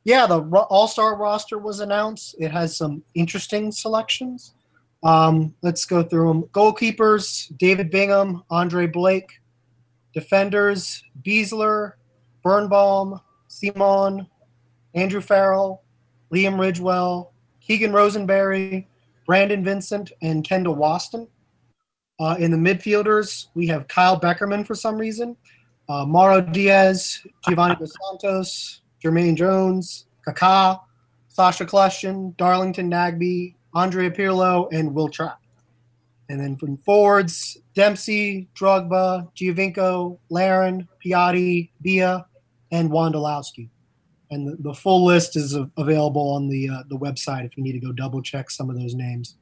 Yeah, 0.04 0.26
the 0.26 0.42
All 0.42 0.88
Star 0.88 1.16
roster 1.16 1.58
was 1.58 1.80
announced. 1.80 2.36
It 2.38 2.50
has 2.50 2.76
some 2.76 3.02
interesting 3.14 3.72
selections. 3.72 4.54
Um, 5.02 5.54
let's 5.62 5.84
go 5.84 6.02
through 6.02 6.28
them. 6.28 6.42
Goalkeepers: 6.44 7.56
David 7.58 7.90
Bingham, 7.90 8.42
Andre 8.50 8.86
Blake. 8.86 9.40
Defenders: 10.14 11.04
Besler, 11.22 11.92
Birnbaum, 12.42 13.20
Simon, 13.48 14.26
Andrew 14.94 15.20
Farrell, 15.20 15.82
Liam 16.32 16.56
Ridgewell, 16.56 17.30
Keegan 17.60 17.92
Rosenberry, 17.92 18.88
Brandon 19.28 19.62
Vincent, 19.62 20.10
and 20.22 20.42
Kendall 20.42 20.74
Waston. 20.74 21.28
Uh, 22.18 22.34
in 22.38 22.50
the 22.50 22.56
midfielders, 22.56 23.48
we 23.54 23.66
have 23.66 23.86
Kyle 23.86 24.18
Beckerman 24.18 24.66
for 24.66 24.74
some 24.74 24.96
reason, 24.96 25.36
uh, 25.88 26.04
Mauro 26.06 26.40
Diaz, 26.40 27.20
Giovanni 27.46 27.76
Dos 27.76 27.92
Santos, 28.10 28.80
Jermaine 29.04 29.36
Jones, 29.36 30.06
Kaká, 30.26 30.80
Sacha 31.28 31.66
Kljestan, 31.66 32.36
Darlington 32.38 32.90
Nagbe, 32.90 33.54
Andrea 33.74 34.10
Pirlo, 34.10 34.66
and 34.72 34.92
Will 34.94 35.08
Trapp. 35.08 35.40
And 36.30 36.40
then 36.40 36.56
from 36.56 36.78
forwards, 36.78 37.58
Dempsey, 37.74 38.48
Drogba, 38.58 39.30
Giovinco, 39.36 40.18
Larin, 40.30 40.88
Piatti, 41.04 41.70
Bia, 41.82 42.26
and 42.72 42.90
Wondolowski. 42.90 43.68
And 44.30 44.46
the, 44.46 44.56
the 44.60 44.74
full 44.74 45.04
list 45.04 45.36
is 45.36 45.56
available 45.76 46.30
on 46.32 46.48
the 46.48 46.68
uh, 46.68 46.82
the 46.88 46.98
website 46.98 47.44
if 47.46 47.56
you 47.56 47.62
need 47.62 47.72
to 47.72 47.80
go 47.80 47.92
double 47.92 48.22
check 48.22 48.50
some 48.50 48.68
of 48.68 48.78
those 48.78 48.94
names. 48.94 49.36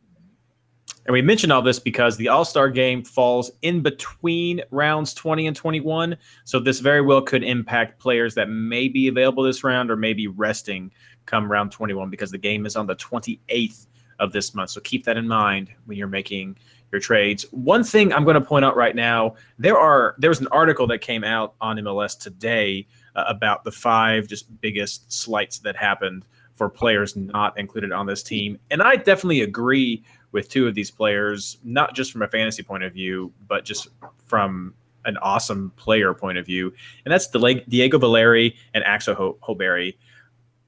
And 1.06 1.12
we 1.12 1.22
mentioned 1.22 1.52
all 1.52 1.62
this 1.62 1.78
because 1.78 2.16
the 2.16 2.28
All 2.28 2.44
Star 2.44 2.68
game 2.68 3.04
falls 3.04 3.50
in 3.62 3.80
between 3.80 4.60
rounds 4.70 5.14
20 5.14 5.46
and 5.46 5.56
21. 5.56 6.16
So 6.44 6.58
this 6.58 6.80
very 6.80 7.00
well 7.00 7.22
could 7.22 7.44
impact 7.44 8.00
players 8.00 8.34
that 8.34 8.48
may 8.48 8.88
be 8.88 9.06
available 9.06 9.44
this 9.44 9.62
round 9.62 9.90
or 9.90 9.96
may 9.96 10.12
be 10.12 10.26
resting 10.26 10.90
come 11.24 11.50
round 11.50 11.70
21 11.70 12.10
because 12.10 12.30
the 12.30 12.38
game 12.38 12.66
is 12.66 12.74
on 12.74 12.86
the 12.86 12.96
28th 12.96 13.86
of 14.18 14.32
this 14.32 14.54
month. 14.54 14.70
So 14.70 14.80
keep 14.80 15.04
that 15.04 15.16
in 15.16 15.28
mind 15.28 15.70
when 15.84 15.96
you're 15.96 16.08
making 16.08 16.56
your 16.90 17.00
trades. 17.00 17.44
One 17.50 17.84
thing 17.84 18.12
I'm 18.12 18.24
going 18.24 18.34
to 18.34 18.40
point 18.40 18.64
out 18.64 18.76
right 18.76 18.96
now, 18.96 19.34
there 19.58 19.78
are 19.78 20.16
there 20.18 20.30
was 20.30 20.40
an 20.40 20.48
article 20.48 20.86
that 20.88 21.00
came 21.00 21.22
out 21.22 21.54
on 21.60 21.76
MLS 21.76 22.18
today 22.18 22.86
uh, 23.16 23.24
about 23.26 23.64
the 23.64 23.72
five 23.72 24.28
just 24.28 24.60
biggest 24.60 25.12
slights 25.12 25.58
that 25.60 25.74
happened 25.74 26.24
for 26.54 26.68
players 26.68 27.16
not 27.16 27.58
included 27.58 27.92
on 27.92 28.06
this 28.06 28.22
team. 28.22 28.58
And 28.70 28.82
I 28.82 28.96
definitely 28.96 29.42
agree 29.42 30.04
with 30.32 30.48
two 30.48 30.66
of 30.66 30.74
these 30.74 30.90
players, 30.90 31.58
not 31.64 31.94
just 31.94 32.12
from 32.12 32.22
a 32.22 32.28
fantasy 32.28 32.62
point 32.62 32.84
of 32.84 32.92
view, 32.92 33.32
but 33.48 33.64
just 33.64 33.88
from 34.26 34.74
an 35.04 35.16
awesome 35.18 35.72
player 35.76 36.12
point 36.14 36.38
of 36.38 36.46
view. 36.46 36.72
And 37.04 37.12
that's 37.12 37.28
Diego 37.28 37.98
Valeri 37.98 38.56
and 38.74 38.84
Axel 38.84 39.14
Ho- 39.14 39.38
Sjöberg. 39.42 39.96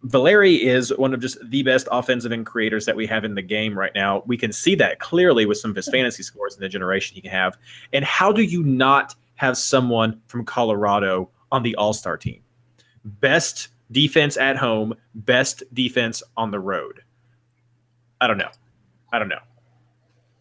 Valeri 0.04 0.64
is 0.64 0.96
one 0.96 1.12
of 1.12 1.20
just 1.20 1.38
the 1.50 1.62
best 1.64 1.88
offensive 1.90 2.30
end 2.30 2.46
creators 2.46 2.86
that 2.86 2.94
we 2.94 3.04
have 3.06 3.24
in 3.24 3.34
the 3.34 3.42
game 3.42 3.76
right 3.76 3.90
now. 3.96 4.22
We 4.26 4.36
can 4.36 4.52
see 4.52 4.76
that 4.76 5.00
clearly 5.00 5.44
with 5.44 5.58
some 5.58 5.70
of 5.70 5.76
his 5.76 5.88
fantasy 5.88 6.22
scores 6.22 6.54
and 6.54 6.62
the 6.62 6.68
generation 6.68 7.16
he 7.16 7.20
can 7.20 7.32
have. 7.32 7.58
And 7.92 8.04
how 8.04 8.30
do 8.30 8.42
you 8.42 8.62
not 8.62 9.16
have 9.34 9.58
someone 9.58 10.20
from 10.28 10.44
Colorado 10.44 11.30
on 11.52 11.62
the 11.62 11.74
All 11.76 11.92
Star 11.92 12.16
team? 12.16 12.42
Best 13.04 13.68
defense 13.90 14.36
at 14.36 14.56
home, 14.56 14.94
best 15.14 15.62
defense 15.72 16.22
on 16.36 16.50
the 16.50 16.60
road. 16.60 17.02
I 18.20 18.26
don't 18.26 18.38
know. 18.38 18.50
I 19.12 19.18
don't 19.18 19.28
know. 19.28 19.38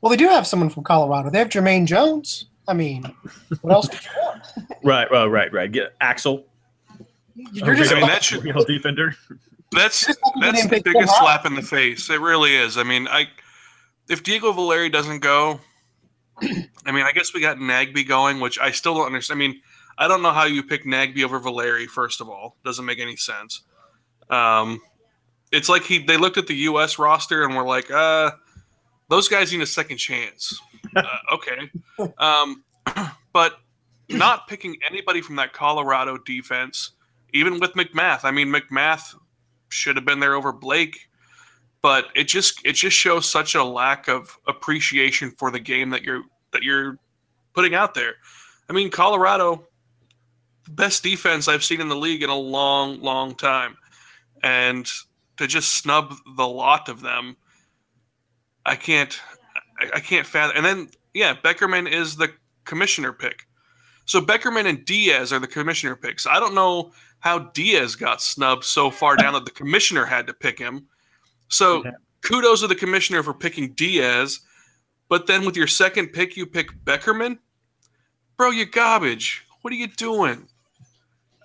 Well, 0.01 0.09
they 0.09 0.17
do 0.17 0.27
have 0.27 0.45
someone 0.45 0.69
from 0.69 0.83
Colorado. 0.83 1.29
They 1.29 1.39
have 1.39 1.49
Jermaine 1.49 1.85
Jones. 1.85 2.45
I 2.67 2.73
mean, 2.73 3.03
what 3.61 3.73
else 3.73 3.87
could 3.87 4.03
you 4.03 4.11
want? 4.21 4.43
Right, 4.83 5.09
right, 5.11 5.25
right, 5.25 5.51
right. 5.51 5.71
Get 5.71 5.95
Axel. 5.99 6.45
You're 7.35 7.75
just 7.75 7.91
I 7.91 7.95
mean, 7.95 8.07
that 8.07 8.23
should 8.23 8.43
real 8.43 8.63
defender. 8.63 9.15
That's 9.71 10.05
Just 10.05 10.19
like 10.35 10.53
they 10.53 10.61
that's 10.61 10.69
the 10.69 10.81
biggest 10.81 11.17
slap 11.17 11.45
in 11.45 11.55
the 11.55 11.61
face. 11.61 12.09
It 12.09 12.21
really 12.21 12.55
is. 12.55 12.77
I 12.77 12.83
mean, 12.83 13.07
I 13.07 13.27
if 14.09 14.23
Diego 14.23 14.51
Valeri 14.53 14.89
doesn't 14.89 15.19
go, 15.19 15.59
I 16.41 16.91
mean, 16.91 17.03
I 17.05 17.11
guess 17.11 17.33
we 17.33 17.41
got 17.41 17.57
Nagbe 17.57 18.07
going, 18.07 18.39
which 18.39 18.57
I 18.59 18.71
still 18.71 18.93
don't 18.95 19.07
understand. 19.07 19.37
I 19.37 19.47
mean, 19.47 19.61
I 19.97 20.07
don't 20.07 20.21
know 20.21 20.31
how 20.31 20.45
you 20.45 20.63
pick 20.63 20.86
Nagbe 20.86 21.23
over 21.23 21.39
Valeri. 21.39 21.88
First 21.88 22.21
of 22.21 22.29
all, 22.29 22.55
doesn't 22.63 22.86
make 22.86 22.99
any 22.99 23.15
sense. 23.15 23.62
Um, 24.29 24.81
it's 25.51 25.69
like 25.69 25.83
he 25.83 25.99
they 25.99 26.17
looked 26.17 26.38
at 26.38 26.47
the 26.47 26.55
U.S. 26.55 26.99
roster 26.99 27.43
and 27.43 27.55
were 27.55 27.65
like, 27.65 27.89
uh, 27.89 28.31
those 29.10 29.27
guys 29.27 29.51
need 29.51 29.62
a 29.62 29.65
second 29.65 29.97
chance. 29.97 30.60
uh, 30.95 31.03
okay, 31.33 31.69
um, 32.17 32.63
but 33.33 33.60
not 34.10 34.47
picking 34.47 34.77
anybody 34.89 35.21
from 35.21 35.36
that 35.38 35.53
Colorado 35.53 36.17
defense, 36.17 36.91
even 37.33 37.60
with 37.60 37.73
MacMath. 37.73 38.23
I 38.23 38.31
mean, 38.31 38.47
MacMath 38.47 39.15
should 39.69 39.95
have 39.95 40.05
been 40.05 40.19
there 40.19 40.36
over 40.36 40.53
Blake, 40.53 41.10
but 41.81 42.05
it 42.15 42.25
just 42.25 42.65
it 42.65 42.73
just 42.73 42.95
shows 42.95 43.29
such 43.29 43.55
a 43.55 43.63
lack 43.63 44.07
of 44.07 44.38
appreciation 44.47 45.31
for 45.31 45.51
the 45.51 45.60
game 45.60 45.89
that 45.89 46.03
you're 46.03 46.23
that 46.51 46.63
you're 46.63 46.99
putting 47.53 47.73
out 47.75 47.93
there. 47.93 48.15
I 48.69 48.73
mean, 48.73 48.91
Colorado, 48.91 49.66
best 50.69 51.03
defense 51.03 51.47
I've 51.47 51.63
seen 51.63 51.82
in 51.82 51.89
the 51.89 51.95
league 51.95 52.23
in 52.23 52.30
a 52.30 52.36
long, 52.36 53.01
long 53.01 53.36
time, 53.36 53.77
and 54.43 54.89
to 55.38 55.47
just 55.47 55.75
snub 55.75 56.13
the 56.36 56.47
lot 56.47 56.89
of 56.89 57.01
them, 57.01 57.38
I 58.65 58.75
can't, 58.75 59.19
I, 59.80 59.89
I 59.95 59.99
can't 59.99 60.25
fathom. 60.25 60.58
And 60.58 60.65
then 60.65 60.89
yeah, 61.17 61.34
Beckerman 61.34 61.91
is 61.91 62.15
the 62.15 62.32
commissioner 62.65 63.12
pick. 63.12 63.47
So 64.06 64.21
Beckerman 64.21 64.67
and 64.67 64.86
Diaz 64.86 65.34
are 65.34 65.39
the 65.39 65.47
commissioner 65.47 65.95
picks. 65.95 66.27
I 66.27 66.39
don't 66.39 66.53
know 66.53 66.91
how 67.19 67.39
Diaz 67.39 67.95
got 67.95 68.21
snubbed 68.21 68.63
so 68.63 68.91
far 68.91 69.15
down 69.15 69.34
that 69.34 69.45
the 69.45 69.51
commissioner 69.51 70.06
had 70.06 70.27
to 70.27 70.34
pick 70.34 70.60
him. 70.60 70.88
So 71.47 71.84
kudos 72.21 72.62
to 72.62 72.67
the 72.67 72.75
commissioner 72.75 73.23
for 73.23 73.34
picking 73.34 73.73
Diaz, 73.73 74.41
but 75.10 75.25
then 75.25 75.45
with 75.45 75.58
your 75.58 75.67
second 75.67 76.10
pick, 76.10 76.38
you 76.38 76.45
pick 76.45 76.71
Beckerman. 76.86 77.39
Bro, 78.38 78.51
you 78.51 78.65
garbage. 78.65 79.43
What 79.62 79.73
are 79.73 79.77
you 79.77 79.88
doing? 79.88 80.47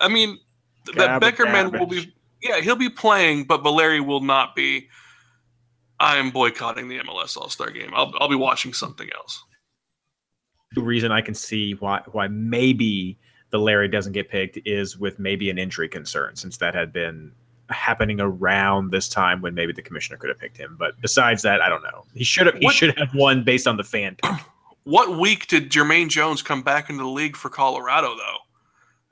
I 0.03 0.09
mean, 0.09 0.38
th- 0.85 0.99
that 0.99 1.23
Beckerman 1.23 1.79
will 1.79 1.87
be, 1.87 2.12
yeah, 2.43 2.61
he'll 2.61 2.77
be 2.77 2.91
playing, 2.91 3.45
but 3.45 3.62
Valeri 3.62 4.01
will 4.01 4.21
not 4.21 4.55
be. 4.55 4.88
I 6.01 6.17
am 6.17 6.31
boycotting 6.31 6.88
the 6.88 6.99
MLS 6.99 7.37
All 7.37 7.49
Star 7.49 7.71
game. 7.71 7.93
I'll, 7.95 8.12
I'll 8.19 8.29
be 8.29 8.35
watching 8.35 8.75
something 8.75 9.09
else. 9.15 9.43
The 10.75 10.81
reason 10.83 11.12
I 11.12 11.21
can 11.21 11.35
see 11.35 11.73
why 11.75 12.03
why 12.11 12.29
maybe 12.29 13.19
Valeri 13.53 13.87
doesn't 13.88 14.12
get 14.12 14.29
picked 14.29 14.59
is 14.67 14.99
with 14.99 15.19
maybe 15.19 15.49
an 15.51 15.59
injury 15.59 15.88
concern, 15.88 16.35
since 16.35 16.57
that 16.59 16.75
had 16.75 16.93
been 16.93 17.33
happening 17.71 18.21
around 18.21 18.91
this 18.91 19.09
time 19.09 19.41
when 19.41 19.55
maybe 19.55 19.73
the 19.73 19.81
commissioner 19.83 20.19
could 20.19 20.29
have 20.29 20.38
picked 20.38 20.57
him. 20.57 20.77
But 20.79 21.01
besides 21.01 21.43
that, 21.43 21.61
I 21.62 21.69
don't 21.69 21.83
know. 21.83 22.05
He 22.15 22.25
should 22.25 22.47
have 22.47 22.57
he 22.57 22.65
What- 22.65 22.75
should 22.75 22.99
have 22.99 23.15
won 23.15 23.45
based 23.45 23.67
on 23.69 23.77
the 23.77 23.85
fan 23.85 24.17
pick. 24.23 24.33
What 24.85 25.19
week 25.21 25.47
did 25.47 25.71
Jermaine 25.71 26.09
Jones 26.09 26.43
come 26.43 26.62
back 26.62 26.91
into 26.91 27.05
the 27.05 27.09
league 27.09 27.37
for 27.37 27.49
Colorado, 27.49 28.17
though? 28.17 28.38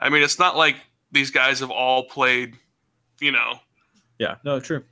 I 0.00 0.08
mean, 0.08 0.22
it's 0.22 0.38
not 0.38 0.56
like 0.56 0.76
these 1.12 1.30
guys 1.30 1.60
have 1.60 1.70
all 1.70 2.04
played, 2.04 2.56
you 3.20 3.32
know, 3.32 3.60
Yeah, 4.18 4.36
no, 4.44 4.58
true. 4.60 4.84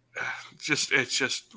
just 0.58 0.92
it's 0.92 1.16
just 1.16 1.54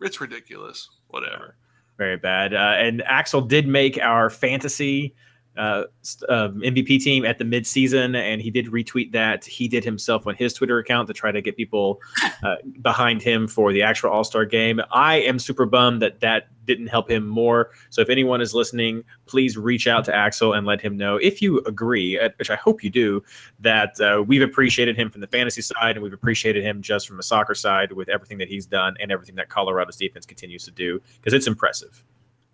it's 0.00 0.20
ridiculous. 0.20 0.88
Whatever. 1.08 1.56
Very 1.96 2.16
bad. 2.16 2.54
Uh, 2.54 2.74
and 2.76 3.02
Axel 3.02 3.40
did 3.40 3.66
make 3.66 3.98
our 3.98 4.30
fantasy 4.30 5.14
uh, 5.58 5.84
uh, 6.28 6.48
MVP 6.48 7.02
team 7.02 7.24
at 7.24 7.38
the 7.38 7.44
midseason, 7.44 8.16
and 8.16 8.40
he 8.40 8.50
did 8.50 8.66
retweet 8.66 9.12
that. 9.12 9.44
He 9.44 9.68
did 9.68 9.84
himself 9.84 10.26
on 10.26 10.34
his 10.34 10.54
Twitter 10.54 10.78
account 10.78 11.08
to 11.08 11.14
try 11.14 11.32
to 11.32 11.42
get 11.42 11.56
people 11.56 12.00
uh, 12.42 12.56
behind 12.80 13.22
him 13.22 13.48
for 13.48 13.72
the 13.72 13.82
actual 13.82 14.10
All 14.10 14.24
Star 14.24 14.44
game. 14.44 14.80
I 14.92 15.16
am 15.16 15.38
super 15.38 15.66
bummed 15.66 16.00
that 16.02 16.20
that 16.20 16.48
didn't 16.68 16.86
help 16.86 17.10
him 17.10 17.26
more. 17.26 17.70
So 17.90 18.00
if 18.00 18.10
anyone 18.10 18.40
is 18.40 18.54
listening, 18.54 19.02
please 19.26 19.56
reach 19.56 19.88
out 19.88 20.04
to 20.04 20.14
Axel 20.14 20.52
and 20.52 20.66
let 20.66 20.80
him 20.80 20.96
know 20.96 21.16
if 21.16 21.42
you 21.42 21.58
agree, 21.66 22.20
uh, 22.20 22.28
which 22.36 22.50
I 22.50 22.56
hope 22.56 22.84
you 22.84 22.90
do, 22.90 23.24
that 23.58 24.00
uh, 24.00 24.22
we've 24.22 24.42
appreciated 24.42 24.96
him 24.96 25.10
from 25.10 25.22
the 25.22 25.26
fantasy 25.26 25.62
side 25.62 25.96
and 25.96 26.02
we've 26.02 26.12
appreciated 26.12 26.62
him 26.62 26.80
just 26.82 27.08
from 27.08 27.16
the 27.16 27.22
soccer 27.22 27.54
side 27.54 27.90
with 27.92 28.08
everything 28.08 28.38
that 28.38 28.48
he's 28.48 28.66
done 28.66 28.94
and 29.00 29.10
everything 29.10 29.34
that 29.36 29.48
Colorado's 29.48 29.96
defense 29.96 30.26
continues 30.26 30.64
to 30.64 30.70
do 30.70 31.00
because 31.16 31.32
it's 31.32 31.46
impressive. 31.46 32.04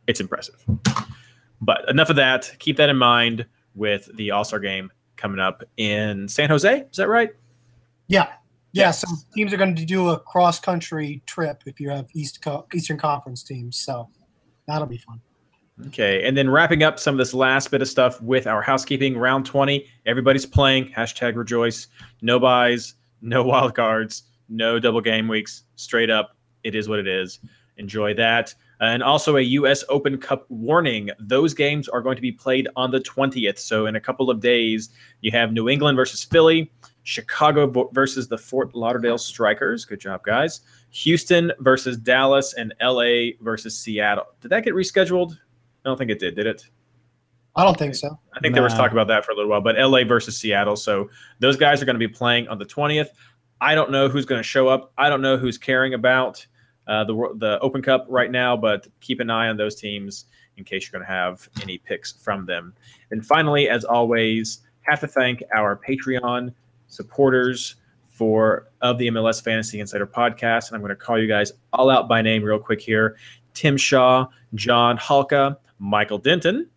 It's 0.06 0.20
impressive. 0.20 0.64
But 1.60 1.88
enough 1.88 2.10
of 2.10 2.16
that. 2.16 2.54
Keep 2.58 2.76
that 2.76 2.88
in 2.88 2.96
mind 2.96 3.46
with 3.74 4.08
the 4.16 4.30
All 4.30 4.44
Star 4.44 4.58
game 4.58 4.90
coming 5.16 5.40
up 5.40 5.62
in 5.76 6.28
San 6.28 6.50
Jose. 6.50 6.86
Is 6.90 6.96
that 6.96 7.08
right? 7.08 7.30
Yeah. 8.08 8.28
Yeah, 8.72 8.90
so 8.90 9.06
teams 9.36 9.52
are 9.52 9.56
going 9.56 9.76
to 9.76 9.84
do 9.84 10.08
a 10.08 10.18
cross 10.18 10.58
country 10.58 11.22
trip 11.26 11.62
if 11.64 11.78
you 11.78 11.90
have 11.90 12.08
East 12.12 12.42
Co- 12.42 12.66
Eastern 12.74 12.98
Conference 12.98 13.44
teams. 13.44 13.76
So 13.78 14.08
that'll 14.66 14.88
be 14.88 14.98
fun. 14.98 15.20
Okay, 15.86 16.26
and 16.26 16.36
then 16.36 16.50
wrapping 16.50 16.82
up 16.82 16.98
some 16.98 17.14
of 17.14 17.18
this 17.18 17.32
last 17.34 17.70
bit 17.70 17.82
of 17.82 17.88
stuff 17.88 18.20
with 18.20 18.48
our 18.48 18.62
housekeeping 18.62 19.16
round 19.16 19.46
20. 19.46 19.86
Everybody's 20.06 20.44
playing. 20.44 20.86
Hashtag 20.86 21.36
rejoice. 21.36 21.86
No 22.20 22.40
buys, 22.40 22.94
no 23.22 23.42
wild 23.44 23.76
cards, 23.76 24.24
no 24.48 24.80
double 24.80 25.00
game 25.00 25.28
weeks. 25.28 25.62
Straight 25.76 26.10
up, 26.10 26.36
it 26.64 26.74
is 26.74 26.88
what 26.88 26.98
it 26.98 27.06
is. 27.06 27.38
Enjoy 27.76 28.12
that. 28.14 28.54
And 28.80 29.02
also 29.02 29.36
a 29.36 29.40
U.S. 29.40 29.84
Open 29.88 30.18
Cup 30.18 30.46
warning. 30.48 31.10
Those 31.18 31.54
games 31.54 31.88
are 31.88 32.02
going 32.02 32.16
to 32.16 32.22
be 32.22 32.32
played 32.32 32.68
on 32.76 32.90
the 32.90 33.00
20th. 33.00 33.58
So 33.58 33.86
in 33.86 33.96
a 33.96 34.00
couple 34.00 34.30
of 34.30 34.40
days, 34.40 34.90
you 35.20 35.30
have 35.30 35.52
New 35.52 35.68
England 35.68 35.96
versus 35.96 36.24
Philly, 36.24 36.70
Chicago 37.04 37.88
versus 37.92 38.28
the 38.28 38.38
Fort 38.38 38.74
Lauderdale 38.74 39.18
Strikers. 39.18 39.84
Good 39.84 40.00
job, 40.00 40.22
guys. 40.24 40.60
Houston 40.90 41.52
versus 41.60 41.96
Dallas, 41.96 42.54
and 42.54 42.74
L.A. 42.80 43.36
versus 43.40 43.76
Seattle. 43.78 44.26
Did 44.40 44.50
that 44.50 44.64
get 44.64 44.74
rescheduled? 44.74 45.32
I 45.32 45.88
don't 45.88 45.96
think 45.96 46.10
it 46.10 46.18
did. 46.18 46.36
Did 46.36 46.46
it? 46.46 46.68
I 47.56 47.64
don't 47.64 47.78
think 47.78 47.94
so. 47.94 48.18
I 48.32 48.40
think 48.40 48.54
there 48.54 48.62
was 48.62 48.74
talk 48.74 48.90
about 48.90 49.06
that 49.08 49.24
for 49.24 49.32
a 49.32 49.36
little 49.36 49.50
while, 49.50 49.60
but 49.60 49.76
LA 49.78 50.02
versus 50.04 50.36
Seattle. 50.36 50.76
So 50.76 51.08
those 51.38 51.56
guys 51.56 51.80
are 51.80 51.84
going 51.84 51.94
to 51.94 52.00
be 52.00 52.08
playing 52.08 52.48
on 52.48 52.58
the 52.58 52.64
20th. 52.64 53.10
I 53.60 53.74
don't 53.74 53.90
know 53.90 54.08
who's 54.08 54.24
going 54.24 54.40
to 54.40 54.44
show 54.44 54.66
up. 54.66 54.92
I 54.98 55.08
don't 55.08 55.22
know 55.22 55.36
who's 55.36 55.56
caring 55.56 55.94
about 55.94 56.44
uh, 56.86 57.04
the 57.04 57.14
the 57.36 57.58
Open 57.60 57.82
Cup 57.82 58.06
right 58.08 58.30
now, 58.30 58.56
but 58.56 58.86
keep 59.00 59.20
an 59.20 59.30
eye 59.30 59.48
on 59.48 59.56
those 59.56 59.74
teams 59.74 60.26
in 60.56 60.64
case 60.64 60.84
you're 60.84 60.98
going 60.98 61.06
to 61.06 61.12
have 61.12 61.48
any 61.62 61.78
picks 61.78 62.12
from 62.12 62.46
them. 62.46 62.74
And 63.10 63.24
finally, 63.24 63.68
as 63.68 63.84
always, 63.84 64.62
have 64.82 65.00
to 65.00 65.08
thank 65.08 65.42
our 65.54 65.80
Patreon 65.88 66.52
supporters 66.86 67.76
for 68.08 68.68
of 68.80 68.98
the 68.98 69.08
MLS 69.08 69.42
Fantasy 69.42 69.80
Insider 69.80 70.06
podcast, 70.06 70.68
and 70.68 70.76
I'm 70.76 70.80
going 70.80 70.90
to 70.90 70.96
call 70.96 71.18
you 71.18 71.26
guys 71.26 71.52
all 71.72 71.90
out 71.90 72.08
by 72.08 72.22
name 72.22 72.42
real 72.42 72.58
quick 72.58 72.80
here: 72.80 73.16
Tim 73.54 73.76
Shaw, 73.76 74.26
John 74.54 74.96
Halka, 74.98 75.56
Michael 75.78 76.18
Denton. 76.18 76.68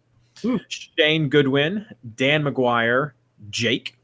Shane 0.68 1.30
Goodwin, 1.30 1.86
Dan 2.16 2.44
McGuire, 2.44 3.14
Jake, 3.50 3.98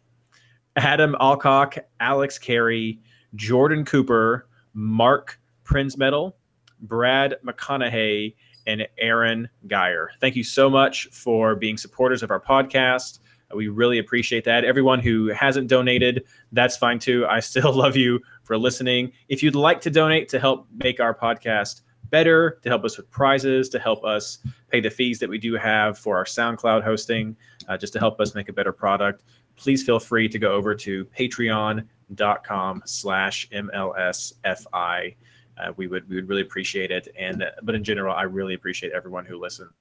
Adam 0.76 1.16
Alcock, 1.20 1.78
Alex 2.00 2.38
Carey, 2.38 3.00
Jordan 3.36 3.86
Cooper, 3.86 4.48
Mark 4.74 5.40
Prinsmetal, 5.64 6.34
Brad 6.82 7.36
McConaughey, 7.46 8.36
and 8.66 8.88
Aaron 8.98 9.50
Geyer. 9.68 10.12
Thank 10.20 10.36
you 10.36 10.44
so 10.44 10.70
much 10.70 11.08
for 11.12 11.56
being 11.56 11.78
supporters 11.78 12.24
of 12.24 12.32
our 12.32 12.40
podcast. 12.40 13.20
We 13.54 13.68
really 13.68 14.00
appreciate 14.00 14.46
that. 14.46 14.64
Everyone 14.64 15.00
who 15.00 15.28
hasn't 15.28 15.68
donated, 15.68 16.24
that's 16.52 16.78
fine 16.78 17.00
too. 17.00 17.26
I 17.28 17.40
still 17.40 17.74
love 17.76 17.96
you 17.96 18.20
for 18.44 18.58
listening. 18.58 19.12
If 19.30 19.44
you'd 19.44 19.56
like 19.56 19.82
to 19.82 19.90
donate 19.90 20.30
to 20.30 20.40
help 20.40 20.68
make 20.76 21.00
our 21.00 21.14
podcast 21.14 21.82
better, 22.10 22.60
to 22.62 22.70
help 22.70 22.84
us 22.84 22.98
with 22.98 23.10
prizes, 23.10 23.70
to 23.70 23.80
help 23.80 24.04
us 24.04 24.40
pay 24.70 24.80
the 24.80 24.90
fees 24.90 25.20
that 25.20 25.30
we 25.30 25.38
do 25.38 25.56
have 25.56 25.98
for 25.98 26.18
our 26.18 26.26
SoundCloud 26.26 26.84
hosting, 26.84 27.36
uh, 27.68 27.78
just 27.78 27.94
to 27.94 28.00
help 28.00 28.20
us 28.20 28.36
make 28.36 28.50
a 28.50 28.54
better 28.54 28.72
product, 28.72 29.24
please 29.56 29.84
feel 29.84 30.00
free 30.00 30.28
to 30.30 30.40
go 30.40 30.54
over 30.54 30.76
to 30.76 31.06
patreon.com 31.06 32.84
slash 32.86 33.50
MLSFI. 33.50 35.16
Uh, 35.58 35.72
we 35.78 35.88
would 35.88 36.08
we 36.10 36.16
would 36.16 36.28
really 36.28 36.42
appreciate 36.42 36.92
it. 36.92 37.08
And 37.18 37.44
uh, 37.44 37.52
but 37.64 37.76
in 37.76 37.84
general, 37.84 38.16
I 38.16 38.24
really 38.24 38.54
appreciate 38.54 38.92
everyone 38.92 39.26
who 39.26 39.40
listens 39.40 39.72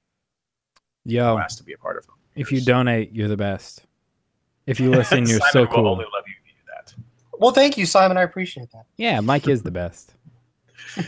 Yo, 1.05 1.33
who 1.35 1.43
has 1.43 1.57
to 1.57 1.65
be 1.65 1.73
a 1.73 1.79
part 1.79 1.97
of 1.97 2.07
them. 2.07 2.15
if 2.35 2.53
you 2.53 2.61
donate, 2.61 3.13
you're 3.13 3.29
the 3.29 3.37
best. 3.37 3.85
If 4.67 4.79
you 4.79 4.91
listen, 4.93 5.27
you're 5.27 5.39
Simon 5.39 5.53
so 5.53 5.61
will 5.61 5.67
cool. 5.69 5.89
only 5.89 6.05
love 6.05 6.25
you 6.27 6.35
if 6.45 6.47
you 6.47 6.55
do 6.61 6.73
that. 6.75 6.95
Well, 7.41 7.53
thank 7.53 7.77
you, 7.77 7.87
Simon. 7.87 8.17
I 8.17 8.23
appreciate 8.23 8.71
that. 8.73 8.87
Yeah, 8.97 9.21
Mike 9.21 9.49
is 9.49 9.63
the 9.63 9.71
best. 9.71 10.15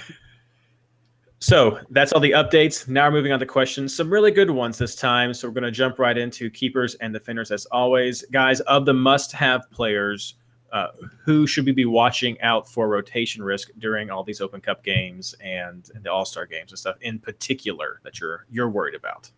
So 1.45 1.79
that's 1.91 2.11
all 2.15 2.21
the 2.21 2.31
updates. 2.31 2.89
Now 2.89 3.05
we're 3.09 3.17
moving 3.17 3.33
on 3.33 3.39
to 3.39 3.45
questions. 3.45 3.95
Some 3.95 4.11
really 4.11 4.31
good 4.31 4.49
ones 4.49 4.79
this 4.79 4.97
time. 4.97 5.35
So 5.35 5.47
we're 5.47 5.53
going 5.53 5.65
to 5.65 5.71
jump 5.71 5.99
right 5.99 6.17
into 6.17 6.49
keepers 6.49 6.95
and 7.03 7.13
defenders 7.13 7.51
as 7.51 7.67
always. 7.67 8.25
Guys, 8.33 8.61
of 8.61 8.87
the 8.87 8.95
must 8.95 9.31
have 9.33 9.71
players, 9.71 10.37
uh, 10.75 10.89
who 11.25 11.47
should 11.47 11.65
we 11.65 11.71
be 11.71 11.85
watching 11.85 12.39
out 12.41 12.69
for 12.69 12.89
rotation 12.89 13.45
risk 13.45 13.71
during 13.79 14.11
all 14.11 14.25
these 14.25 14.41
Open 14.41 14.61
Cup 14.61 14.83
games 14.83 15.33
and, 15.41 15.89
and 15.95 16.03
the 16.03 16.11
All 16.11 16.25
Star 16.25 16.47
games 16.47 16.73
and 16.73 16.79
stuff 16.79 16.97
in 17.01 17.21
particular 17.21 18.01
that 18.03 18.21
you're 18.21 18.45
you're 18.51 18.69
worried 18.69 18.97
about? 18.97 19.31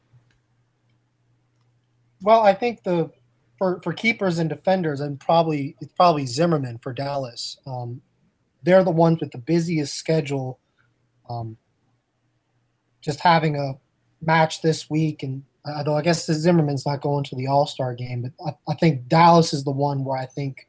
Well, 2.23 2.41
I 2.41 2.55
think 2.55 2.85
the 2.85 3.11
for 3.59 3.83
for 3.83 3.93
keepers 3.93 4.39
and 4.39 4.49
defenders, 4.49 5.01
and 5.01 5.21
probably 5.21 5.77
it's 5.83 5.93
probably 5.93 6.25
Zimmerman 6.25 6.79
for 6.79 6.95
Dallas. 6.95 7.59
Um, 7.67 8.01
they're 8.63 8.83
the 8.83 8.91
ones 8.91 9.21
with 9.21 9.33
the 9.33 9.39
busiest 9.39 9.95
schedule. 9.95 10.59
Um, 11.29 11.59
just 13.03 13.21
having 13.21 13.57
a 13.57 13.75
match 14.23 14.63
this 14.63 14.89
week, 14.89 15.23
and 15.23 15.45
although 15.67 15.99
I 15.99 16.03
guess 16.03 16.25
Zimmerman's 16.25 16.87
not 16.87 17.03
going 17.03 17.25
to 17.25 17.37
the 17.37 17.47
All 17.47 17.67
Star 17.67 17.95
game, 17.95 18.23
but 18.23 18.57
I, 18.67 18.73
I 18.73 18.75
think 18.77 19.07
Dallas 19.07 19.53
is 19.53 19.65
the 19.65 19.71
one 19.71 20.03
where 20.03 20.17
I 20.17 20.25
think 20.25 20.67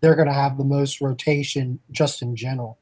they're 0.00 0.14
going 0.14 0.28
to 0.28 0.34
have 0.34 0.58
the 0.58 0.64
most 0.64 1.00
rotation 1.00 1.78
just 1.90 2.22
in 2.22 2.36
general. 2.36 2.78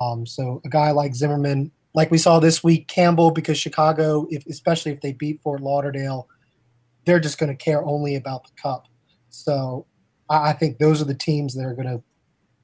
Um, 0.00 0.26
so 0.26 0.60
a 0.64 0.68
guy 0.68 0.90
like 0.90 1.14
Zimmerman, 1.14 1.70
like 1.94 2.10
we 2.10 2.18
saw 2.18 2.40
this 2.40 2.64
week, 2.64 2.88
Campbell, 2.88 3.30
because 3.30 3.58
Chicago, 3.58 4.26
if, 4.30 4.46
especially 4.46 4.92
if 4.92 5.00
they 5.00 5.12
beat 5.12 5.40
Fort 5.42 5.60
Lauderdale, 5.60 6.28
they're 7.04 7.20
just 7.20 7.38
going 7.38 7.50
to 7.50 7.64
care 7.64 7.84
only 7.84 8.16
about 8.16 8.44
the 8.44 8.52
cup. 8.60 8.88
So 9.28 9.86
I, 10.28 10.50
I 10.50 10.52
think 10.52 10.78
those 10.78 11.02
are 11.02 11.06
the 11.06 11.14
teams 11.14 11.54
that 11.54 11.64
are 11.64 11.74
going 11.74 11.88
to 11.88 12.02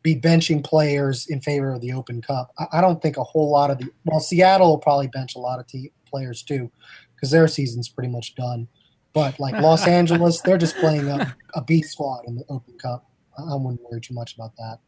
be 0.03 0.19
benching 0.19 0.65
players 0.65 1.27
in 1.27 1.41
favor 1.41 1.73
of 1.73 1.81
the 1.81 1.93
Open 1.93 2.23
Cup. 2.23 2.53
I, 2.59 2.79
I 2.79 2.81
don't 2.81 3.03
think 3.03 3.17
a 3.17 3.25
whole 3.25 3.51
lot 3.51 3.71
of 3.71 3.79
the 3.79 3.91
well, 4.05 4.21
Seattle 4.21 4.69
will 4.69 4.79
probably 4.79 5.09
bench 5.09 5.35
a 5.35 5.41
lot 5.41 5.59
of 5.59 5.67
te- 5.67 5.93
players 6.07 6.43
too 6.43 6.71
because 7.15 7.31
their 7.31 7.49
season's 7.49 7.89
pretty 7.89 8.09
much 8.09 8.35
done. 8.35 8.69
But 9.13 9.39
like 9.41 9.61
Los 9.61 9.87
Angeles, 9.99 10.41
they're 10.43 10.59
just 10.59 10.77
playing 10.77 11.09
a, 11.09 11.35
a 11.55 11.63
B 11.63 11.83
squad 11.83 12.25
in 12.27 12.37
the 12.37 12.45
Open 12.49 12.79
Cup. 12.79 13.08
I, 13.39 13.53
I 13.53 13.55
wouldn't 13.55 13.83
worry 13.83 14.01
too 14.01 14.15
much 14.15 14.35
about 14.35 14.57
that. 14.57 14.79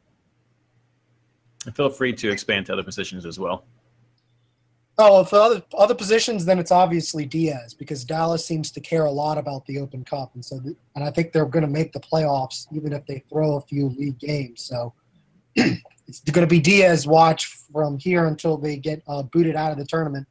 And 1.66 1.76
feel 1.76 1.90
free 1.90 2.12
to 2.14 2.30
expand 2.30 2.66
to 2.66 2.72
other 2.72 2.82
positions 2.82 3.26
as 3.26 3.38
well. 3.38 3.64
Oh, 5.02 5.24
for 5.24 5.36
other 5.36 5.62
other 5.78 5.94
positions, 5.94 6.44
then 6.44 6.58
it's 6.58 6.70
obviously 6.70 7.24
Diaz 7.24 7.72
because 7.72 8.04
Dallas 8.04 8.44
seems 8.44 8.70
to 8.72 8.80
care 8.80 9.06
a 9.06 9.10
lot 9.10 9.38
about 9.38 9.64
the 9.64 9.78
Open 9.78 10.04
Cup, 10.04 10.34
and 10.34 10.44
so 10.44 10.58
the, 10.58 10.76
and 10.94 11.02
I 11.02 11.10
think 11.10 11.32
they're 11.32 11.46
going 11.46 11.64
to 11.64 11.70
make 11.70 11.92
the 11.92 12.00
playoffs 12.00 12.66
even 12.70 12.92
if 12.92 13.06
they 13.06 13.24
throw 13.30 13.56
a 13.56 13.62
few 13.62 13.88
league 13.88 14.18
games. 14.18 14.62
So 14.62 14.92
it's 15.54 16.20
going 16.30 16.46
to 16.46 16.50
be 16.50 16.60
Diaz 16.60 17.06
watch 17.06 17.46
from 17.72 17.98
here 17.98 18.26
until 18.26 18.58
they 18.58 18.76
get 18.76 19.02
uh, 19.08 19.22
booted 19.22 19.56
out 19.56 19.72
of 19.72 19.78
the 19.78 19.86
tournament, 19.86 20.28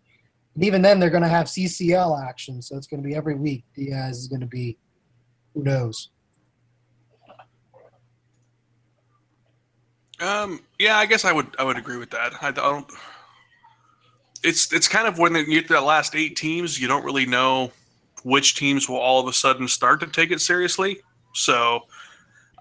and 0.54 0.64
even 0.64 0.84
then 0.84 1.00
they're 1.00 1.10
going 1.10 1.24
to 1.24 1.30
have 1.30 1.48
CCL 1.48 2.24
action, 2.28 2.62
so 2.62 2.78
it's 2.78 2.86
going 2.86 3.02
to 3.02 3.08
be 3.08 3.16
every 3.16 3.36
week. 3.36 3.64
Diaz 3.76 4.20
is 4.20 4.28
going 4.28 4.42
to 4.42 4.46
be 4.46 4.78
who 5.56 5.64
knows. 5.64 6.10
Um, 10.20 10.62
yeah, 10.78 10.98
I 10.98 11.06
guess 11.06 11.26
I 11.26 11.32
would 11.32 11.48
I 11.58 11.64
would 11.64 11.78
agree 11.78 11.98
with 11.98 12.12
that. 12.12 12.34
I 12.42 12.52
don't. 12.52 12.90
It's 14.44 14.72
it's 14.74 14.88
kind 14.88 15.08
of 15.08 15.18
when 15.18 15.36
you 15.36 15.46
get 15.46 15.68
to 15.68 15.74
that 15.74 15.84
last 15.84 16.16
eight 16.16 16.36
teams, 16.36 16.80
you 16.80 16.88
don't 16.88 17.04
really 17.06 17.26
know 17.26 17.72
which 18.24 18.56
teams 18.56 18.90
will 18.90 18.98
all 18.98 19.20
of 19.20 19.28
a 19.28 19.34
sudden 19.34 19.68
start 19.68 20.00
to 20.02 20.08
take 20.08 20.32
it 20.32 20.42
seriously. 20.42 21.00
So, 21.34 21.82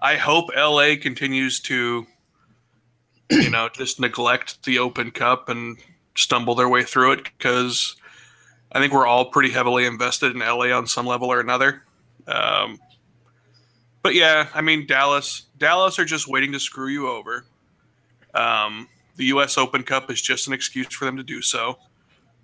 I 0.01 0.15
hope 0.15 0.49
LA 0.55 0.95
continues 1.01 1.59
to, 1.61 2.05
you 3.29 3.49
know, 3.49 3.67
just 3.73 3.99
neglect 3.99 4.63
the 4.63 4.79
Open 4.79 5.11
Cup 5.11 5.49
and 5.49 5.77
stumble 6.15 6.55
their 6.55 6.69
way 6.69 6.83
through 6.83 7.13
it 7.13 7.23
because 7.23 7.95
I 8.71 8.79
think 8.79 8.93
we're 8.93 9.07
all 9.07 9.25
pretty 9.25 9.49
heavily 9.49 9.85
invested 9.85 10.33
in 10.33 10.39
LA 10.39 10.71
on 10.71 10.87
some 10.87 11.05
level 11.05 11.29
or 11.29 11.39
another. 11.39 11.83
Um, 12.27 12.79
but 14.01 14.15
yeah, 14.15 14.47
I 14.53 14.61
mean 14.61 14.85
Dallas. 14.85 15.43
Dallas 15.57 15.99
are 15.99 16.05
just 16.05 16.27
waiting 16.27 16.51
to 16.53 16.59
screw 16.59 16.87
you 16.87 17.09
over. 17.09 17.45
Um, 18.39 18.87
the 19.17 19.25
U.S. 19.25 19.57
Open 19.57 19.83
Cup 19.83 20.09
is 20.09 20.21
just 20.21 20.47
an 20.47 20.53
excuse 20.53 20.87
for 20.93 21.05
them 21.05 21.17
to 21.17 21.23
do 21.23 21.41
so. 21.41 21.77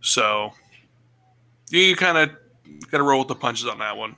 So 0.01 0.51
you 1.69 1.95
kind 1.95 2.17
of 2.17 2.29
got 2.91 2.97
to 2.97 3.03
roll 3.03 3.19
with 3.19 3.29
the 3.29 3.35
punches 3.35 3.67
on 3.67 3.79
that 3.79 3.97
one. 3.97 4.15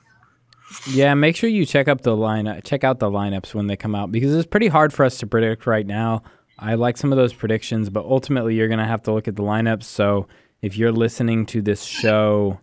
Yeah, 0.90 1.14
make 1.14 1.36
sure 1.36 1.48
you 1.48 1.64
check 1.64 1.88
up 1.88 2.02
the 2.02 2.16
line. 2.16 2.60
Check 2.64 2.84
out 2.84 2.98
the 2.98 3.10
lineups 3.10 3.54
when 3.54 3.68
they 3.68 3.76
come 3.76 3.94
out 3.94 4.12
because 4.12 4.34
it's 4.34 4.46
pretty 4.46 4.68
hard 4.68 4.92
for 4.92 5.04
us 5.04 5.16
to 5.18 5.26
predict 5.26 5.66
right 5.66 5.86
now. 5.86 6.22
I 6.58 6.74
like 6.74 6.96
some 6.96 7.12
of 7.12 7.16
those 7.16 7.32
predictions, 7.32 7.88
but 7.88 8.04
ultimately 8.04 8.54
you're 8.54 8.68
gonna 8.68 8.86
have 8.86 9.02
to 9.04 9.12
look 9.12 9.28
at 9.28 9.36
the 9.36 9.42
lineups. 9.42 9.84
So 9.84 10.26
if 10.60 10.76
you're 10.76 10.92
listening 10.92 11.46
to 11.46 11.62
this 11.62 11.84
show 11.84 12.60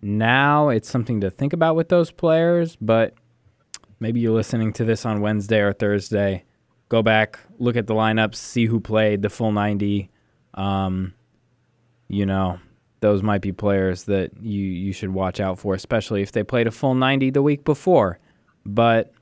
now, 0.00 0.70
it's 0.70 0.88
something 0.88 1.20
to 1.20 1.30
think 1.30 1.52
about 1.52 1.76
with 1.76 1.88
those 1.88 2.10
players. 2.10 2.76
But 2.76 3.14
maybe 4.00 4.20
you're 4.20 4.32
listening 4.32 4.72
to 4.74 4.84
this 4.84 5.04
on 5.04 5.20
Wednesday 5.20 5.60
or 5.60 5.74
Thursday. 5.74 6.44
Go 6.88 7.02
back, 7.02 7.38
look 7.58 7.76
at 7.76 7.86
the 7.86 7.94
lineups, 7.94 8.36
see 8.36 8.66
who 8.66 8.80
played 8.80 9.22
the 9.22 9.30
full 9.30 9.52
90. 9.52 10.08
Um, 10.54 11.14
you 12.08 12.24
know, 12.24 12.60
those 13.00 13.22
might 13.22 13.40
be 13.40 13.52
players 13.52 14.04
that 14.04 14.30
you, 14.40 14.62
you 14.62 14.92
should 14.92 15.10
watch 15.10 15.40
out 15.40 15.58
for, 15.58 15.74
especially 15.74 16.22
if 16.22 16.32
they 16.32 16.44
played 16.44 16.66
a 16.66 16.70
full 16.70 16.94
90 16.94 17.30
the 17.30 17.42
week 17.42 17.64
before. 17.64 18.18
But, 18.64 19.12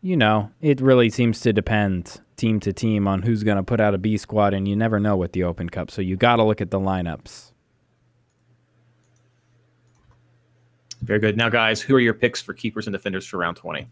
you 0.00 0.16
know, 0.16 0.50
it 0.60 0.80
really 0.80 1.10
seems 1.10 1.40
to 1.40 1.52
depend 1.52 2.20
team 2.36 2.58
to 2.60 2.72
team 2.72 3.06
on 3.06 3.22
who's 3.22 3.42
going 3.42 3.58
to 3.58 3.62
put 3.62 3.80
out 3.80 3.94
a 3.94 3.98
B 3.98 4.16
squad, 4.16 4.54
and 4.54 4.66
you 4.66 4.74
never 4.74 4.98
know 4.98 5.16
with 5.16 5.32
the 5.32 5.44
Open 5.44 5.68
Cup. 5.68 5.90
So 5.90 6.00
you 6.02 6.16
got 6.16 6.36
to 6.36 6.44
look 6.44 6.60
at 6.60 6.70
the 6.70 6.80
lineups. 6.80 7.52
Very 11.02 11.18
good. 11.18 11.36
Now, 11.36 11.48
guys, 11.48 11.80
who 11.80 11.94
are 11.96 12.00
your 12.00 12.14
picks 12.14 12.40
for 12.40 12.52
keepers 12.54 12.86
and 12.86 12.92
defenders 12.92 13.26
for 13.26 13.38
round 13.38 13.56
20? 13.56 13.88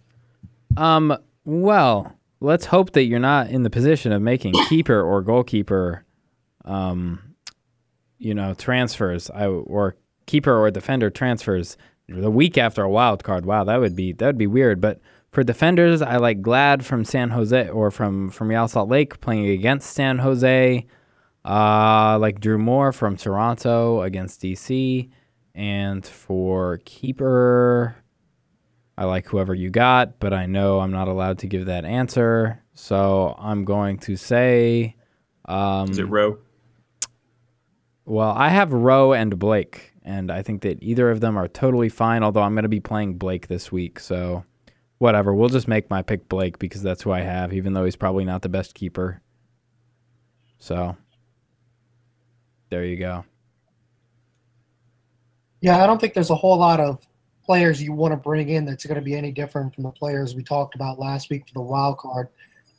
Um, 0.76 1.16
well, 1.44 2.17
let's 2.40 2.66
hope 2.66 2.92
that 2.92 3.05
you're 3.05 3.18
not 3.18 3.48
in 3.48 3.62
the 3.62 3.70
position 3.70 4.12
of 4.12 4.22
making 4.22 4.55
keeper 4.68 5.01
or 5.01 5.22
goalkeeper, 5.22 6.05
um, 6.64 7.35
you 8.18 8.35
know, 8.35 8.55
transfers. 8.55 9.31
I 9.31 9.46
or 9.46 9.96
keeper 10.27 10.57
or 10.57 10.70
defender 10.70 11.11
transfers 11.11 11.77
the 12.09 12.31
week 12.31 12.59
after 12.59 12.83
a 12.83 12.90
wild 12.90 13.24
card. 13.24 13.46
Wow, 13.46 13.64
that 13.64 13.81
would 13.81 13.96
be 13.96 14.12
that 14.12 14.27
would 14.27 14.38
be 14.38 14.46
weird. 14.46 14.81
But 14.81 15.01
for 15.31 15.42
defenders, 15.44 16.03
I 16.03 16.16
like 16.16 16.40
Glad 16.40 16.85
from 16.85 17.05
San 17.05 17.31
Jose 17.31 17.68
or 17.68 17.90
from 17.90 18.31
from 18.31 18.48
Real 18.48 18.68
Salt 18.68 18.88
Lake 18.88 19.20
playing 19.20 19.48
against 19.48 19.92
San 19.92 20.18
Jose. 20.18 20.87
Uh, 21.44 22.18
like 22.20 22.40
Drew 22.40 22.59
Moor 22.59 22.92
from 22.92 23.16
Toronto 23.16 24.03
against 24.03 24.42
DC. 24.42 25.09
And 25.55 26.07
for 26.07 26.79
keeper, 26.85 27.96
I 28.98 29.04
like 29.04 29.28
whoever 29.28 29.54
you 29.54 29.70
got, 29.70 30.18
but 30.18 30.32
I 30.32 30.46
know 30.46 30.80
I'm 30.80 30.90
not 30.90 31.06
allowed 31.06 31.38
to 31.38 31.46
give 31.46 31.66
that 31.66 31.84
answer. 31.84 32.64
So 32.74 33.37
I'm 33.38 33.64
going 33.64 33.98
to 33.98 34.16
say. 34.16 34.96
Um, 35.44 35.88
Is 35.88 36.00
it 36.00 36.08
Rowe? 36.08 36.38
Well, 38.04 38.30
I 38.30 38.48
have 38.48 38.72
Rowe 38.72 39.12
and 39.12 39.38
Blake, 39.38 39.92
and 40.02 40.32
I 40.32 40.42
think 40.42 40.62
that 40.62 40.82
either 40.82 41.12
of 41.12 41.20
them 41.20 41.37
are 41.38 41.46
totally 41.46 41.88
fine, 41.88 42.24
although 42.24 42.42
I'm 42.42 42.54
going 42.54 42.64
to 42.64 42.68
be 42.68 42.80
playing 42.80 43.18
Blake 43.18 43.46
this 43.46 43.70
week. 43.70 44.00
So 44.00 44.44
whatever. 44.98 45.32
We'll 45.32 45.48
just 45.48 45.68
make 45.68 45.88
my 45.88 46.02
pick 46.02 46.28
Blake 46.28 46.58
because 46.58 46.82
that's 46.82 47.02
who 47.02 47.12
I 47.12 47.20
have, 47.20 47.52
even 47.52 47.74
though 47.74 47.84
he's 47.84 47.94
probably 47.94 48.24
not 48.24 48.42
the 48.42 48.48
best 48.48 48.74
keeper. 48.74 49.22
So 50.58 50.96
there 52.68 52.84
you 52.84 52.96
go. 52.96 53.24
Yeah, 55.61 55.82
I 55.82 55.87
don't 55.87 56.00
think 56.00 56.14
there's 56.14 56.30
a 56.30 56.34
whole 56.34 56.58
lot 56.58 56.80
of 56.80 57.08
players 57.48 57.82
you 57.82 57.94
want 57.94 58.12
to 58.12 58.16
bring 58.16 58.50
in 58.50 58.66
that's 58.66 58.84
going 58.84 58.96
to 58.96 59.00
be 59.00 59.14
any 59.14 59.32
different 59.32 59.74
from 59.74 59.84
the 59.84 59.90
players 59.90 60.34
we 60.34 60.42
talked 60.42 60.74
about 60.74 60.98
last 60.98 61.30
week 61.30 61.48
for 61.48 61.54
the 61.54 61.62
wild 61.62 61.96
card. 61.96 62.28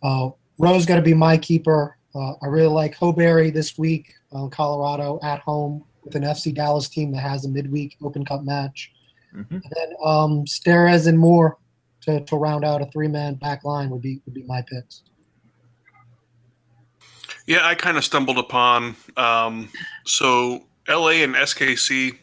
Uh, 0.03 0.29
Rowe's 0.59 0.85
going 0.85 0.99
to 0.99 1.03
be 1.03 1.15
my 1.15 1.39
keeper. 1.39 1.97
Uh, 2.13 2.33
I 2.43 2.45
really 2.45 2.67
like 2.67 2.95
Sjöberg 2.95 3.51
this 3.51 3.79
week, 3.79 4.13
uh, 4.31 4.45
Colorado 4.45 5.19
at 5.23 5.39
home 5.39 5.83
with 6.03 6.13
an 6.13 6.21
FC 6.21 6.53
Dallas 6.53 6.87
team 6.87 7.11
that 7.13 7.21
has 7.21 7.45
a 7.45 7.49
midweek 7.49 7.97
Open 8.03 8.23
Cup 8.23 8.43
match. 8.43 8.91
Mm-hmm. 9.35 9.55
And 9.55 9.73
then 9.75 9.89
um, 10.05 10.45
Steres 10.45 11.07
and 11.07 11.17
Moor 11.17 11.57
to, 12.01 12.23
to 12.25 12.35
round 12.35 12.63
out 12.63 12.83
a 12.83 12.85
three 12.85 13.07
man 13.07 13.33
back 13.35 13.63
line 13.63 13.89
would 13.89 14.03
be 14.03 14.21
would 14.25 14.35
be 14.35 14.43
my 14.43 14.61
picks. 14.61 15.01
Yeah, 17.47 17.65
I 17.65 17.73
kind 17.73 17.97
of 17.97 18.05
stumbled 18.05 18.37
upon. 18.37 18.95
Um, 19.17 19.69
so 20.05 20.65
LA 20.87 21.23
and 21.23 21.33
SKC 21.33 22.17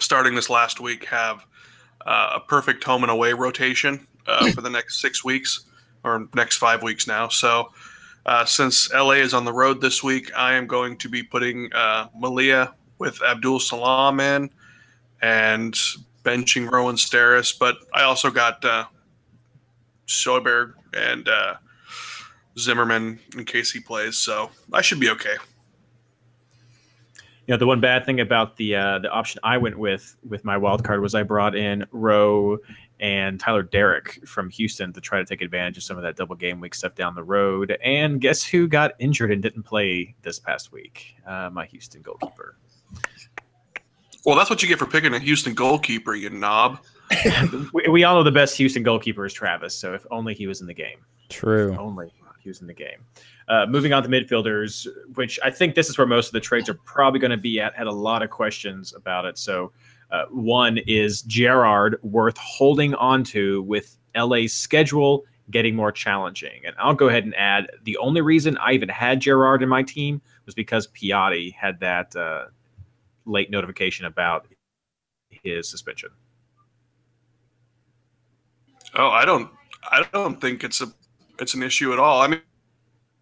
starting 0.00 0.34
this 0.34 0.50
last 0.50 0.80
week 0.80 1.04
have 1.06 1.44
uh, 2.06 2.32
a 2.36 2.40
perfect 2.40 2.82
home 2.84 3.02
and 3.02 3.10
away 3.10 3.32
rotation 3.32 4.06
uh, 4.26 4.50
for 4.52 4.60
the 4.60 4.70
next 4.70 5.00
six 5.00 5.24
weeks 5.24 5.66
or 6.04 6.28
next 6.34 6.56
five 6.56 6.82
weeks 6.82 7.06
now. 7.06 7.28
So 7.28 7.70
uh, 8.26 8.44
since 8.44 8.92
LA 8.92 9.12
is 9.12 9.34
on 9.34 9.44
the 9.44 9.52
road 9.52 9.80
this 9.80 10.02
week, 10.02 10.30
I 10.36 10.54
am 10.54 10.66
going 10.66 10.96
to 10.98 11.08
be 11.08 11.22
putting 11.22 11.72
uh, 11.72 12.08
Malia 12.16 12.74
with 12.98 13.22
Abdul-Salaam 13.22 14.20
in 14.20 14.50
and 15.22 15.74
benching 16.24 16.70
Rowan 16.70 16.96
Steres. 16.96 17.58
But 17.58 17.76
I 17.94 18.02
also 18.02 18.30
got 18.30 18.64
uh, 18.64 18.84
Sjöberg 20.06 20.74
and 20.94 21.28
uh, 21.28 21.54
Zimmerman 22.58 23.18
in 23.36 23.44
case 23.44 23.70
he 23.70 23.80
plays. 23.80 24.16
So 24.16 24.50
I 24.72 24.82
should 24.82 25.00
be 25.00 25.10
okay. 25.10 25.36
You 27.48 27.54
know, 27.54 27.58
the 27.58 27.66
one 27.66 27.80
bad 27.80 28.04
thing 28.04 28.20
about 28.20 28.56
the 28.56 28.76
uh, 28.76 28.98
the 28.98 29.10
option 29.10 29.40
I 29.42 29.56
went 29.56 29.78
with 29.78 30.18
with 30.28 30.44
my 30.44 30.58
wild 30.58 30.84
card 30.84 31.00
was 31.00 31.14
I 31.14 31.22
brought 31.22 31.56
in 31.56 31.86
Rowe 31.92 32.58
and 33.00 33.40
Tyler 33.40 33.64
Deric 33.64 34.28
from 34.28 34.50
Houston 34.50 34.92
to 34.92 35.00
try 35.00 35.18
to 35.18 35.24
take 35.24 35.40
advantage 35.40 35.78
of 35.78 35.82
some 35.82 35.96
of 35.96 36.02
that 36.02 36.14
double 36.14 36.36
game 36.36 36.60
week 36.60 36.74
stuff 36.74 36.94
down 36.94 37.14
the 37.14 37.24
road. 37.24 37.78
And 37.82 38.20
guess 38.20 38.44
who 38.44 38.68
got 38.68 38.92
injured 38.98 39.32
and 39.32 39.42
didn't 39.42 39.62
play 39.62 40.14
this 40.20 40.38
past 40.38 40.72
week? 40.72 41.16
Uh, 41.26 41.48
my 41.50 41.64
Houston 41.64 42.02
goalkeeper. 42.02 42.58
Well, 44.26 44.36
that's 44.36 44.50
what 44.50 44.62
you 44.62 44.68
get 44.68 44.78
for 44.78 44.86
picking 44.86 45.14
a 45.14 45.18
Houston 45.18 45.54
goalkeeper, 45.54 46.14
you 46.14 46.28
knob. 46.28 46.80
we, 47.72 47.88
we 47.88 48.04
all 48.04 48.16
know 48.16 48.24
the 48.24 48.30
best 48.30 48.58
Houston 48.58 48.82
goalkeeper 48.82 49.24
is 49.24 49.32
Travis. 49.32 49.74
So 49.74 49.94
if 49.94 50.04
only 50.10 50.34
he 50.34 50.46
was 50.46 50.60
in 50.60 50.66
the 50.66 50.74
game. 50.74 50.98
True. 51.30 51.72
If 51.72 51.78
only 51.78 52.12
in 52.60 52.66
the 52.66 52.74
game. 52.74 53.04
Uh, 53.48 53.66
moving 53.66 53.92
on 53.92 54.02
to 54.02 54.08
midfielders, 54.08 54.86
which 55.14 55.38
I 55.44 55.50
think 55.50 55.74
this 55.74 55.88
is 55.88 55.98
where 55.98 56.06
most 56.06 56.28
of 56.28 56.32
the 56.32 56.40
trades 56.40 56.68
are 56.68 56.74
probably 56.74 57.20
going 57.20 57.30
to 57.30 57.36
be 57.36 57.60
at. 57.60 57.74
Had 57.74 57.86
a 57.86 57.92
lot 57.92 58.22
of 58.22 58.30
questions 58.30 58.94
about 58.94 59.24
it. 59.24 59.38
So 59.38 59.72
uh, 60.10 60.24
one 60.30 60.78
is 60.86 61.22
Gerrard 61.22 61.98
worth 62.02 62.36
holding 62.38 62.94
on 62.94 63.24
to 63.24 63.62
with 63.62 63.96
LA's 64.16 64.52
schedule 64.52 65.24
getting 65.50 65.74
more 65.74 65.92
challenging? 65.92 66.62
And 66.66 66.74
I'll 66.78 66.94
go 66.94 67.08
ahead 67.08 67.24
and 67.24 67.34
add 67.34 67.70
the 67.84 67.96
only 67.98 68.20
reason 68.20 68.56
I 68.58 68.72
even 68.72 68.88
had 68.88 69.20
Gerrard 69.20 69.62
in 69.62 69.68
my 69.68 69.82
team 69.82 70.20
was 70.46 70.54
because 70.54 70.88
Piatti 70.88 71.54
had 71.54 71.80
that 71.80 72.14
uh, 72.16 72.46
late 73.26 73.50
notification 73.50 74.06
about 74.06 74.46
his 75.30 75.68
suspension. 75.68 76.10
Oh, 78.94 79.08
I 79.08 79.24
don't. 79.24 79.50
I 79.90 80.06
don't 80.12 80.40
think 80.40 80.64
it's 80.64 80.80
a 80.80 80.92
it's 81.40 81.54
an 81.54 81.62
issue 81.62 81.92
at 81.92 81.98
all. 81.98 82.20
I 82.20 82.28
mean, 82.28 82.40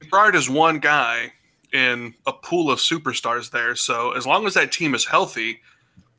Gerrard 0.02 0.34
is 0.34 0.48
one 0.48 0.78
guy 0.78 1.32
in 1.72 2.14
a 2.26 2.32
pool 2.32 2.70
of 2.70 2.78
superstars 2.78 3.50
there. 3.50 3.74
So 3.76 4.12
as 4.12 4.26
long 4.26 4.46
as 4.46 4.54
that 4.54 4.72
team 4.72 4.94
is 4.94 5.04
healthy, 5.04 5.60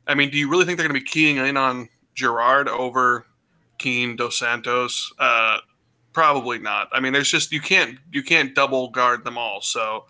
I 0.06 0.14
mean, 0.14 0.30
do 0.30 0.38
you 0.38 0.48
really 0.48 0.64
think 0.64 0.78
they're 0.78 0.88
going 0.88 0.98
to 0.98 1.04
be 1.04 1.10
keying 1.10 1.36
in 1.36 1.56
on 1.56 1.88
Gerrard 2.14 2.68
over 2.68 3.26
Keane, 3.78 4.16
Dos 4.16 4.38
Santos? 4.38 5.12
Uh, 5.18 5.58
probably 6.12 6.58
not. 6.58 6.88
I 6.92 7.00
mean, 7.00 7.12
there's 7.12 7.30
just 7.30 7.52
you 7.52 7.60
can't 7.60 7.98
you 8.12 8.22
can't 8.22 8.54
double 8.54 8.88
guard 8.88 9.24
them 9.24 9.38
all. 9.38 9.60
So 9.60 10.06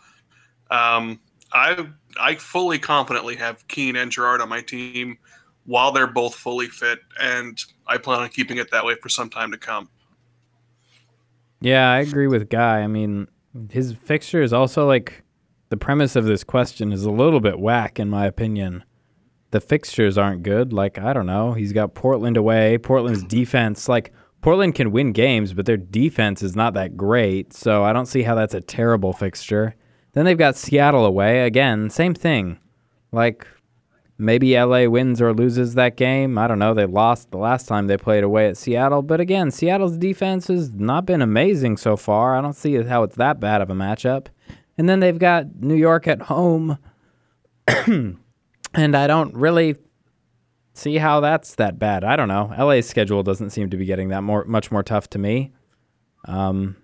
um, 0.71 1.21
I 1.53 1.87
I 2.19 2.35
fully 2.37 2.79
confidently 2.79 3.37
have 3.37 3.67
Keane 3.69 3.97
and 3.97 4.11
Gerrard 4.11 4.41
on 4.41 4.49
my 4.49 4.61
team 4.61 5.19
while 5.67 5.93
they're 5.93 6.07
both 6.07 6.35
fully 6.35 6.69
fit, 6.69 7.01
and 7.21 7.59
I 7.87 7.99
plan 7.99 8.21
on 8.21 8.29
keeping 8.31 8.57
it 8.57 8.71
that 8.71 8.85
way 8.85 8.95
for 9.03 9.09
some 9.09 9.29
time 9.29 9.51
to 9.51 9.59
come. 9.59 9.91
Yeah, 11.61 11.91
I 11.91 12.01
agree 12.01 12.27
with 12.27 12.49
Guy. 12.49 12.81
I 12.81 12.87
mean, 12.87 13.29
his 13.71 13.93
fixture 13.93 14.43
is 14.43 14.53
also 14.53 14.87
like 14.87 15.23
the 15.71 15.77
premise 15.77 16.17
of 16.17 16.25
this 16.25 16.45
question 16.45 16.93
is 16.93 17.05
a 17.05 17.11
little 17.11 17.41
bit 17.41 17.59
whack 17.59 17.99
in 17.99 18.09
my 18.09 18.27
opinion. 18.27 18.85
The 19.51 19.61
fixtures 19.61 20.19
aren't 20.19 20.43
good. 20.43 20.73
Like, 20.73 20.99
I 20.99 21.13
don't 21.13 21.27
know. 21.27 21.53
He's 21.53 21.73
got 21.73 21.95
Portland 21.95 22.37
away. 22.37 22.79
Portland's 22.79 23.25
defense, 23.29 23.89
like 23.89 24.13
Portland 24.41 24.75
can 24.75 24.93
win 24.93 25.13
games, 25.13 25.53
but 25.53 25.67
their 25.67 25.77
defense 25.77 26.43
is 26.43 26.55
not 26.55 26.75
that 26.75 26.97
great. 26.97 27.53
So 27.53 27.83
I 27.83 27.93
don't 27.93 28.07
see 28.07 28.23
how 28.23 28.35
that's 28.35 28.55
a 28.55 28.61
terrible 28.61 29.13
fixture. 29.13 29.75
Then 30.13 30.25
they've 30.25 30.39
got 30.39 30.57
Seattle 30.57 31.07
away. 31.07 31.47
Again, 31.47 31.91
same 31.91 32.15
thing. 32.15 32.59
Like 33.11 33.47
maybe 34.19 34.59
LA 34.59 34.87
wins 34.87 35.23
or 35.23 35.33
loses 35.33 35.75
that 35.75 35.97
game. 35.97 36.37
I 36.37 36.49
don't 36.49 36.59
know. 36.59 36.75
They 36.75 36.87
lost 36.87 37.31
the 37.31 37.39
last 37.39 37.67
time 37.69 37.87
they 37.87 37.97
played 37.97 38.25
away 38.25 38.49
at 38.49 38.57
Seattle. 38.57 39.03
But 39.03 39.21
again, 39.21 39.51
Seattle's 39.51 39.97
defense 39.97 40.49
has 40.49 40.73
not 40.73 41.07
been 41.07 41.23
amazing 41.23 41.77
so 41.77 41.97
far. 41.97 42.37
I 42.37 42.41
don't 42.41 42.57
see 42.57 42.75
how 42.83 43.05
it's 43.05 43.17
that 43.17 43.39
bad 43.39 43.63
of 43.63 43.71
a 43.71 43.75
matchup. 43.75 44.27
And 44.77 44.89
then 44.89 45.01
they've 45.01 45.19
got 45.19 45.63
New 45.63 45.77
York 45.77 46.09
at 46.09 46.23
home. 46.23 46.79
and 47.87 48.17
I 48.75 49.07
don't 49.07 49.35
really 49.35 49.77
see 50.75 50.97
how 50.97 51.21
that's 51.21 51.55
that 51.57 51.79
bad. 51.79 52.05
I 52.05 52.17
don't 52.17 52.29
know. 52.29 52.53
LA's 52.59 52.89
schedule 52.89 53.23
doesn't 53.23 53.51
seem 53.51 53.71
to 53.71 53.77
be 53.77 53.85
getting 53.85 54.09
that 54.09 54.23
more 54.23 54.45
much 54.45 54.71
more 54.71 54.83
tough 54.83 55.11
to 55.11 55.19
me. 55.19 55.53
Um, 56.25 56.77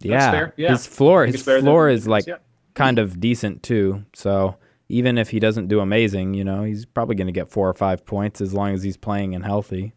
yeah. 0.00 0.50
Yeah. 0.56 0.70
his 0.70 0.86
floor 0.86 1.26
his 1.26 1.36
it's 1.36 1.44
better 1.44 1.58
than 1.58 1.66
floor 1.66 1.88
is 1.88 2.06
like 2.06 2.26
yeah. 2.26 2.36
kind 2.74 2.98
of 2.98 3.20
decent 3.20 3.62
too. 3.62 4.04
So 4.12 4.56
even 4.88 5.18
if 5.18 5.30
he 5.30 5.40
doesn't 5.40 5.68
do 5.68 5.80
amazing, 5.80 6.34
you 6.34 6.44
know, 6.44 6.62
he's 6.62 6.84
probably 6.86 7.16
going 7.16 7.26
to 7.26 7.32
get 7.32 7.50
four 7.50 7.68
or 7.68 7.74
five 7.74 8.04
points 8.06 8.40
as 8.40 8.54
long 8.54 8.72
as 8.72 8.82
he's 8.82 8.96
playing 8.96 9.34
and 9.34 9.44
healthy. 9.44 9.92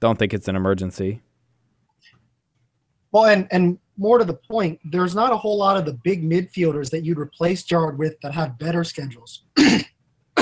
Don't 0.00 0.18
think 0.18 0.34
it's 0.34 0.48
an 0.48 0.56
emergency. 0.56 1.22
Well, 3.12 3.24
and 3.24 3.48
and 3.50 3.78
more 3.96 4.18
to 4.18 4.24
the 4.24 4.34
point, 4.34 4.78
there's 4.84 5.14
not 5.14 5.32
a 5.32 5.36
whole 5.36 5.56
lot 5.56 5.78
of 5.78 5.86
the 5.86 5.94
big 5.94 6.22
midfielders 6.22 6.90
that 6.90 7.02
you'd 7.02 7.18
replace 7.18 7.62
Gerrard 7.62 7.98
with 7.98 8.20
that 8.20 8.34
have 8.34 8.58
better 8.58 8.84
schedules. 8.84 9.44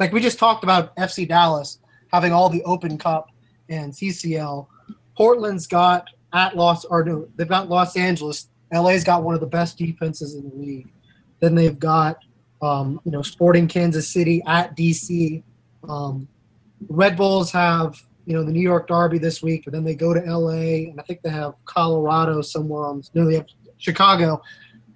like 0.00 0.12
we 0.12 0.20
just 0.20 0.38
talked 0.38 0.64
about 0.64 0.96
FC 0.96 1.28
Dallas 1.28 1.80
having 2.10 2.32
all 2.32 2.48
the 2.48 2.62
Open 2.64 2.96
Cup 2.96 3.28
and 3.68 3.92
CCL. 3.92 4.66
Portland's 5.16 5.66
got 5.66 6.08
at 6.32 6.56
Los 6.56 6.86
or 6.86 7.04
no, 7.04 7.28
they've 7.36 7.48
got 7.48 7.68
Los 7.68 7.94
Angeles. 7.96 8.48
LA's 8.72 9.04
got 9.04 9.22
one 9.22 9.34
of 9.34 9.40
the 9.40 9.46
best 9.46 9.76
defenses 9.76 10.34
in 10.34 10.48
the 10.48 10.54
league. 10.56 10.88
Then 11.42 11.56
they've 11.56 11.78
got 11.78 12.18
um, 12.62 13.00
you 13.04 13.10
know 13.10 13.20
Sporting 13.20 13.66
Kansas 13.66 14.08
City 14.08 14.42
at 14.46 14.76
DC. 14.76 15.42
Um, 15.88 16.28
Red 16.88 17.16
Bulls 17.16 17.50
have 17.50 18.00
you 18.24 18.32
know 18.32 18.44
the 18.44 18.52
New 18.52 18.60
York 18.60 18.86
Derby 18.86 19.18
this 19.18 19.42
week, 19.42 19.64
but 19.64 19.72
then 19.72 19.82
they 19.82 19.96
go 19.96 20.14
to 20.14 20.20
LA, 20.20 20.88
and 20.88 21.00
I 21.00 21.02
think 21.02 21.20
they 21.22 21.30
have 21.30 21.54
Colorado 21.64 22.40
somewhere 22.42 22.86
on. 22.86 23.02
No, 23.12 23.26
they 23.26 23.34
have 23.34 23.46
Chicago 23.78 24.40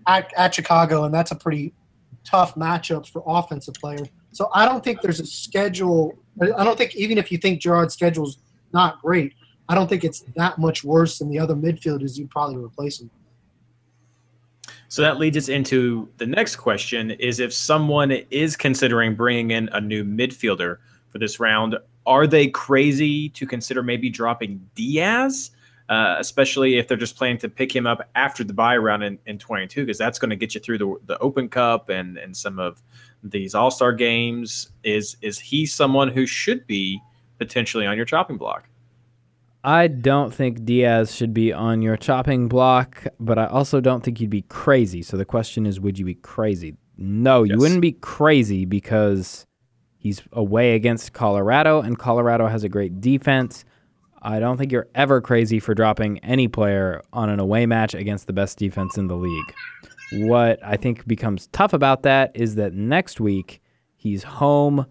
at, 0.07 0.33
at 0.37 0.55
Chicago, 0.55 1.05
and 1.05 1.13
that's 1.13 1.33
a 1.33 1.35
pretty 1.35 1.75
tough 2.23 2.55
matchup 2.55 3.09
for 3.09 3.25
offensive 3.27 3.75
players. 3.75 4.09
So 4.31 4.49
I 4.55 4.65
don't 4.65 4.85
think 4.85 5.01
there's 5.01 5.19
a 5.19 5.27
schedule. 5.27 6.17
I 6.41 6.63
don't 6.63 6.79
think 6.79 6.95
even 6.95 7.19
if 7.19 7.33
you 7.33 7.39
think 7.39 7.61
Gerrard's 7.61 7.95
schedule's 7.95 8.39
not 8.73 9.03
great, 9.03 9.35
I 9.69 9.75
don't 9.75 9.89
think 9.89 10.05
it's 10.05 10.25
that 10.37 10.59
much 10.59 10.85
worse 10.85 11.19
than 11.19 11.29
the 11.29 11.41
other 11.41 11.55
midfielders 11.55 12.17
you'd 12.17 12.31
probably 12.31 12.57
replace 12.57 13.01
him. 13.01 13.11
So 14.89 15.03
that 15.03 15.19
leads 15.19 15.37
us 15.37 15.49
into 15.49 16.09
the 16.19 16.27
next 16.27 16.57
question: 16.57 17.13
Is 17.13 17.41
if 17.41 17.53
someone 17.53 18.13
is 18.31 18.57
considering 18.57 19.15
bringing 19.15 19.51
in 19.51 19.69
a 19.73 19.81
new 19.81 20.05
midfielder 20.05 20.79
for 21.09 21.19
this 21.19 21.41
round, 21.41 21.77
are 22.07 22.27
they 22.27 22.49
crazy 22.49 23.29
to 23.31 23.47
consider 23.47 23.83
maybe 23.83 24.09
dropping 24.09 24.65
Diaz, 24.75 25.51
uh, 25.89 26.17
especially 26.19 26.79
if 26.79 26.87
they're 26.87 26.97
just 26.97 27.17
planning 27.17 27.39
to 27.39 27.49
pick 27.49 27.75
him 27.75 27.87
up 27.87 28.09
after 28.15 28.45
the 28.45 28.53
buy 28.53 28.77
round 28.77 29.03
in, 29.03 29.19
in 29.27 29.39
22, 29.39 29.83
because 29.85 29.99
that's 29.99 30.19
going 30.19 30.31
to 30.31 30.37
get 30.37 30.55
you 30.55 30.61
through 30.61 30.79
the, 30.79 30.95
the 31.07 31.19
Open 31.19 31.49
Cup 31.49 31.89
and 31.89 32.17
and 32.17 32.37
some 32.37 32.59
of 32.59 32.83
these 33.23 33.55
All 33.55 33.71
Star 33.71 33.93
games. 33.93 34.71
Is 34.85 35.17
is 35.21 35.39
he 35.39 35.67
someone 35.67 36.09
who 36.09 36.27
should 36.27 36.67
be 36.67 37.01
potentially 37.39 37.87
on 37.87 37.97
your 37.97 38.07
chopping 38.07 38.37
block? 38.37 38.69
I 39.67 39.89
don't 39.89 40.33
think 40.33 40.65
Diaz 40.65 41.13
should 41.13 41.35
be 41.35 41.53
on 41.53 41.83
your 41.83 41.97
chopping 41.97 42.47
block, 42.47 43.05
but 43.19 43.37
I 43.37 43.47
also 43.47 43.81
don't 43.81 44.05
think 44.05 44.21
you'd 44.21 44.31
be 44.31 44.43
crazy. 44.43 45.03
So 45.03 45.17
the 45.17 45.25
question 45.25 45.67
is, 45.67 45.81
would 45.81 45.99
you 45.99 46.05
be 46.05 46.15
crazy? 46.15 46.77
No, 46.97 47.43
you 47.43 47.59
wouldn't 47.59 47.81
be 47.81 47.91
crazy 47.93 48.65
because 48.65 49.45
he's 49.99 50.23
away 50.31 50.77
against 50.77 51.13
Colorado, 51.13 51.81
and 51.81 51.99
Colorado 51.99 52.47
has 52.47 52.63
a 52.63 52.69
great 52.69 53.01
defense. 53.01 53.65
I 54.23 54.39
don't 54.39 54.57
think 54.57 54.71
you're 54.71 54.87
ever 54.95 55.21
crazy 55.21 55.59
for 55.59 55.75
dropping 55.75 56.21
any 56.21 56.47
player 56.47 57.03
on 57.13 57.29
an 57.29 57.41
away 57.41 57.67
match 57.67 57.93
against 57.93 58.29
the 58.29 58.33
best 58.33 58.59
defense 58.59 58.97
in 58.97 59.09
the 59.09 59.17
league. 59.17 59.55
What 60.13 60.61
I 60.65 60.77
think 60.77 61.09
becomes 61.09 61.49
tough 61.49 61.73
about 61.73 62.05
that 62.05 62.31
is 62.35 62.55
that 62.55 62.73
next 62.73 63.19
week 63.19 63.61
he's 63.97 64.23
home 64.23 64.87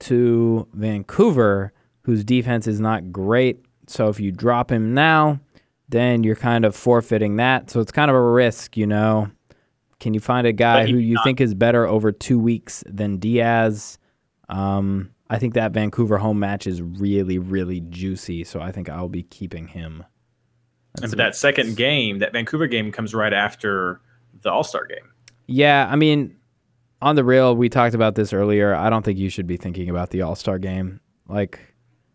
to 0.00 0.68
Vancouver, 0.72 1.72
whose 2.02 2.22
defense 2.22 2.68
is 2.68 2.78
not 2.78 3.10
great. 3.10 3.64
So 3.90 4.08
if 4.08 4.20
you 4.20 4.32
drop 4.32 4.70
him 4.70 4.94
now, 4.94 5.40
then 5.88 6.22
you're 6.22 6.36
kind 6.36 6.64
of 6.64 6.76
forfeiting 6.76 7.36
that. 7.36 7.70
So 7.70 7.80
it's 7.80 7.92
kind 7.92 8.10
of 8.10 8.16
a 8.16 8.22
risk, 8.22 8.76
you 8.76 8.86
know. 8.86 9.30
Can 9.98 10.14
you 10.14 10.20
find 10.20 10.46
a 10.46 10.52
guy 10.52 10.86
who 10.86 10.96
you 10.96 11.14
not- 11.14 11.24
think 11.24 11.40
is 11.40 11.54
better 11.54 11.86
over 11.86 12.12
two 12.12 12.38
weeks 12.38 12.82
than 12.86 13.18
Diaz? 13.18 13.98
Um, 14.48 15.10
I 15.28 15.38
think 15.38 15.54
that 15.54 15.72
Vancouver 15.72 16.18
home 16.18 16.38
match 16.38 16.66
is 16.66 16.80
really, 16.80 17.38
really 17.38 17.80
juicy. 17.80 18.44
So 18.44 18.60
I 18.60 18.72
think 18.72 18.88
I'll 18.88 19.08
be 19.08 19.24
keeping 19.24 19.68
him. 19.68 20.04
And 21.02 21.10
but 21.10 21.18
that 21.18 21.36
second 21.36 21.76
game, 21.76 22.18
that 22.18 22.32
Vancouver 22.32 22.66
game, 22.66 22.90
comes 22.90 23.14
right 23.14 23.32
after 23.32 24.00
the 24.42 24.50
All 24.50 24.64
Star 24.64 24.86
game. 24.86 25.12
Yeah, 25.46 25.88
I 25.90 25.96
mean, 25.96 26.36
on 27.02 27.16
the 27.16 27.24
real, 27.24 27.54
we 27.54 27.68
talked 27.68 27.94
about 27.94 28.14
this 28.14 28.32
earlier. 28.32 28.74
I 28.74 28.90
don't 28.90 29.04
think 29.04 29.18
you 29.18 29.28
should 29.28 29.46
be 29.46 29.56
thinking 29.56 29.88
about 29.88 30.10
the 30.10 30.22
All 30.22 30.34
Star 30.34 30.58
game. 30.58 31.00
Like, 31.28 31.69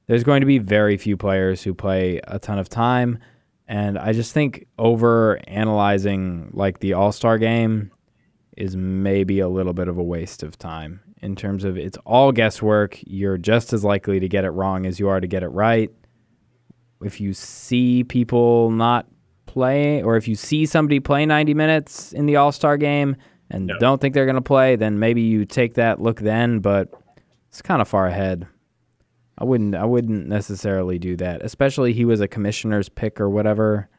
there's 0.08 0.24
going 0.24 0.42
to 0.42 0.46
be 0.46 0.58
very 0.60 0.98
few 0.98 1.18
players 1.18 1.64
who 1.64 1.74
play 1.74 2.20
a 2.28 2.40
ton 2.40 2.60
of 2.60 2.70
time, 2.70 3.20
and 3.68 3.98
I 3.98 4.14
just 4.14 4.34
think 4.34 4.68
over 4.78 5.40
analyzing 5.48 6.50
like 6.54 6.80
the 6.80 6.94
All 6.94 7.12
Star 7.12 7.38
game 7.38 7.92
is 8.58 8.76
maybe 8.76 9.40
a 9.40 9.50
little 9.50 9.74
bit 9.74 9.88
of 9.88 9.98
a 9.98 10.04
waste 10.04 10.44
of 10.44 10.58
time 10.58 11.02
in 11.22 11.36
terms 11.36 11.64
of 11.64 11.78
it's 11.78 11.98
all 12.06 12.32
guesswork. 12.32 13.00
You're 13.06 13.38
just 13.38 13.74
as 13.74 13.84
likely 13.84 14.20
to 14.20 14.28
get 14.30 14.46
it 14.46 14.52
wrong 14.52 14.86
as 14.86 15.00
you 15.00 15.10
are 15.10 15.20
to 15.20 15.28
get 15.28 15.44
it 15.44 15.50
right. 15.50 15.90
If 17.04 17.20
you 17.20 17.34
see 17.34 18.04
people 18.04 18.72
not 18.72 19.08
play, 19.46 20.02
or 20.04 20.16
if 20.18 20.28
you 20.28 20.36
see 20.36 20.66
somebody 20.66 21.00
play 21.00 21.26
90 21.26 21.54
minutes 21.54 22.14
in 22.14 22.26
the 22.26 22.36
All 22.38 22.52
Star 22.52 22.78
game 22.78 23.16
and 23.50 23.68
No. 23.68 23.78
don't 23.80 24.00
think 24.02 24.14
they're 24.14 24.26
going 24.26 24.36
to 24.36 24.42
play, 24.42 24.76
then 24.76 25.00
maybe 25.00 25.22
you 25.22 25.46
take 25.46 25.74
that 25.76 26.02
look 26.02 26.20
then. 26.20 26.60
But 26.60 26.92
it's 27.50 27.62
kind 27.62 27.82
of 27.82 27.88
far 27.88 28.08
ahead. 28.08 28.48
I 29.38 29.44
wouldn't. 29.44 29.76
I 29.76 29.86
wouldn't 29.86 30.28
necessarily 30.28 30.98
do 30.98 31.16
that, 31.18 31.42
especially 31.42 31.94
he 31.94 32.06
was 32.06 32.22
a 32.22 32.28
commissioner's 32.28 32.90
pick 32.90 33.20
or 33.20 33.30
whatever. 33.30 33.90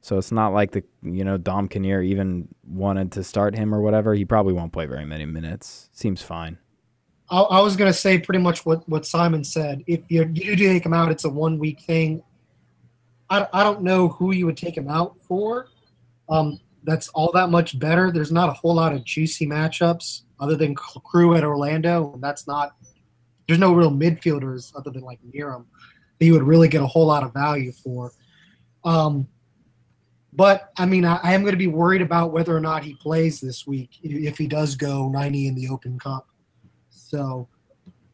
So 0.00 0.16
it's 0.16 0.32
not 0.32 0.54
like 0.54 0.72
the 0.72 0.82
you 1.02 1.24
know 1.24 1.36
Dom 1.36 1.68
Kinnear 1.68 2.02
even 2.02 2.48
wanted 2.66 3.12
to 3.12 3.24
start 3.24 3.54
him 3.54 3.74
or 3.74 3.82
whatever. 3.82 4.14
He 4.14 4.24
probably 4.24 4.54
won't 4.54 4.72
play 4.72 4.86
very 4.86 5.04
many 5.04 5.26
minutes. 5.26 5.90
Seems 5.92 6.22
fine. 6.22 6.58
I, 7.30 7.40
I 7.40 7.60
was 7.60 7.76
to 7.76 7.92
say 7.92 8.18
pretty 8.18 8.40
much 8.40 8.64
what, 8.64 8.88
what 8.88 9.04
Simon 9.06 9.44
said. 9.44 9.84
If 9.86 10.00
you, 10.08 10.30
you 10.32 10.56
do 10.56 10.68
take 10.68 10.84
him 10.84 10.94
out, 10.94 11.10
it's 11.10 11.24
a 11.24 11.28
one 11.28 11.58
week 11.58 11.80
thing. 11.80 12.22
I, 13.30 13.46
I 13.52 13.62
don't 13.62 13.82
know 13.82 14.08
who 14.08 14.32
you 14.32 14.46
would 14.46 14.56
take 14.56 14.76
him 14.76 14.88
out 14.88 15.16
for. 15.20 15.68
Um, 16.28 16.60
that's 16.84 17.08
all 17.08 17.30
that 17.32 17.50
much 17.50 17.78
better. 17.78 18.10
There's 18.10 18.32
not 18.32 18.48
a 18.48 18.52
whole 18.52 18.74
lot 18.74 18.94
of 18.94 19.04
juicy 19.04 19.46
matchups 19.46 20.22
other 20.40 20.56
than 20.56 20.74
Crew 20.74 21.34
at 21.34 21.44
Orlando. 21.44 22.12
And 22.14 22.22
that's 22.22 22.46
not, 22.46 22.76
there's 23.48 23.58
no 23.58 23.72
real 23.72 23.90
midfielders 23.90 24.72
other 24.76 24.90
than 24.90 25.02
like 25.02 25.18
Meram 25.34 25.64
that 26.18 26.26
you 26.26 26.32
would 26.32 26.42
really 26.42 26.68
get 26.68 26.82
a 26.82 26.86
whole 26.86 27.06
lot 27.06 27.24
of 27.24 27.32
value 27.32 27.72
for. 27.72 28.12
Um, 28.84 29.26
but 30.32 30.70
I 30.78 30.86
mean, 30.86 31.04
I, 31.04 31.16
I 31.22 31.34
am 31.34 31.40
going 31.40 31.54
to 31.54 31.58
be 31.58 31.66
worried 31.66 32.02
about 32.02 32.32
whether 32.32 32.56
or 32.56 32.60
not 32.60 32.84
he 32.84 32.94
plays 32.94 33.40
this 33.40 33.66
week 33.66 33.98
if 34.02 34.38
he 34.38 34.46
does 34.46 34.76
go 34.76 35.08
90 35.08 35.48
in 35.48 35.54
the 35.54 35.68
Open 35.68 35.98
Cup. 35.98 36.28
So 36.90 37.48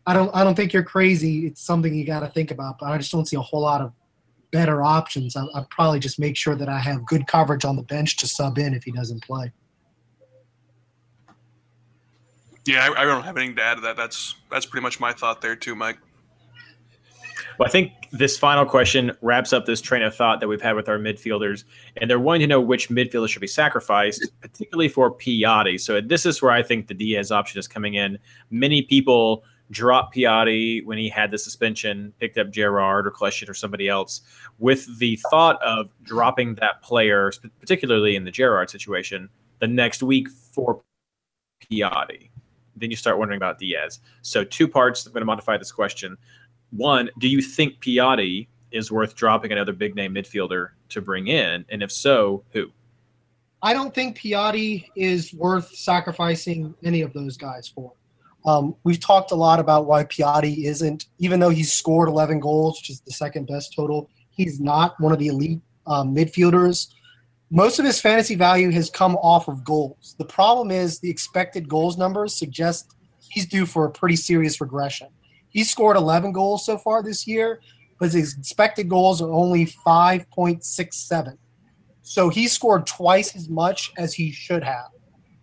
I 0.07 0.15
don't 0.15 0.35
I 0.35 0.45
don't 0.45 0.55
think 0.55 0.73
you're 0.73 0.83
crazy. 0.83 1.47
It's 1.47 1.61
something 1.61 1.95
you 1.95 2.07
got 2.07 2.21
to 2.21 2.29
think 2.29 2.51
about, 2.51 2.79
but 2.79 2.87
I 2.87 2.97
just 2.97 3.13
don't 3.13 3.27
see 3.27 3.37
a 3.37 3.41
whole 3.41 3.61
lot 3.61 3.81
of 3.81 3.93
better 4.55 4.85
options, 4.85 5.35
I, 5.35 5.45
I'd 5.57 5.69
probably 5.69 5.99
just 5.99 6.21
make 6.21 6.37
sure 6.37 6.55
that 6.55 6.69
I 6.69 6.79
have 6.79 7.05
good 7.07 7.27
coverage 7.27 7.65
on 7.65 7.75
the 7.75 7.83
bench 7.83 8.17
to 8.19 8.29
sub 8.29 8.57
in 8.57 8.73
if 8.73 8.85
he 8.85 8.93
doesn't 8.93 9.25
play. 9.25 9.51
Yeah, 12.67 12.89
I, 12.89 13.03
I 13.03 13.05
don't 13.05 13.23
have 13.23 13.37
anything 13.37 13.57
to 13.57 13.63
add 13.63 13.75
to 13.77 13.81
that. 13.83 13.97
That's 13.97 14.37
that's 14.51 14.67
pretty 14.67 14.83
much 14.83 15.01
my 15.01 15.13
thought 15.13 15.41
there 15.41 15.57
too, 15.57 15.75
Mike. 15.75 15.99
Well, 17.59 17.69
I 17.69 17.71
think 17.71 17.93
this 18.11 18.37
final 18.37 18.65
question 18.65 19.13
wraps 19.21 19.53
up 19.53 19.65
this 19.65 19.81
train 19.81 20.03
of 20.03 20.15
thought 20.15 20.41
that 20.41 20.49
we've 20.49 20.61
had 20.61 20.75
with 20.75 20.89
our 20.89 20.99
midfielders, 20.99 21.65
and 21.97 22.11
they're 22.11 22.19
wanting 22.19 22.41
to 22.41 22.47
know 22.49 22.61
which 22.61 22.89
midfielder 22.89 23.29
should 23.29 23.41
be 23.41 23.47
sacrificed, 23.47 24.29
particularly 24.41 24.89
for 24.89 25.13
Piatti. 25.13 25.81
So 25.81 26.01
this 26.01 26.27
is 26.27 26.43
where 26.43 26.51
I 26.51 26.63
think 26.63 26.89
the 26.89 26.95
Diaz 26.95 27.31
option 27.31 27.59
is 27.59 27.69
coming 27.69 27.95
in. 27.95 28.19
Many 28.51 28.83
people 28.83 29.45
dropped 29.71 30.17
Piatti 30.17 30.85
when 30.85 30.99
he 30.99 31.09
had 31.09 31.31
the 31.31 31.39
suspension, 31.39 32.13
picked 32.19 32.39
up 32.39 32.51
Gerrard 32.51 33.07
or 33.07 33.11
Kljestan 33.13 33.49
or 33.49 33.55
somebody 33.55 33.89
else, 33.89 34.23
with 34.59 34.99
the 34.99 35.19
thought 35.31 35.63
of 35.63 35.91
dropping 36.03 36.57
that 36.57 36.83
player, 36.83 37.31
particularly 37.61 38.17
in 38.17 38.25
the 38.25 38.33
Gerrard 38.33 38.69
situation, 38.69 39.29
the 39.61 39.69
next 39.69 40.03
week 40.03 40.29
for 40.29 40.83
Piatti. 41.71 42.31
Then 42.77 42.91
you 42.91 42.97
start 42.97 43.19
wondering 43.19 43.39
about 43.39 43.59
Diaz. 43.59 44.01
So 44.23 44.45
two 44.45 44.69
parts. 44.69 45.07
I'm 45.07 45.13
going 45.13 45.23
to 45.23 45.27
modify 45.27 45.57
this 45.57 45.73
question 45.73 46.17
one, 46.75 47.09
do 47.19 47.29
you 47.29 47.41
think 47.41 47.81
Piatti 47.81 48.49
is 48.73 48.91
worth 48.91 49.15
dropping 49.15 49.53
another 49.53 49.73
big 49.73 49.95
name 49.95 50.15
midfielder 50.15 50.71
to 50.89 51.01
bring 51.01 51.29
in? 51.29 51.65
And 51.69 51.83
if 51.83 51.93
so, 51.93 52.43
who? 52.51 52.71
I 53.63 53.73
don't 53.73 53.95
think 53.95 54.19
Piatti 54.19 54.87
is 54.97 55.33
worth 55.33 55.75
sacrificing 55.75 56.75
any 56.83 57.01
of 57.01 57.13
those 57.13 57.37
guys 57.37 57.69
for. 57.69 57.93
Um, 58.45 58.75
we've 58.85 59.01
talked 59.01 59.31
a 59.31 59.37
lot 59.37 59.59
about 59.59 59.87
why 59.87 60.05
Piatti 60.05 60.65
isn't, 60.65 61.07
even 61.19 61.41
though 61.41 61.49
he's 61.49 61.73
scored 61.73 62.09
11 62.09 62.41
goals, 62.41 62.79
which 62.79 62.91
is 62.91 63.01
the 63.01 63.13
second 63.13 63.47
best 63.47 63.73
total, 63.75 64.11
he's 64.31 64.61
not 64.61 65.01
one 65.01 65.13
of 65.13 65.19
the 65.19 65.29
elite 65.29 65.61
um, 65.87 66.15
midfielders. 66.15 66.89
Most 67.55 67.79
of 67.79 67.85
his 67.85 68.01
fantasy 68.01 68.35
value 68.35 68.73
has 68.73 68.91
come 68.91 69.15
off 69.19 69.47
of 69.47 69.63
goals. 69.63 70.17
The 70.19 70.25
problem 70.25 70.73
is 70.73 70.99
the 70.99 71.09
expected 71.09 71.69
goals 71.69 71.97
numbers 71.97 72.35
suggest 72.35 72.97
he's 73.31 73.47
due 73.47 73.65
for 73.65 73.85
a 73.85 73.91
pretty 73.93 74.17
serious 74.17 74.61
regression. 74.61 75.07
He 75.51 75.63
scored 75.63 75.97
11 75.97 76.33
goals 76.33 76.67
so 76.67 76.77
far 76.77 77.01
this 77.01 77.29
year, 77.29 77.61
but 78.01 78.11
his 78.11 78.37
expected 78.37 78.89
goals 78.89 79.23
are 79.23 79.31
only 79.31 79.67
5.67. 79.67 81.39
So 82.03 82.29
he 82.29 82.49
scored 82.49 82.89
twice 82.89 83.37
as 83.37 83.49
much 83.49 83.93
as 83.99 84.13
he 84.13 84.33
should 84.33 84.65
have. 84.65 84.89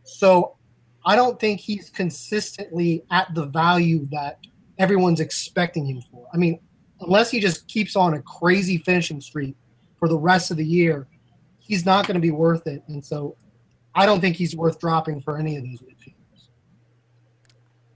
So 0.04 0.58
I 1.06 1.16
don't 1.16 1.40
think 1.40 1.62
he's 1.62 1.90
consistently 1.90 3.06
at 3.10 3.34
the 3.34 3.46
value 3.46 4.06
that 4.12 4.40
everyone's 4.78 5.22
expecting 5.22 5.86
him 5.86 6.02
for. 6.12 6.28
I 6.34 6.36
mean, 6.36 6.60
unless 7.00 7.32
he 7.32 7.40
just 7.40 7.70
keeps 7.70 7.96
on 7.96 8.16
a 8.16 8.22
crazy 8.22 8.80
finishing 8.80 9.22
streak 9.22 9.56
for 9.98 10.10
the 10.10 10.18
rest 10.18 10.52
of 10.52 10.58
the 10.58 10.66
year, 10.66 11.08
he's 11.72 11.86
not 11.86 12.06
going 12.06 12.16
to 12.16 12.22
be 12.22 12.32
worth 12.32 12.68
it. 12.68 12.84
And 12.90 13.04
so 13.04 13.38
I 13.96 14.06
don't 14.06 14.20
think 14.20 14.36
he's 14.36 14.54
worth 14.58 14.78
dropping 14.78 15.22
for 15.22 15.38
any 15.38 15.56
of 15.56 15.64
these 15.64 15.80
midfielders. 15.80 16.50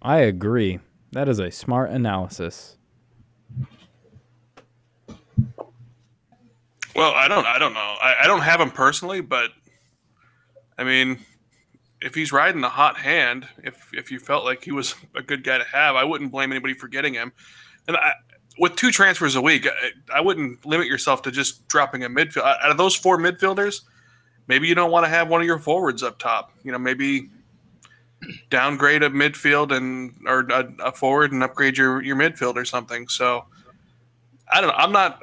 I 0.01 0.19
agree. 0.19 0.79
That 1.11 1.27
is 1.27 1.39
a 1.39 1.51
smart 1.51 1.89
analysis. 1.89 2.77
Well, 6.95 7.11
I 7.13 7.27
don't. 7.27 7.45
I 7.45 7.59
don't 7.59 7.73
know. 7.73 7.95
I, 8.01 8.15
I 8.23 8.27
don't 8.27 8.39
have 8.39 8.61
him 8.61 8.71
personally, 8.71 9.19
but 9.19 9.51
I 10.77 10.85
mean, 10.85 11.19
if 12.01 12.15
he's 12.15 12.31
riding 12.31 12.61
the 12.61 12.69
hot 12.69 12.95
hand, 12.95 13.45
if 13.61 13.89
if 13.91 14.09
you 14.09 14.19
felt 14.19 14.45
like 14.45 14.63
he 14.63 14.71
was 14.71 14.95
a 15.17 15.21
good 15.21 15.43
guy 15.43 15.57
to 15.57 15.65
have, 15.65 15.97
I 15.97 16.05
wouldn't 16.05 16.31
blame 16.31 16.53
anybody 16.53 16.75
for 16.75 16.87
getting 16.87 17.13
him. 17.13 17.33
And 17.89 17.97
I, 17.97 18.13
with 18.57 18.75
two 18.75 18.91
transfers 18.91 19.35
a 19.35 19.41
week, 19.41 19.67
I, 19.67 20.17
I, 20.17 20.21
wouldn't 20.21 20.65
limit 20.65 20.87
yourself 20.87 21.21
to 21.23 21.31
just 21.31 21.67
dropping 21.67 22.03
a 22.03 22.09
midfield. 22.09 22.43
Uh, 22.43 22.55
out 22.63 22.71
of 22.71 22.77
those 22.77 22.95
four 22.95 23.17
midfielders, 23.17 23.81
maybe 24.47 24.67
you 24.67 24.75
don't 24.75 24.91
want 24.91 25.05
to 25.05 25.09
have 25.09 25.29
one 25.29 25.41
of 25.41 25.47
your 25.47 25.59
forwards 25.59 26.03
up 26.03 26.19
top. 26.19 26.51
You 26.63 26.71
know, 26.71 26.77
maybe 26.77 27.29
downgrade 28.49 29.03
a 29.03 29.09
midfield 29.09 29.75
and 29.75 30.15
or 30.25 30.41
a, 30.49 30.73
a, 30.85 30.91
forward 30.91 31.31
and 31.31 31.43
upgrade 31.43 31.77
your 31.77 32.01
your 32.01 32.15
midfield 32.15 32.55
or 32.55 32.65
something. 32.65 33.07
So 33.07 33.45
I 34.51 34.61
don't 34.61 34.69
know. 34.69 34.75
I'm 34.75 34.91
not. 34.91 35.19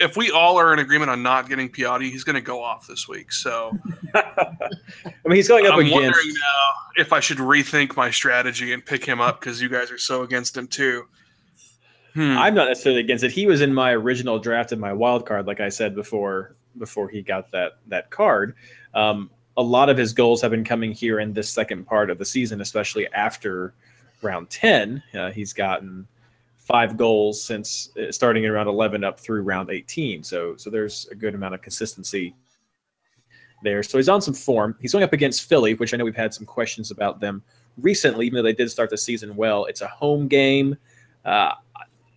If 0.00 0.16
we 0.16 0.30
all 0.30 0.58
are 0.58 0.72
in 0.72 0.80
agreement 0.80 1.10
on 1.10 1.22
not 1.22 1.48
getting 1.48 1.68
Piatti, 1.68 2.10
he's 2.10 2.24
going 2.24 2.34
to 2.34 2.42
go 2.42 2.62
off 2.62 2.86
this 2.88 3.06
week. 3.06 3.32
So 3.32 3.78
I 4.14 4.24
mean, 5.24 5.36
he's 5.36 5.48
going 5.48 5.66
up 5.66 5.74
I'm 5.74 5.80
against. 5.80 5.94
wondering 5.94 6.28
now 6.28 6.72
if 6.96 7.12
I 7.12 7.20
should 7.20 7.38
rethink 7.38 7.96
my 7.96 8.10
strategy 8.10 8.72
and 8.72 8.84
pick 8.84 9.04
him 9.04 9.20
up 9.20 9.40
because 9.40 9.62
you 9.62 9.68
guys 9.68 9.90
are 9.90 9.98
so 9.98 10.22
against 10.22 10.56
him 10.56 10.66
too. 10.66 11.06
Hmm. 12.14 12.36
I'm 12.38 12.54
not 12.54 12.68
necessarily 12.68 13.00
against 13.00 13.24
it. 13.24 13.32
He 13.32 13.46
was 13.46 13.60
in 13.60 13.74
my 13.74 13.92
original 13.92 14.38
draft 14.38 14.72
in 14.72 14.78
my 14.78 14.92
wild 14.92 15.26
card, 15.26 15.46
like 15.46 15.60
I 15.60 15.68
said 15.68 15.94
before. 15.94 16.56
Before 16.76 17.08
he 17.08 17.22
got 17.22 17.52
that 17.52 17.78
that 17.86 18.10
card, 18.10 18.56
um, 18.94 19.30
a 19.56 19.62
lot 19.62 19.88
of 19.88 19.96
his 19.96 20.12
goals 20.12 20.42
have 20.42 20.50
been 20.50 20.64
coming 20.64 20.90
here 20.90 21.20
in 21.20 21.32
this 21.32 21.48
second 21.48 21.84
part 21.84 22.10
of 22.10 22.18
the 22.18 22.24
season, 22.24 22.60
especially 22.60 23.06
after 23.12 23.74
round 24.22 24.50
10. 24.50 25.02
Uh, 25.16 25.30
he's 25.30 25.52
gotten 25.52 26.06
five 26.56 26.96
goals 26.96 27.42
since 27.42 27.90
uh, 27.96 28.10
starting 28.10 28.44
in 28.44 28.50
round 28.50 28.68
11 28.68 29.04
up 29.04 29.20
through 29.20 29.42
round 29.42 29.70
18. 29.70 30.24
So, 30.24 30.56
so 30.56 30.70
there's 30.70 31.06
a 31.10 31.14
good 31.14 31.34
amount 31.34 31.54
of 31.54 31.62
consistency 31.62 32.34
there. 33.62 33.82
So 33.82 33.98
he's 33.98 34.08
on 34.08 34.22
some 34.22 34.34
form. 34.34 34.76
He's 34.80 34.92
going 34.92 35.04
up 35.04 35.12
against 35.12 35.48
Philly, 35.48 35.74
which 35.74 35.92
I 35.92 35.96
know 35.96 36.04
we've 36.04 36.16
had 36.16 36.34
some 36.34 36.46
questions 36.46 36.90
about 36.90 37.20
them 37.20 37.42
recently, 37.76 38.26
even 38.26 38.36
though 38.36 38.42
they 38.42 38.54
did 38.54 38.70
start 38.70 38.90
the 38.90 38.96
season 38.96 39.36
well. 39.36 39.66
It's 39.66 39.82
a 39.82 39.88
home 39.88 40.26
game. 40.26 40.76
Uh, 41.24 41.52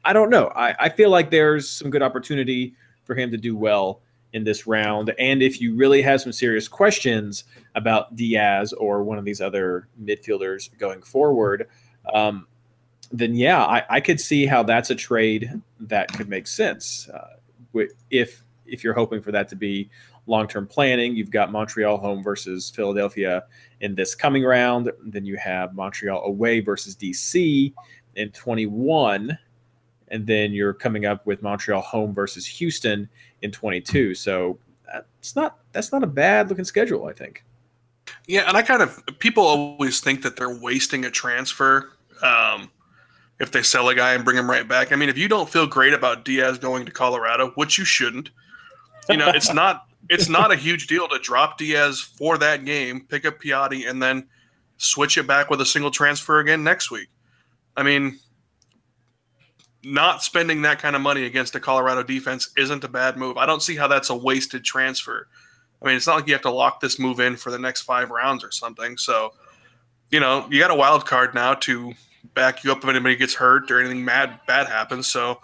I 0.08 0.14
don't 0.14 0.30
know. 0.30 0.48
I, 0.56 0.74
I 0.80 0.90
feel 0.90 1.10
like 1.10 1.32
there's 1.32 1.70
some 1.70 1.90
good 1.90 2.02
opportunity 2.02 2.74
for 3.04 3.14
him 3.14 3.30
to 3.30 3.38
do 3.38 3.58
well 3.58 4.00
in 4.32 4.46
this 4.46 4.66
round. 4.66 5.14
And 5.20 5.44
if 5.44 5.60
you 5.60 5.76
really 5.76 6.02
have 6.02 6.22
some 6.22 6.32
serious 6.32 6.70
questions 6.70 7.44
about 7.76 8.16
Diaz 8.16 8.72
or 8.72 9.04
one 9.04 9.18
of 9.18 9.26
these 9.26 9.42
other 9.42 9.90
midfielders 10.02 10.70
going 10.78 11.02
forward, 11.02 11.68
um, 12.14 12.48
then 13.12 13.36
yeah, 13.36 13.66
I, 13.66 13.84
I, 13.90 14.00
could 14.00 14.22
see 14.22 14.46
how 14.46 14.64
that's 14.64 14.92
a 14.92 14.96
trade 14.96 15.62
that 15.82 16.14
could 16.14 16.30
make 16.30 16.48
sense. 16.48 17.10
Uh, 17.10 17.36
if 18.10 18.44
if 18.66 18.86
you're 18.86 18.94
hoping 18.94 19.22
for 19.22 19.34
that 19.34 19.50
to 19.50 19.58
be 19.58 19.90
long 20.26 20.48
term 20.48 20.68
planning, 20.68 21.18
you've 21.18 21.32
got 21.32 21.52
Montreal 21.52 21.98
home 21.98 22.24
versus 22.24 22.70
Philadelphia 22.70 23.44
in 23.82 23.94
this 23.94 24.16
coming 24.16 24.44
round. 24.44 24.90
Then 25.04 25.26
you 25.26 25.36
have 25.36 25.76
Montreal 25.76 26.24
away 26.24 26.62
versus 26.62 26.96
DC 26.96 27.74
in 28.16 28.32
21 28.32 29.38
and 30.10 30.26
then 30.26 30.54
you're 30.54 30.74
coming 30.74 31.06
up 31.06 31.26
with 31.26 31.42
Montreal 31.42 31.82
home 31.82 32.14
versus 32.14 32.46
Houston 32.46 33.10
in 33.42 33.52
22. 33.52 34.16
So 34.16 34.58
it's 35.20 35.36
not 35.36 35.60
that's 35.72 35.92
not 35.92 36.04
a 36.04 36.08
bad 36.08 36.50
looking 36.50 36.66
schedule, 36.66 37.06
I 37.06 37.14
think. 37.14 37.44
Yeah, 38.28 38.48
and 38.48 38.56
I 38.56 38.62
kind 38.62 38.82
of 38.82 39.02
people 39.20 39.44
always 39.44 40.00
think 40.00 40.22
that 40.24 40.36
they're 40.36 40.58
wasting 40.58 41.06
a 41.06 41.12
transfer 41.12 41.92
um, 42.22 42.72
if 43.40 43.52
they 43.52 43.62
sell 43.62 43.90
a 43.90 43.96
guy 43.96 44.14
and 44.14 44.24
bring 44.24 44.38
him 44.38 44.50
right 44.50 44.68
back. 44.68 44.92
I 44.92 44.96
mean, 44.96 45.10
if 45.10 45.18
you 45.18 45.28
don't 45.28 45.50
feel 45.50 45.68
great 45.68 45.94
about 45.94 46.26
Diaz 46.26 46.58
going 46.58 46.86
to 46.86 46.92
Colorado, 46.92 47.52
which 47.56 47.78
you 47.78 47.86
shouldn't, 47.86 48.30
you 49.10 49.18
know, 49.18 49.30
it's 49.30 49.54
not 49.54 49.88
it's 50.10 50.30
not 50.30 50.52
a 50.52 50.56
huge 50.56 50.88
deal 50.88 51.08
to 51.10 51.20
drop 51.20 51.58
Diaz 51.58 52.00
for 52.00 52.38
that 52.38 52.66
game, 52.66 53.06
pick 53.10 53.26
up 53.26 53.40
Piatti, 53.40 53.90
and 53.90 54.02
then 54.02 54.28
switch 54.78 55.18
it 55.18 55.28
back 55.28 55.50
with 55.50 55.60
a 55.62 55.66
single 55.66 55.92
transfer 55.92 56.40
again 56.40 56.64
next 56.64 56.92
week. 56.92 57.10
I 57.76 57.84
mean, 57.84 58.20
not 59.88 60.22
spending 60.22 60.62
that 60.64 60.80
kind 60.80 60.96
of 60.96 61.02
money 61.02 61.26
against 61.26 61.56
a 61.56 61.60
Colorado 61.60 62.04
defense 62.04 62.50
isn't 62.58 62.84
a 62.84 62.88
bad 62.88 63.18
move. 63.18 63.38
I 63.38 63.46
don't 63.46 63.62
see 63.62 63.76
how 63.76 63.88
that's 63.88 64.10
a 64.10 64.16
wasted 64.16 64.64
transfer. 64.64 65.28
I 65.82 65.86
mean, 65.86 65.96
it's 65.96 66.08
not 66.08 66.16
like 66.16 66.28
you 66.28 66.34
have 66.34 66.42
to 66.44 66.52
lock 66.52 66.82
this 66.82 67.00
move 67.00 67.20
in 67.20 67.36
for 67.36 67.52
the 67.52 67.60
next 67.60 67.84
five 67.84 68.10
rounds 68.10 68.44
or 68.44 68.52
something. 68.52 68.98
So, 68.98 69.34
you 70.10 70.20
know, 70.20 70.48
you 70.50 70.60
got 70.60 70.72
a 70.72 70.76
wild 70.76 71.06
card 71.06 71.34
now 71.34 71.54
to 71.54 71.94
back 72.34 72.64
you 72.64 72.72
up 72.72 72.80
if 72.80 72.90
anybody 72.90 73.16
gets 73.16 73.34
hurt 73.34 73.72
or 73.72 73.80
anything 73.80 74.04
mad 74.04 74.40
bad 74.48 74.68
happens. 74.68 75.08
So, 75.08 75.40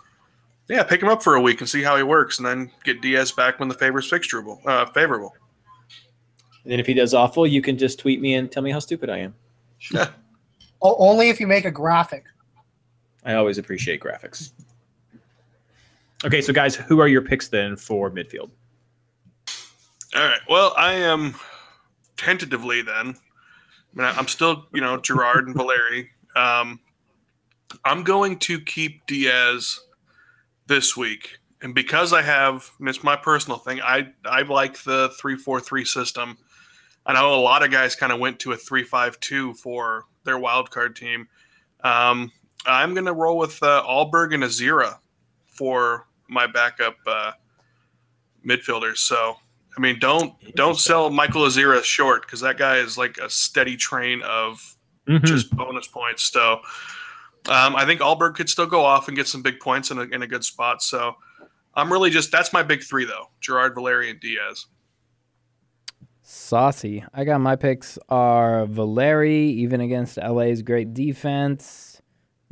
yeah, 0.67 0.83
pick 0.83 1.01
him 1.01 1.09
up 1.09 1.23
for 1.23 1.35
a 1.35 1.41
week 1.41 1.61
and 1.61 1.69
see 1.69 1.81
how 1.81 1.95
he 1.97 2.03
works, 2.03 2.39
and 2.39 2.45
then 2.47 2.71
get 2.83 3.01
Diaz 3.01 3.31
back 3.31 3.59
when 3.59 3.69
the 3.69 3.75
favor's 3.75 4.09
fixturable, 4.09 4.65
uh, 4.65 4.85
favorable. 4.87 5.33
And 6.63 6.71
then 6.71 6.79
if 6.79 6.87
he 6.87 6.93
does 6.93 7.13
awful, 7.13 7.45
you 7.45 7.61
can 7.61 7.77
just 7.77 7.99
tweet 7.99 8.21
me 8.21 8.35
and 8.35 8.51
tell 8.51 8.63
me 8.63 8.71
how 8.71 8.79
stupid 8.79 9.09
I 9.09 9.19
am. 9.19 9.35
Yeah. 9.91 10.09
Only 10.81 11.29
if 11.29 11.39
you 11.39 11.47
make 11.47 11.63
a 11.63 11.71
graphic. 11.71 12.25
I 13.25 13.33
always 13.35 13.57
appreciate 13.57 14.01
graphics. 14.01 14.51
Okay, 16.25 16.41
so 16.41 16.53
guys, 16.53 16.75
who 16.75 16.99
are 16.99 17.07
your 17.07 17.21
picks 17.21 17.49
then 17.49 17.75
for 17.75 18.09
midfield? 18.09 18.49
All 20.15 20.23
right. 20.23 20.39
Well, 20.47 20.73
I 20.77 20.93
am 20.93 21.35
tentatively 22.17 22.81
then. 22.81 23.15
I 23.15 24.01
mean, 24.01 24.13
I'm 24.17 24.27
still, 24.27 24.67
you 24.73 24.81
know, 24.81 24.97
Gerrard 24.97 25.47
and 25.47 25.55
Valeri. 25.55 26.09
Um, 26.35 26.79
I'm 27.83 28.03
going 28.03 28.39
to 28.39 28.59
keep 28.59 29.05
Diaz 29.07 29.79
this 30.67 30.95
week, 30.95 31.37
and 31.61 31.73
because 31.75 32.13
I 32.13 32.21
have, 32.21 32.69
and 32.79 32.87
it's 32.87 33.03
my 33.03 33.15
personal 33.15 33.57
thing. 33.57 33.81
I 33.81 34.09
I 34.25 34.43
like 34.43 34.81
the 34.83 35.13
three 35.19 35.35
four 35.35 35.59
three 35.59 35.85
system. 35.85 36.37
I 37.05 37.13
know 37.13 37.33
a 37.33 37.41
lot 37.41 37.63
of 37.63 37.71
guys 37.71 37.95
kind 37.95 38.13
of 38.13 38.19
went 38.19 38.39
to 38.41 38.53
a 38.53 38.57
three 38.57 38.83
five 38.83 39.19
two 39.19 39.53
for 39.55 40.05
their 40.23 40.37
wild 40.37 40.71
card 40.71 40.95
team. 40.95 41.27
Um, 41.83 42.31
I'm 42.65 42.93
going 42.93 43.05
to 43.05 43.13
roll 43.13 43.37
with 43.37 43.61
uh, 43.61 43.83
Alberg 43.87 44.33
and 44.33 44.43
Azira 44.43 44.97
for 45.47 46.07
my 46.29 46.47
backup 46.47 46.95
uh, 47.05 47.31
midfielders. 48.45 48.97
So 48.97 49.35
I 49.77 49.81
mean, 49.81 49.99
don't 49.99 50.33
don't 50.55 50.77
sell 50.77 51.09
Michael 51.09 51.43
Azira 51.43 51.83
short 51.83 52.21
because 52.23 52.41
that 52.41 52.57
guy 52.57 52.77
is 52.77 52.97
like 52.97 53.17
a 53.17 53.29
steady 53.29 53.75
train 53.77 54.21
of 54.23 54.75
Mhm. 55.07 55.23
just 55.25 55.53
bonus 55.53 55.85
points. 55.87 56.23
So 56.23 56.61
um, 57.49 57.75
I 57.75 57.85
think 57.85 57.99
Alberg 57.99 58.35
could 58.35 58.49
still 58.49 58.65
go 58.67 58.85
off 58.85 59.09
and 59.09 59.17
get 59.17 59.27
some 59.27 59.41
big 59.41 59.59
points 59.59 59.91
in 59.91 59.97
a, 59.97 60.03
in 60.03 60.21
a 60.21 60.27
good 60.27 60.45
spot. 60.45 60.81
So 60.81 61.15
I'm 61.73 61.91
really 61.91 62.09
just 62.09 62.31
that's 62.31 62.53
my 62.53 62.63
big 62.63 62.83
three 62.83 63.03
though: 63.03 63.29
Gerrard, 63.41 63.75
Valeri, 63.75 64.09
and 64.09 64.19
Diaz. 64.21 64.67
Saucy. 66.21 67.03
I 67.13 67.25
got 67.25 67.41
my 67.41 67.55
picks 67.57 67.99
are 68.09 68.65
Valeri, 68.65 69.47
even 69.49 69.81
against 69.81 70.17
LA's 70.17 70.61
great 70.61 70.93
defense. 70.93 71.92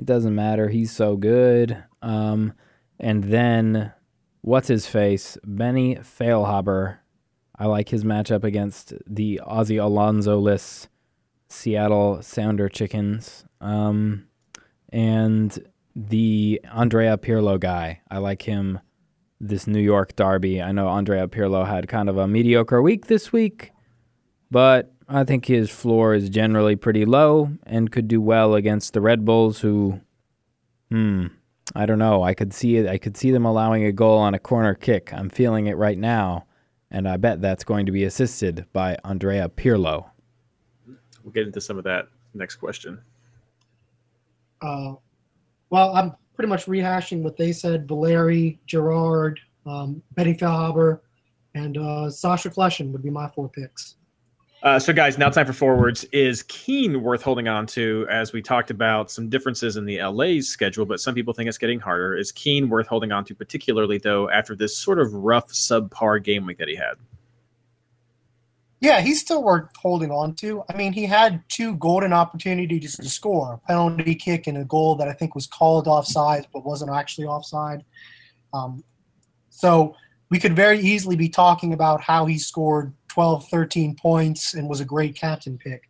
It 0.01 0.07
doesn't 0.07 0.33
matter. 0.33 0.67
He's 0.67 0.91
so 0.91 1.15
good. 1.15 1.83
Um, 2.01 2.53
and 2.99 3.23
then 3.25 3.93
what's 4.41 4.67
his 4.67 4.87
face? 4.87 5.37
Benny 5.45 5.97
Feilhaber. 5.97 6.97
I 7.57 7.67
like 7.67 7.89
his 7.89 8.03
matchup 8.03 8.43
against 8.43 8.93
the 9.05 9.39
Ozzie 9.45 9.77
Alonso-less 9.77 10.87
Seattle 11.49 12.23
Sounder 12.23 12.67
Chickens. 12.67 13.45
Um, 13.61 14.25
and 14.89 15.63
the 15.95 16.59
Andrea 16.73 17.17
Pirlo 17.17 17.59
guy. 17.59 18.01
I 18.09 18.17
like 18.17 18.41
him 18.41 18.79
this 19.39 19.67
New 19.67 19.79
York 19.79 20.15
derby. 20.15 20.63
I 20.63 20.71
know 20.71 20.87
Andrea 20.87 21.27
Pirlo 21.27 21.67
had 21.67 21.87
kind 21.87 22.09
of 22.09 22.17
a 22.17 22.27
mediocre 22.27 22.81
week 22.81 23.05
this 23.05 23.31
week, 23.31 23.71
but 24.49 24.91
I 25.13 25.25
think 25.25 25.45
his 25.45 25.69
floor 25.69 26.13
is 26.13 26.29
generally 26.29 26.77
pretty 26.77 27.03
low 27.03 27.51
and 27.65 27.91
could 27.91 28.07
do 28.07 28.21
well 28.21 28.55
against 28.55 28.93
the 28.93 29.01
Red 29.01 29.25
Bulls 29.25 29.59
who 29.59 29.99
hmm, 30.89 31.27
I 31.75 31.85
don't 31.85 31.99
know. 31.99 32.23
I 32.23 32.33
could 32.33 32.53
see 32.53 32.77
it 32.77 32.87
I 32.87 32.97
could 32.97 33.17
see 33.17 33.31
them 33.31 33.45
allowing 33.45 33.83
a 33.83 33.91
goal 33.91 34.17
on 34.17 34.33
a 34.33 34.39
corner 34.39 34.73
kick. 34.73 35.13
I'm 35.13 35.29
feeling 35.29 35.67
it 35.67 35.75
right 35.75 35.97
now, 35.97 36.45
and 36.89 37.09
I 37.09 37.17
bet 37.17 37.41
that's 37.41 37.65
going 37.65 37.85
to 37.87 37.91
be 37.91 38.05
assisted 38.05 38.65
by 38.71 38.97
Andrea 39.03 39.49
Pirlo. 39.49 40.05
We'll 41.23 41.33
get 41.33 41.45
into 41.45 41.59
some 41.59 41.77
of 41.77 41.83
that 41.83 42.07
next 42.33 42.55
question. 42.55 43.01
Uh, 44.61 44.93
well, 45.69 45.93
I'm 45.93 46.13
pretty 46.35 46.49
much 46.49 46.67
rehashing 46.67 47.21
what 47.21 47.35
they 47.35 47.51
said. 47.51 47.85
Valeri, 47.85 48.59
Gerrard, 48.65 49.41
um, 49.65 50.01
Betty 50.15 50.33
Feilhaber, 50.35 51.01
and 51.53 51.77
uh, 51.77 52.09
Sacha 52.09 52.49
Kljestan 52.49 52.91
would 52.93 53.03
be 53.03 53.09
my 53.09 53.27
four 53.27 53.49
picks. 53.49 53.95
Uh, 54.63 54.77
so, 54.77 54.93
guys, 54.93 55.17
now 55.17 55.27
time 55.27 55.47
for 55.47 55.53
forwards. 55.53 56.03
Is 56.11 56.43
Keane 56.43 57.01
worth 57.01 57.23
holding 57.23 57.47
on 57.47 57.65
to? 57.67 58.05
As 58.11 58.31
we 58.31 58.43
talked 58.43 58.69
about 58.69 59.09
some 59.09 59.27
differences 59.27 59.75
in 59.75 59.85
the 59.85 60.03
LA's 60.03 60.49
schedule, 60.49 60.85
but 60.85 60.99
some 60.99 61.15
people 61.15 61.33
think 61.33 61.49
it's 61.49 61.57
getting 61.57 61.79
harder. 61.79 62.15
Is 62.15 62.31
Keane 62.31 62.69
worth 62.69 62.85
holding 62.85 63.11
on 63.11 63.25
to, 63.25 63.33
particularly 63.33 63.97
though 63.97 64.29
after 64.29 64.55
this 64.55 64.77
sort 64.77 64.99
of 64.99 65.11
rough, 65.13 65.47
subpar 65.47 66.23
game 66.23 66.45
week 66.45 66.59
that 66.59 66.67
he 66.67 66.75
had? 66.75 66.93
Yeah, 68.81 69.01
he's 69.01 69.19
still 69.21 69.43
worth 69.43 69.69
holding 69.75 70.11
on 70.11 70.35
to. 70.35 70.63
I 70.69 70.75
mean, 70.75 70.93
he 70.93 71.05
had 71.05 71.43
two 71.49 71.75
golden 71.77 72.13
opportunities 72.13 72.95
to 72.97 73.09
score 73.09 73.53
a 73.53 73.67
penalty 73.67 74.13
kick 74.13 74.45
and 74.45 74.59
a 74.59 74.65
goal 74.65 74.95
that 74.95 75.07
I 75.07 75.13
think 75.13 75.33
was 75.33 75.47
called 75.47 75.87
offside 75.87 76.47
but 76.53 76.65
wasn't 76.65 76.91
actually 76.91 77.25
offside. 77.25 77.83
Um, 78.53 78.83
so 79.49 79.95
we 80.29 80.39
could 80.39 80.55
very 80.55 80.79
easily 80.79 81.15
be 81.15 81.29
talking 81.29 81.73
about 81.73 82.01
how 82.01 82.25
he 82.25 82.39
scored 82.39 82.93
12, 83.11 83.49
13 83.49 83.95
points 83.95 84.53
and 84.53 84.69
was 84.69 84.79
a 84.79 84.85
great 84.85 85.15
captain 85.15 85.57
pick. 85.57 85.89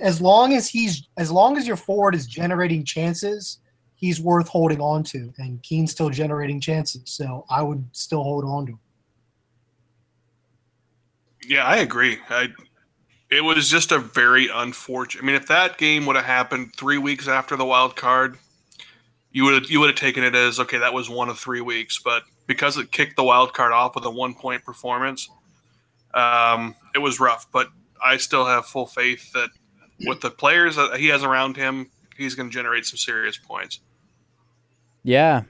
As 0.00 0.20
long 0.20 0.54
as 0.54 0.68
he's 0.68 1.08
as 1.18 1.30
long 1.30 1.56
as 1.58 1.66
your 1.66 1.76
forward 1.76 2.14
is 2.14 2.26
generating 2.26 2.84
chances, 2.84 3.58
he's 3.94 4.20
worth 4.20 4.48
holding 4.48 4.80
on 4.80 5.02
to. 5.04 5.32
And 5.38 5.62
Keane's 5.62 5.90
still 5.90 6.08
generating 6.10 6.60
chances, 6.60 7.02
so 7.04 7.44
I 7.50 7.62
would 7.62 7.84
still 7.92 8.22
hold 8.22 8.44
on 8.44 8.66
to 8.66 8.72
him. 8.72 8.78
Yeah, 11.46 11.64
I 11.64 11.78
agree. 11.78 12.18
I 12.30 12.48
it 13.30 13.44
was 13.44 13.68
just 13.68 13.92
a 13.92 13.98
very 13.98 14.48
unfortunate. 14.52 15.22
I 15.22 15.26
mean, 15.26 15.36
if 15.36 15.46
that 15.48 15.76
game 15.76 16.06
would 16.06 16.16
have 16.16 16.24
happened 16.24 16.74
three 16.76 16.98
weeks 16.98 17.28
after 17.28 17.56
the 17.56 17.64
wild 17.64 17.96
card, 17.96 18.38
you 19.32 19.44
would 19.44 19.68
you 19.68 19.80
would 19.80 19.90
have 19.90 19.98
taken 19.98 20.24
it 20.24 20.34
as 20.34 20.58
okay, 20.60 20.78
that 20.78 20.94
was 20.94 21.10
one 21.10 21.28
of 21.28 21.38
three 21.38 21.60
weeks. 21.60 22.00
But 22.02 22.22
because 22.46 22.78
it 22.78 22.92
kicked 22.92 23.16
the 23.16 23.24
wild 23.24 23.52
card 23.52 23.72
off 23.72 23.94
with 23.94 24.04
a 24.04 24.10
one 24.10 24.34
point 24.34 24.64
performance, 24.64 25.28
um, 26.14 26.74
it 26.94 26.98
was 26.98 27.20
rough. 27.20 27.46
But 27.52 27.68
I 28.04 28.16
still 28.16 28.46
have 28.46 28.66
full 28.66 28.86
faith 28.86 29.32
that 29.32 29.50
with 30.06 30.20
the 30.20 30.30
players 30.30 30.76
that 30.76 30.98
he 30.98 31.08
has 31.08 31.22
around 31.22 31.56
him, 31.56 31.90
he's 32.16 32.34
going 32.34 32.48
to 32.48 32.52
generate 32.52 32.86
some 32.86 32.96
serious 32.96 33.36
points. 33.36 33.80
Yeah. 35.02 35.42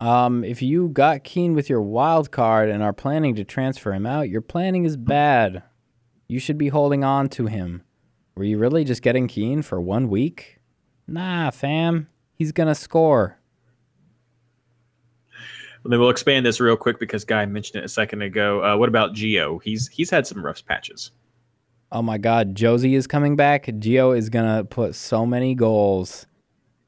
Um, 0.00 0.44
if 0.44 0.60
you 0.60 0.88
got 0.88 1.24
Keane 1.24 1.54
with 1.54 1.70
your 1.70 1.80
wild 1.80 2.30
card 2.30 2.68
and 2.68 2.82
are 2.82 2.92
planning 2.92 3.34
to 3.36 3.44
transfer 3.44 3.92
him 3.92 4.06
out, 4.06 4.28
your 4.28 4.42
planning 4.42 4.84
is 4.84 4.96
bad. 4.96 5.62
You 6.28 6.38
should 6.38 6.58
be 6.58 6.68
holding 6.68 7.02
on 7.02 7.28
to 7.30 7.46
him. 7.46 7.82
Were 8.34 8.44
you 8.44 8.58
really 8.58 8.84
just 8.84 9.00
getting 9.00 9.28
Keane 9.28 9.62
for 9.62 9.80
one 9.80 10.08
week? 10.08 10.58
Nah, 11.06 11.50
fam. 11.50 12.08
He's 12.34 12.52
gonna 12.52 12.74
score. 12.74 13.38
And 15.86 15.92
then 15.92 16.00
we'll 16.00 16.10
expand 16.10 16.44
this 16.44 16.58
real 16.58 16.76
quick 16.76 16.98
because 16.98 17.24
Guy 17.24 17.46
mentioned 17.46 17.80
it 17.80 17.84
a 17.84 17.88
second 17.88 18.20
ago. 18.20 18.60
Uh, 18.60 18.76
what 18.76 18.88
about 18.88 19.14
Geo? 19.14 19.58
He's 19.58 19.86
he's 19.86 20.10
had 20.10 20.26
some 20.26 20.44
rough 20.44 20.66
patches. 20.66 21.12
Oh 21.92 22.02
my 22.02 22.18
god, 22.18 22.56
Jozy 22.56 22.94
is 22.96 23.06
coming 23.06 23.36
back. 23.36 23.70
Geo 23.78 24.10
is 24.10 24.28
gonna 24.28 24.64
put 24.64 24.96
so 24.96 25.24
many 25.24 25.54
goals 25.54 26.26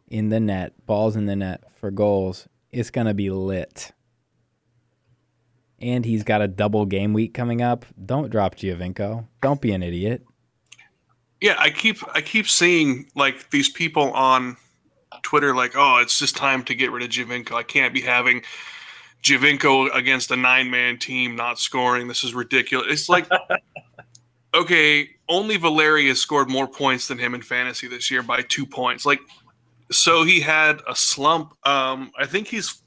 in 0.09 0.31
the 0.31 0.41
net, 0.41 0.73
balls 0.85 1.15
in 1.15 1.27
the 1.27 1.37
net 1.37 1.63
for 1.77 1.93
goals. 1.93 2.49
It's 2.73 2.91
gonna 2.91 3.15
be 3.15 3.31
lit. 3.31 3.93
And 5.79 6.05
he's 6.05 6.25
got 6.25 6.43
a 6.43 6.49
double 6.49 6.85
game 6.85 7.13
week 7.13 7.35
coming 7.35 7.63
up. 7.63 7.87
Don't 8.05 8.31
drop 8.31 8.57
Giovinco. 8.57 9.29
Don't 9.41 9.61
be 9.61 9.71
an 9.71 9.85
idiot. 9.85 10.25
Yeah, 11.41 11.55
I 11.57 11.71
keep 11.71 11.99
I 12.17 12.21
keep 12.21 12.49
seeing 12.49 13.09
like 13.15 13.51
these 13.51 13.69
people 13.69 14.11
on 14.11 14.57
Twitter 15.23 15.55
like, 15.55 15.75
oh, 15.77 15.99
it's 15.99 16.19
just 16.19 16.37
time 16.37 16.65
to 16.65 16.75
get 16.75 16.91
rid 16.91 17.05
of 17.05 17.11
Giovinco. 17.11 17.53
I 17.53 17.63
can't 17.63 17.95
be 17.95 18.01
having 18.01 18.43
Giovinco 19.23 19.95
against 19.95 20.31
a 20.31 20.37
nine 20.37 20.71
man 20.71 20.99
team 20.99 21.37
not 21.37 21.59
scoring. 21.59 22.09
This 22.09 22.25
is 22.25 22.35
ridiculous. 22.35 22.87
It's 22.89 23.09
like 23.09 23.29
okay, 24.55 25.11
only 25.29 25.57
Valeri 25.57 26.09
has 26.09 26.21
scored 26.21 26.49
more 26.49 26.69
points 26.69 27.09
than 27.09 27.19
him 27.19 27.35
in 27.35 27.43
fantasy 27.43 27.89
this 27.89 28.11
year 28.11 28.23
by 28.23 28.43
two 28.43 28.67
points. 28.67 29.05
Like 29.05 29.21
so 29.91 30.25
he 30.25 30.41
had 30.41 30.81
a 30.87 30.95
slump. 30.95 31.55
Um, 31.67 32.13
I 32.19 32.27
think 32.27 32.49
he's 32.49 32.83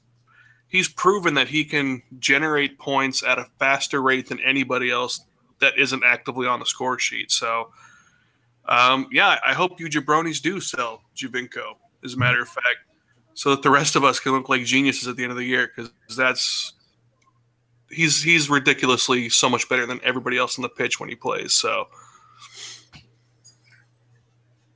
he's 0.68 0.88
proven 0.88 1.34
that 1.34 1.48
he 1.48 1.64
can 1.64 2.02
generate 2.18 2.78
points 2.78 3.22
at 3.22 3.38
a 3.38 3.46
faster 3.58 4.02
rate 4.02 4.28
than 4.28 4.40
anybody 4.40 4.90
else 4.90 5.24
that 5.60 5.78
isn't 5.78 6.02
actively 6.04 6.46
on 6.46 6.58
the 6.60 6.66
score 6.66 6.98
sheet. 6.98 7.30
So 7.30 7.70
um, 8.66 9.08
yeah, 9.10 9.38
I 9.44 9.52
hope 9.54 9.80
you 9.80 9.88
jabronis 9.88 10.40
do 10.40 10.60
sell 10.60 11.02
Giovinco, 11.16 11.74
as 12.04 12.14
a 12.14 12.18
matter 12.18 12.40
of 12.42 12.48
fact, 12.48 12.78
so 13.34 13.50
that 13.50 13.62
the 13.62 13.70
rest 13.70 13.96
of 13.96 14.04
us 14.04 14.20
can 14.20 14.32
look 14.32 14.48
like 14.48 14.64
geniuses 14.64 15.08
at 15.08 15.16
the 15.16 15.22
end 15.22 15.32
of 15.32 15.38
the 15.38 15.44
year, 15.44 15.70
because 15.74 15.90
that's 16.16 16.74
he's 17.92 18.22
he's 18.22 18.50
ridiculously 18.50 19.28
so 19.28 19.48
much 19.48 19.68
better 19.68 19.86
than 19.86 20.00
everybody 20.02 20.38
else 20.38 20.58
on 20.58 20.62
the 20.62 20.68
pitch 20.68 20.98
when 20.98 21.08
he 21.08 21.14
plays. 21.14 21.52
So 21.52 21.86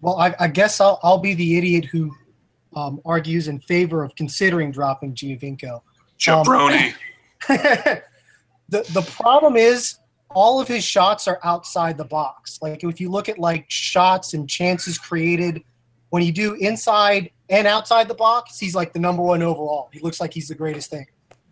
Well, 0.01 0.19
I, 0.19 0.35
I 0.39 0.49
guess 0.49 0.81
I'll, 0.81 1.01
I'll 1.03 1.19
be 1.19 1.35
the 1.35 1.57
idiot 1.57 1.87
who 1.87 2.15
um, 2.75 3.01
argues 3.05 3.49
in 3.49 3.59
favor 3.59 4.05
of 4.05 4.15
considering 4.15 4.71
dropping 4.71 5.15
Giovinco. 5.15 5.81
jabroni. 6.19 6.93
the 7.49 8.03
the 8.69 9.03
problem 9.11 9.57
is 9.57 9.99
all 10.31 10.61
of 10.61 10.69
his 10.69 10.85
shots 10.85 11.27
are 11.27 11.41
outside 11.45 11.97
the 11.97 12.05
box. 12.05 12.59
Like 12.61 12.85
if 12.85 13.01
you 13.01 13.11
look 13.11 13.29
at 13.29 13.39
like 13.39 13.65
shots 13.69 14.35
and 14.35 14.49
chances 14.49 14.99
created, 14.99 15.63
when 16.11 16.23
you 16.23 16.33
do 16.33 16.55
inside 16.55 17.31
and 17.49 17.67
outside 17.67 18.09
the 18.09 18.15
box, 18.15 18.59
he's 18.59 18.75
like 18.75 18.93
the 18.93 18.99
number 18.99 19.23
one 19.23 19.43
overall. 19.43 19.89
He 19.93 20.01
looks 20.01 20.21
like 20.21 20.33
he's 20.33 20.49
the 20.49 20.55
greatest 20.55 20.91
thing. 20.91 21.07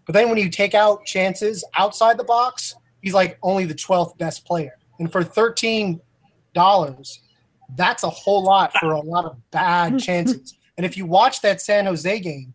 But 0.07 0.13
then 0.13 0.29
when 0.29 0.39
you 0.39 0.51
take 0.51 0.75
out 0.75 1.05
chances 1.05 1.65
outside 1.77 2.19
the 2.19 2.25
box, 2.25 2.75
he's 3.03 3.15
like 3.15 3.39
only 3.43 3.65
the 3.65 3.75
twelfth 3.75 4.19
best 4.19 4.45
player. 4.45 4.77
And 4.99 5.11
for 5.11 5.23
thirteen 5.23 6.01
dollars, 6.53 7.21
that's 7.77 8.03
a 8.03 8.11
whole 8.11 8.43
lot 8.43 8.73
for 8.79 8.93
a 8.93 9.01
lot 9.01 9.25
of 9.25 9.37
bad 9.51 9.99
chances. 10.01 10.57
And 10.77 10.85
if 10.85 10.97
you 10.97 11.07
watch 11.07 11.41
that 11.43 11.61
San 11.61 11.87
Jose 11.87 12.21
game, 12.21 12.55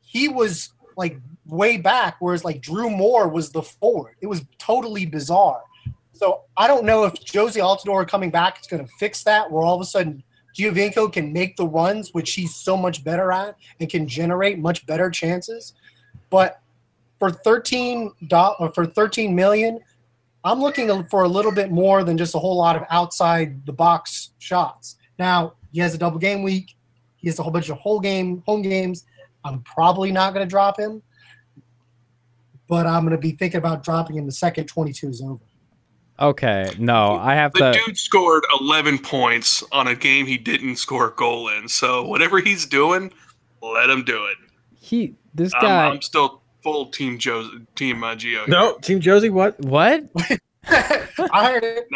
he 0.00 0.28
was 0.28 0.70
like 0.96 1.18
way 1.46 1.76
back, 1.76 2.16
whereas 2.20 2.44
like 2.44 2.60
Drew 2.60 2.90
Moor 2.90 3.28
was 3.28 3.50
the 3.50 3.62
forward. 3.62 4.16
It 4.20 4.26
was 4.26 4.44
totally 4.58 5.06
bizarre. 5.06 5.62
So 6.12 6.42
I 6.56 6.68
don't 6.68 6.84
know 6.84 7.04
if 7.04 7.14
Jozy 7.14 7.60
Altidore 7.60 8.06
coming 8.06 8.30
back 8.30 8.60
is 8.60 8.66
going 8.66 8.84
to 8.84 8.92
fix 8.98 9.24
that, 9.24 9.50
where 9.50 9.62
all 9.62 9.74
of 9.74 9.80
a 9.80 9.84
sudden 9.84 10.22
Giovinco 10.54 11.12
can 11.12 11.32
make 11.32 11.56
the 11.56 11.66
runs, 11.66 12.14
which 12.14 12.34
he's 12.34 12.54
so 12.54 12.76
much 12.76 13.02
better 13.04 13.32
at, 13.32 13.56
and 13.80 13.90
can 13.90 14.06
generate 14.06 14.58
much 14.58 14.86
better 14.86 15.10
chances. 15.10 15.74
But 16.30 16.60
for 17.18 17.30
thirteen 17.30 18.12
dollars 18.28 18.56
uh, 18.60 18.68
for 18.68 18.86
thirteen 18.86 19.34
million, 19.34 19.80
I'm 20.44 20.60
looking 20.60 21.04
for 21.04 21.24
a 21.24 21.28
little 21.28 21.52
bit 21.52 21.70
more 21.72 22.04
than 22.04 22.16
just 22.16 22.34
a 22.34 22.38
whole 22.38 22.56
lot 22.56 22.76
of 22.76 22.82
outside 22.90 23.64
the 23.66 23.72
box 23.72 24.30
shots. 24.38 24.96
Now 25.18 25.54
he 25.72 25.80
has 25.80 25.94
a 25.94 25.98
double 25.98 26.18
game 26.18 26.42
week. 26.42 26.76
He 27.16 27.28
has 27.28 27.38
a 27.38 27.42
whole 27.42 27.52
bunch 27.52 27.68
of 27.70 27.78
whole 27.78 28.00
game 28.00 28.42
home 28.46 28.62
games. 28.62 29.06
I'm 29.44 29.60
probably 29.62 30.12
not 30.12 30.34
going 30.34 30.46
to 30.46 30.50
drop 30.50 30.78
him. 30.78 31.02
but 32.68 32.86
I'm 32.86 33.02
going 33.04 33.12
to 33.12 33.18
be 33.18 33.32
thinking 33.32 33.58
about 33.58 33.82
dropping 33.84 34.16
him 34.16 34.26
the 34.26 34.32
second 34.32 34.66
22 34.66 35.08
is 35.08 35.22
over. 35.22 35.42
Okay, 36.20 36.70
no, 36.78 37.14
I 37.16 37.34
have 37.34 37.52
The 37.52 37.72
to. 37.72 37.80
dude 37.86 37.98
scored 37.98 38.44
11 38.60 38.98
points 38.98 39.64
on 39.72 39.88
a 39.88 39.96
game 39.96 40.26
he 40.26 40.38
didn't 40.38 40.76
score 40.76 41.08
a 41.08 41.14
goal 41.14 41.48
in. 41.48 41.68
So 41.68 42.04
whatever 42.06 42.38
he's 42.38 42.66
doing, 42.66 43.12
let 43.60 43.90
him 43.90 44.04
do 44.04 44.24
it. 44.26 44.36
He 44.78 45.16
this 45.34 45.52
I'm, 45.56 45.60
guy. 45.62 45.86
I'm 45.88 46.02
still 46.02 46.42
full 46.62 46.86
team 46.86 47.18
Joe, 47.18 47.48
team 47.74 48.04
uh, 48.04 48.14
Geo. 48.14 48.40
here. 48.40 48.48
No, 48.48 48.78
Team 48.78 49.00
Jozy, 49.00 49.30
what? 49.30 49.58
what 49.60 50.04
I 50.68 51.50
heard 51.50 51.64
it. 51.64 51.88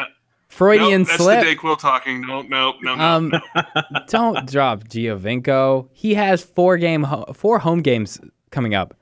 Freudian 0.48 1.02
nope, 1.02 1.08
that's 1.08 1.22
slip? 1.22 1.44
the 1.44 1.54
Dayquil 1.54 1.78
talking. 1.78 2.22
No, 2.26 2.42
no, 2.42 2.74
no, 2.82 2.94
no. 2.96 3.04
Um, 3.04 3.32
don't 4.08 4.50
drop 4.50 4.84
Giovinco. 4.84 5.88
He 5.92 6.14
has 6.14 6.42
four 6.42 6.76
game 6.78 7.04
ho- 7.04 7.32
four 7.34 7.60
home 7.60 7.82
games 7.82 8.18
coming 8.50 8.74
up. 8.74 8.94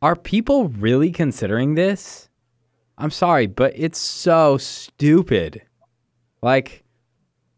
Are 0.00 0.16
people 0.16 0.68
really 0.68 1.10
considering 1.10 1.74
this? 1.74 2.28
I'm 2.96 3.10
sorry, 3.10 3.46
but 3.46 3.72
it's 3.76 3.98
so 3.98 4.56
stupid. 4.58 5.62
Like, 6.42 6.84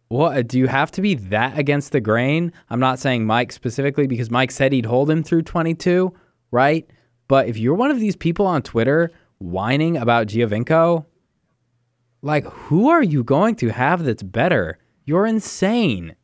what 0.09 0.37
uh, 0.37 0.43
do 0.43 0.59
you 0.59 0.69
have 0.69 0.91
to 0.93 1.03
be 1.03 1.15
that 1.15 1.59
against 1.59 1.93
the 1.93 2.01
grain? 2.01 2.53
I'm 2.71 2.81
not 2.81 2.99
saying 2.99 3.27
Mike 3.27 3.53
specifically 3.53 4.07
because 4.07 4.31
Mike 4.31 4.51
said 4.51 4.73
he'd 4.73 4.87
hold 4.87 5.11
him 5.11 5.23
through 5.23 5.43
22, 5.43 6.13
right? 6.51 6.89
But 7.29 7.49
if 7.49 7.59
you're 7.59 7.75
one 7.75 7.91
of 7.91 8.01
these 8.01 8.17
people 8.17 8.47
on 8.47 8.63
Twitter 8.63 9.11
whining 9.39 9.97
about 9.97 10.29
Giovinco, 10.29 11.05
like, 12.23 12.45
who 12.45 12.89
are 12.89 13.03
you 13.03 13.23
going 13.25 13.57
to 13.57 13.69
have 13.69 14.05
that's 14.05 14.23
better? 14.23 14.79
You're 15.05 15.27
insane. 15.27 16.17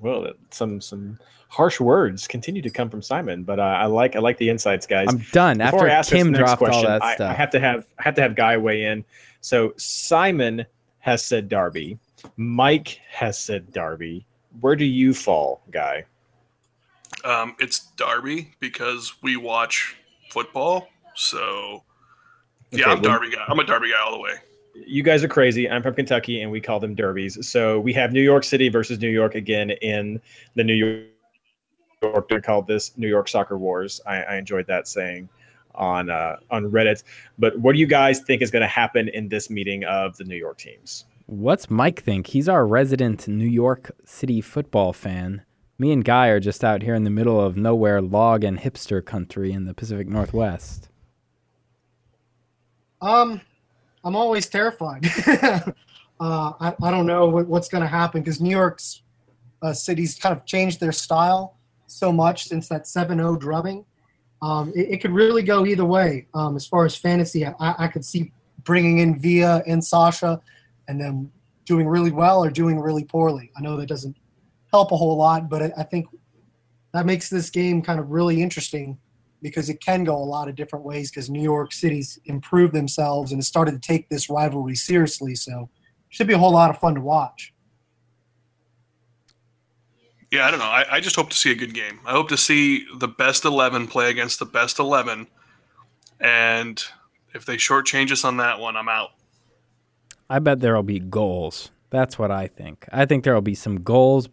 Well, 0.00 0.28
some 0.50 0.80
some 0.80 1.18
harsh 1.48 1.80
words 1.80 2.26
continue 2.28 2.62
to 2.62 2.70
come 2.70 2.90
from 2.90 3.02
Simon, 3.02 3.42
but 3.42 3.58
uh, 3.58 3.62
I 3.62 3.86
like 3.86 4.16
I 4.16 4.20
like 4.20 4.38
the 4.38 4.48
insights, 4.48 4.86
guys. 4.86 5.06
I'm 5.08 5.18
done. 5.32 5.58
Before 5.58 5.80
After 5.80 5.88
I 5.88 5.92
ask 5.92 6.10
this 6.10 6.18
Kim 6.18 6.32
next 6.32 6.38
dropped 6.40 6.62
all 6.62 6.68
question, 6.68 6.86
that 6.86 7.02
I, 7.02 7.14
stuff. 7.14 7.30
I 7.30 7.34
have 7.34 7.50
to 7.50 7.60
have 7.60 7.86
I 7.98 8.02
have 8.02 8.14
to 8.16 8.22
have 8.22 8.34
Guy 8.36 8.56
weigh 8.56 8.84
in. 8.84 9.04
So 9.40 9.72
Simon 9.76 10.64
has 11.00 11.24
said 11.24 11.48
Darby, 11.48 11.98
Mike 12.36 13.00
has 13.10 13.38
said 13.38 13.72
Darby. 13.72 14.26
Where 14.60 14.76
do 14.76 14.84
you 14.84 15.14
fall, 15.14 15.62
Guy? 15.70 16.04
Um, 17.24 17.56
it's 17.58 17.80
Darby 17.96 18.52
because 18.60 19.14
we 19.22 19.36
watch 19.36 19.96
football. 20.30 20.88
So 21.14 21.82
yeah, 22.70 22.82
Okay, 22.82 22.90
I'm 22.92 23.02
well- 23.02 23.18
Derby 23.18 23.34
guy. 23.34 23.44
I'm 23.48 23.58
a 23.58 23.64
Derby 23.64 23.90
guy 23.90 24.00
all 24.04 24.12
the 24.12 24.20
way. 24.20 24.34
You 24.86 25.02
guys 25.02 25.24
are 25.24 25.28
crazy. 25.28 25.68
I'm 25.68 25.82
from 25.82 25.94
Kentucky, 25.94 26.42
and 26.42 26.50
we 26.50 26.60
call 26.60 26.80
them 26.80 26.94
derbies. 26.94 27.46
So 27.46 27.80
we 27.80 27.92
have 27.94 28.12
New 28.12 28.22
York 28.22 28.44
City 28.44 28.68
versus 28.68 28.98
New 29.00 29.10
York 29.10 29.34
again 29.34 29.70
in 29.70 30.20
the 30.54 30.64
New 30.64 30.74
York. 32.02 32.28
They 32.28 32.40
called 32.40 32.66
this 32.66 32.96
New 32.96 33.08
York 33.08 33.28
Soccer 33.28 33.58
Wars. 33.58 34.00
I, 34.06 34.22
I 34.22 34.36
enjoyed 34.36 34.66
that 34.68 34.86
saying 34.86 35.28
on 35.74 36.10
uh, 36.10 36.36
on 36.50 36.70
Reddit. 36.70 37.02
But 37.38 37.58
what 37.58 37.72
do 37.72 37.78
you 37.78 37.86
guys 37.86 38.20
think 38.20 38.42
is 38.42 38.50
going 38.50 38.62
to 38.62 38.68
happen 38.68 39.08
in 39.08 39.28
this 39.28 39.50
meeting 39.50 39.84
of 39.84 40.16
the 40.16 40.24
New 40.24 40.36
York 40.36 40.58
teams? 40.58 41.04
What's 41.26 41.68
Mike 41.68 42.02
think? 42.02 42.28
He's 42.28 42.48
our 42.48 42.66
resident 42.66 43.28
New 43.28 43.48
York 43.48 43.90
City 44.04 44.40
football 44.40 44.92
fan. 44.92 45.42
Me 45.78 45.92
and 45.92 46.04
Guy 46.04 46.28
are 46.28 46.40
just 46.40 46.64
out 46.64 46.82
here 46.82 46.94
in 46.94 47.04
the 47.04 47.10
middle 47.10 47.40
of 47.40 47.56
nowhere, 47.56 48.02
log 48.02 48.42
and 48.42 48.58
hipster 48.58 49.04
country 49.04 49.52
in 49.52 49.64
the 49.66 49.74
Pacific 49.74 50.08
Northwest. 50.08 50.88
Um, 53.00 53.40
I'm 54.08 54.16
always 54.16 54.46
terrified. 54.46 55.04
uh, 55.28 55.72
I, 56.18 56.74
I 56.82 56.90
don't 56.90 57.04
know 57.04 57.26
what, 57.26 57.46
what's 57.46 57.68
going 57.68 57.82
to 57.82 57.88
happen 57.88 58.22
because 58.22 58.40
New 58.40 58.48
York's 58.48 59.02
uh, 59.60 59.74
kind 59.86 60.34
of 60.34 60.46
changed 60.46 60.80
their 60.80 60.92
style 60.92 61.58
so 61.86 62.10
much 62.10 62.44
since 62.44 62.70
that 62.70 62.84
7-0 62.84 63.38
drubbing. 63.38 63.84
Um, 64.40 64.72
it, 64.74 64.92
it 64.92 65.02
could 65.02 65.10
really 65.10 65.42
go 65.42 65.66
either 65.66 65.84
way. 65.84 66.26
Um, 66.32 66.56
as 66.56 66.66
far 66.66 66.86
as 66.86 66.96
fantasy, 66.96 67.44
I, 67.46 67.52
I 67.60 67.86
could 67.88 68.02
see 68.02 68.32
bringing 68.64 69.00
in 69.00 69.18
Via 69.18 69.62
and 69.66 69.84
Sacha 69.84 70.40
and 70.88 70.98
them 70.98 71.30
doing 71.66 71.86
really 71.86 72.10
well 72.10 72.42
or 72.42 72.48
doing 72.48 72.80
really 72.80 73.04
poorly. 73.04 73.52
I 73.58 73.60
know 73.60 73.76
that 73.76 73.90
doesn't 73.90 74.16
help 74.72 74.90
a 74.90 74.96
whole 74.96 75.18
lot, 75.18 75.50
but 75.50 75.62
I, 75.62 75.72
I 75.76 75.82
think 75.82 76.06
that 76.94 77.04
makes 77.04 77.28
this 77.28 77.50
game 77.50 77.82
kind 77.82 78.00
of 78.00 78.10
really 78.10 78.40
interesting 78.40 78.96
because 79.42 79.68
it 79.68 79.80
can 79.80 80.04
go 80.04 80.16
a 80.16 80.24
lot 80.24 80.48
of 80.48 80.54
different 80.54 80.84
ways 80.84 81.10
because 81.10 81.30
New 81.30 81.42
York 81.42 81.72
City's 81.72 82.18
improved 82.24 82.74
themselves 82.74 83.32
and 83.32 83.38
has 83.38 83.46
started 83.46 83.72
to 83.72 83.78
take 83.78 84.08
this 84.08 84.28
rivalry 84.28 84.74
seriously. 84.74 85.34
So 85.34 85.68
should 86.08 86.26
be 86.26 86.34
a 86.34 86.38
whole 86.38 86.52
lot 86.52 86.70
of 86.70 86.78
fun 86.78 86.94
to 86.94 87.00
watch. 87.00 87.52
Yeah, 90.30 90.46
I 90.46 90.50
don't 90.50 90.60
know. 90.60 90.66
I, 90.66 90.96
I 90.96 91.00
just 91.00 91.16
hope 91.16 91.30
to 91.30 91.36
see 91.36 91.50
a 91.50 91.54
good 91.54 91.72
game. 91.72 92.00
I 92.04 92.12
hope 92.12 92.28
to 92.28 92.36
see 92.36 92.86
the 92.98 93.08
best 93.08 93.44
11 93.44 93.86
play 93.86 94.10
against 94.10 94.38
the 94.38 94.44
best 94.44 94.78
11. 94.78 95.26
And 96.20 96.82
if 97.32 97.46
they 97.46 97.56
shortchange 97.56 98.10
us 98.10 98.24
on 98.24 98.36
that 98.38 98.58
one, 98.58 98.76
I'm 98.76 98.88
out. 98.88 99.10
I 100.28 100.38
bet 100.40 100.60
there'll 100.60 100.82
be 100.82 101.00
goals. 101.00 101.70
That's 101.90 102.18
what 102.18 102.30
I 102.30 102.48
think. 102.48 102.86
I 102.92 103.06
think 103.06 103.24
there'll 103.24 103.40
be 103.40 103.54
some 103.54 103.82
goals 103.82 104.28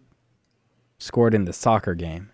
scored 1.00 1.34
in 1.34 1.46
the 1.46 1.54
soccer 1.54 1.96
game. 1.96 2.32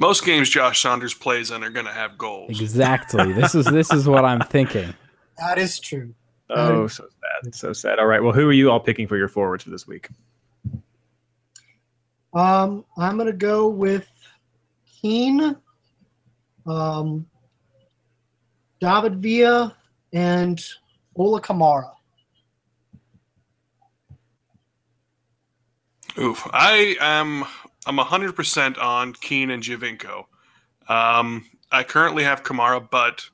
Most 0.00 0.24
games 0.24 0.48
Josh 0.48 0.80
Saunders 0.80 1.12
plays 1.12 1.50
in 1.50 1.62
are 1.62 1.68
going 1.68 1.84
to 1.84 1.92
have 1.92 2.16
goals. 2.16 2.58
Exactly. 2.58 3.34
this 3.34 3.54
is 3.54 3.66
this 3.66 3.92
is 3.92 4.08
what 4.08 4.24
I'm 4.24 4.40
thinking. 4.40 4.94
That 5.38 5.56
is 5.56 5.80
true. 5.80 6.14
Oh, 6.50 6.86
so 6.86 7.04
sad, 7.42 7.54
so 7.54 7.72
sad. 7.72 7.98
All 7.98 8.04
right, 8.04 8.22
well, 8.22 8.34
who 8.34 8.46
are 8.46 8.52
you 8.52 8.70
all 8.70 8.78
picking 8.78 9.06
for 9.06 9.16
your 9.16 9.26
forwards 9.26 9.64
for 9.64 9.70
this 9.70 9.86
week? 9.86 10.10
Um, 12.34 12.84
I'm 12.98 13.16
gonna 13.16 13.32
go 13.32 13.68
with 13.70 14.06
Keane, 15.00 15.56
um, 16.66 17.26
David 18.82 19.22
Villa, 19.22 19.74
and 20.12 20.62
Ola 21.16 21.40
Kamara. 21.40 21.92
Oof. 26.18 26.46
I 26.52 26.96
am 27.00 27.46
I'm 27.86 27.96
100% 27.96 28.78
on 28.78 29.14
Keane 29.14 29.50
and 29.50 29.62
Giovinco. 29.62 30.24
Um, 30.88 31.46
I 31.72 31.82
currently 31.82 32.24
have 32.24 32.42
Kamara, 32.42 32.88
but 32.90 33.24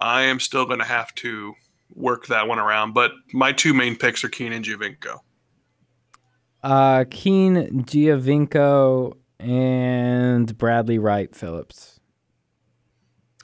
I 0.00 0.22
am 0.22 0.40
still 0.40 0.66
going 0.66 0.78
to 0.78 0.84
have 0.84 1.14
to 1.16 1.54
work 1.94 2.26
that 2.26 2.46
one 2.46 2.58
around. 2.58 2.92
But 2.92 3.12
my 3.32 3.52
two 3.52 3.74
main 3.74 3.96
picks 3.96 4.22
are 4.24 4.28
Keane 4.28 4.52
and 4.52 4.64
Giovinco. 4.64 5.18
Uh, 6.62 7.04
Keane, 7.10 7.84
Giovinco, 7.84 9.16
and 9.40 10.56
Bradley 10.56 10.98
Wright 10.98 11.34
Phillips. 11.34 11.98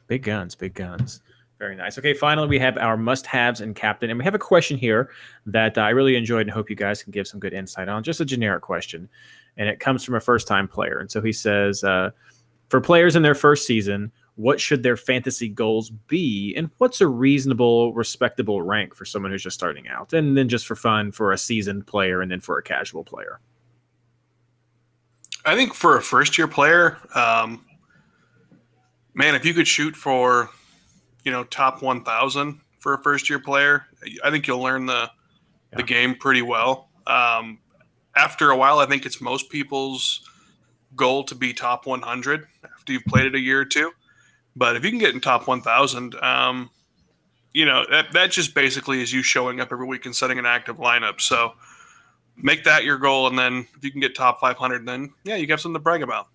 Big 0.07 0.22
guns, 0.22 0.55
big 0.55 0.74
guns. 0.74 1.20
Very 1.59 1.74
nice. 1.74 1.99
Okay, 1.99 2.14
finally, 2.14 2.47
we 2.47 2.59
have 2.61 2.78
our 2.78 2.97
must 2.97 3.26
haves 3.26 3.61
and 3.61 3.74
captain. 3.74 4.11
And 4.11 4.18
we 4.18 4.24
have 4.24 4.34
a 4.34 4.39
question 4.39 4.78
here 4.78 5.11
that 5.47 5.76
I 5.76 5.91
really 5.91 6.14
enjoyed 6.14 6.43
and 6.43 6.51
hope 6.51 6.70
you 6.70 6.76
guys 6.76 7.03
can 7.03 7.11
give 7.11 7.26
some 7.26 7.41
good 7.41 7.53
insight 7.53 7.89
on. 7.89 8.05
Just 8.05 8.20
a 8.20 8.24
generic 8.24 8.62
question. 8.62 9.09
And 9.59 9.68
it 9.68 9.80
comes 9.80 10.04
from 10.04 10.14
a 10.14 10.20
first 10.20 10.46
time 10.46 10.68
player. 10.68 10.98
And 10.98 11.11
so 11.11 11.20
he 11.20 11.32
says, 11.32 11.84
uh, 11.84 12.11
for 12.68 12.80
players 12.80 13.16
in 13.16 13.22
their 13.22 13.34
first 13.34 13.66
season, 13.66 14.12
what 14.36 14.61
should 14.61 14.84
their 14.84 14.96
fantasy 14.96 15.48
goals 15.48 15.90
be? 15.90 16.54
And 16.56 16.70
what's 16.78 17.00
a 17.00 17.09
reasonable, 17.09 17.92
respectable 17.92 18.62
rank 18.62 18.94
for 18.94 19.04
someone 19.04 19.32
who's 19.32 19.42
just 19.42 19.54
starting 19.54 19.88
out? 19.88 20.12
And 20.12 20.36
then 20.36 20.48
just 20.48 20.66
for 20.66 20.76
fun 20.76 21.11
for 21.11 21.32
a 21.32 21.38
seasoned 21.38 21.88
player 21.88 22.22
and 22.22 22.30
then 22.30 22.40
for 22.40 22.56
a 22.56 22.62
casual 22.62 23.02
player. 23.02 23.40
I 25.44 25.56
think 25.56 25.74
for 25.74 25.96
a 25.96 26.02
first 26.02 26.38
year 26.38 26.46
player, 26.46 26.98
um, 27.16 27.64
man, 29.14 29.34
if 29.34 29.44
you 29.44 29.54
could 29.54 29.66
shoot 29.66 29.96
for, 29.96 30.50
you 31.24 31.32
know, 31.32 31.42
top 31.44 31.82
1,000 31.82 32.61
for 32.78 32.94
a 32.94 33.02
first 33.02 33.28
year 33.28 33.40
player, 33.40 33.86
I 34.22 34.30
think 34.30 34.46
you'll 34.46 34.62
learn 34.62 34.86
the, 34.86 35.11
the 35.72 35.82
game 35.82 36.14
pretty 36.14 36.42
well. 36.42 36.90
Um, 37.09 37.59
after 38.18 38.50
a 38.50 38.56
while, 38.56 38.80
I 38.80 38.86
think 38.86 39.06
it's 39.06 39.20
most 39.20 39.48
people's 39.48 40.20
goal 40.96 41.24
to 41.24 41.34
be 41.34 41.52
top 41.52 41.86
100 41.86 42.46
after 42.64 42.92
you've 42.92 43.04
played 43.04 43.26
it 43.26 43.34
a 43.34 43.40
year 43.40 43.60
or 43.60 43.64
two. 43.64 43.92
But 44.56 44.76
if 44.76 44.84
you 44.84 44.90
can 44.90 44.98
get 44.98 45.14
in 45.14 45.20
top 45.20 45.46
1,000, 45.46 46.16
um, 46.16 46.70
you 47.54 47.64
know, 47.64 47.84
that, 47.90 48.12
that 48.12 48.32
just 48.32 48.54
basically 48.54 49.00
is 49.00 49.12
you 49.12 49.22
showing 49.22 49.60
up 49.60 49.70
every 49.70 49.86
week 49.86 50.04
and 50.04 50.14
setting 50.14 50.38
an 50.38 50.46
active 50.46 50.78
lineup. 50.78 51.20
So 51.20 51.52
make 52.36 52.64
that 52.64 52.84
your 52.84 52.98
goal. 52.98 53.28
And 53.28 53.38
then 53.38 53.68
if 53.76 53.84
you 53.84 53.92
can 53.92 54.00
get 54.00 54.16
top 54.16 54.40
500, 54.40 54.84
then 54.84 55.12
yeah, 55.22 55.36
you 55.36 55.46
have 55.48 55.60
something 55.60 55.78
to 55.78 55.82
brag 55.82 56.02
about. 56.02 56.26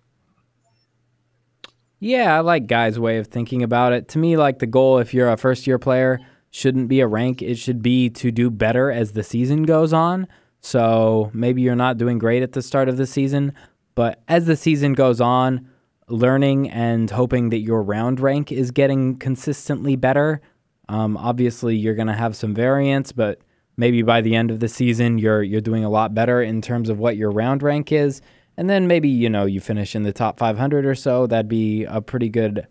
Yeah, 2.00 2.36
I 2.36 2.40
like 2.40 2.66
Guy's 2.66 2.98
way 2.98 3.18
of 3.18 3.26
thinking 3.26 3.62
about 3.62 3.92
it. 3.92 4.08
To 4.08 4.18
me, 4.18 4.36
like 4.36 4.58
the 4.58 4.66
goal, 4.66 4.98
if 4.98 5.14
you're 5.14 5.30
a 5.30 5.36
first 5.36 5.66
year 5.66 5.78
player, 5.78 6.20
shouldn't 6.50 6.88
be 6.88 7.00
a 7.00 7.06
rank. 7.06 7.42
It 7.42 7.56
should 7.56 7.82
be 7.82 8.10
to 8.10 8.30
do 8.30 8.50
better 8.50 8.90
as 8.90 9.12
the 9.12 9.22
season 9.22 9.64
goes 9.64 9.92
on. 9.92 10.28
So 10.64 11.30
maybe 11.34 11.60
you're 11.60 11.76
not 11.76 11.98
doing 11.98 12.16
great 12.16 12.42
at 12.42 12.52
the 12.52 12.62
start 12.62 12.88
of 12.88 12.96
the 12.96 13.06
season, 13.06 13.52
but 13.94 14.22
as 14.28 14.46
the 14.46 14.56
season 14.56 14.94
goes 14.94 15.20
on, 15.20 15.68
learning 16.08 16.70
and 16.70 17.10
hoping 17.10 17.50
that 17.50 17.58
your 17.58 17.82
round 17.82 18.18
rank 18.18 18.50
is 18.50 18.70
getting 18.70 19.18
consistently 19.18 19.94
better. 19.94 20.40
Um, 20.88 21.18
obviously, 21.18 21.76
you're 21.76 21.94
going 21.94 22.06
to 22.06 22.14
have 22.14 22.34
some 22.34 22.54
variance, 22.54 23.12
but 23.12 23.40
maybe 23.76 24.00
by 24.00 24.22
the 24.22 24.34
end 24.34 24.50
of 24.50 24.60
the 24.60 24.68
season, 24.68 25.18
you're 25.18 25.42
you're 25.42 25.60
doing 25.60 25.84
a 25.84 25.90
lot 25.90 26.14
better 26.14 26.40
in 26.40 26.62
terms 26.62 26.88
of 26.88 26.98
what 26.98 27.18
your 27.18 27.30
round 27.30 27.62
rank 27.62 27.92
is. 27.92 28.22
And 28.56 28.70
then 28.70 28.86
maybe 28.86 29.10
you 29.10 29.28
know 29.28 29.44
you 29.44 29.60
finish 29.60 29.94
in 29.94 30.02
the 30.02 30.14
top 30.14 30.38
500 30.38 30.86
or 30.86 30.94
so. 30.94 31.26
That'd 31.26 31.46
be 31.46 31.84
a 31.84 32.00
pretty 32.00 32.30
good 32.30 32.66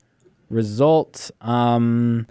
result. 0.50 1.30
Um, 1.42 2.26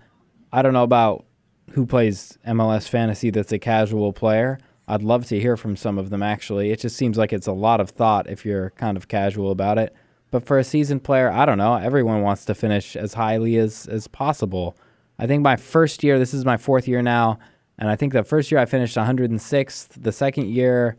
I 0.52 0.60
don't 0.60 0.72
know 0.72 0.82
about 0.82 1.24
who 1.70 1.86
plays 1.86 2.36
MLS 2.48 2.88
fantasy 2.88 3.30
that's 3.30 3.52
a 3.52 3.60
casual 3.60 4.12
player. 4.12 4.58
I'd 4.88 5.02
love 5.02 5.26
to 5.26 5.40
hear 5.40 5.56
from 5.56 5.76
some 5.76 5.98
of 5.98 6.10
them 6.10 6.22
actually. 6.22 6.70
It 6.70 6.80
just 6.80 6.96
seems 6.96 7.16
like 7.16 7.32
it's 7.32 7.46
a 7.46 7.52
lot 7.52 7.80
of 7.80 7.90
thought 7.90 8.28
if 8.28 8.44
you're 8.44 8.70
kind 8.70 8.96
of 8.96 9.08
casual 9.08 9.50
about 9.50 9.78
it. 9.78 9.94
But 10.30 10.46
for 10.46 10.58
a 10.58 10.64
seasoned 10.64 11.04
player, 11.04 11.30
I 11.30 11.44
don't 11.44 11.58
know. 11.58 11.74
Everyone 11.76 12.22
wants 12.22 12.44
to 12.46 12.54
finish 12.54 12.96
as 12.96 13.14
highly 13.14 13.56
as, 13.56 13.86
as 13.86 14.08
possible. 14.08 14.76
I 15.18 15.26
think 15.26 15.42
my 15.42 15.56
first 15.56 16.02
year, 16.02 16.18
this 16.18 16.32
is 16.34 16.44
my 16.44 16.56
fourth 16.56 16.88
year 16.88 17.02
now, 17.02 17.38
and 17.78 17.88
I 17.88 17.96
think 17.96 18.12
the 18.12 18.24
first 18.24 18.50
year 18.50 18.60
I 18.60 18.64
finished 18.64 18.96
106th. 18.96 20.02
The 20.02 20.12
second 20.12 20.46
year 20.46 20.96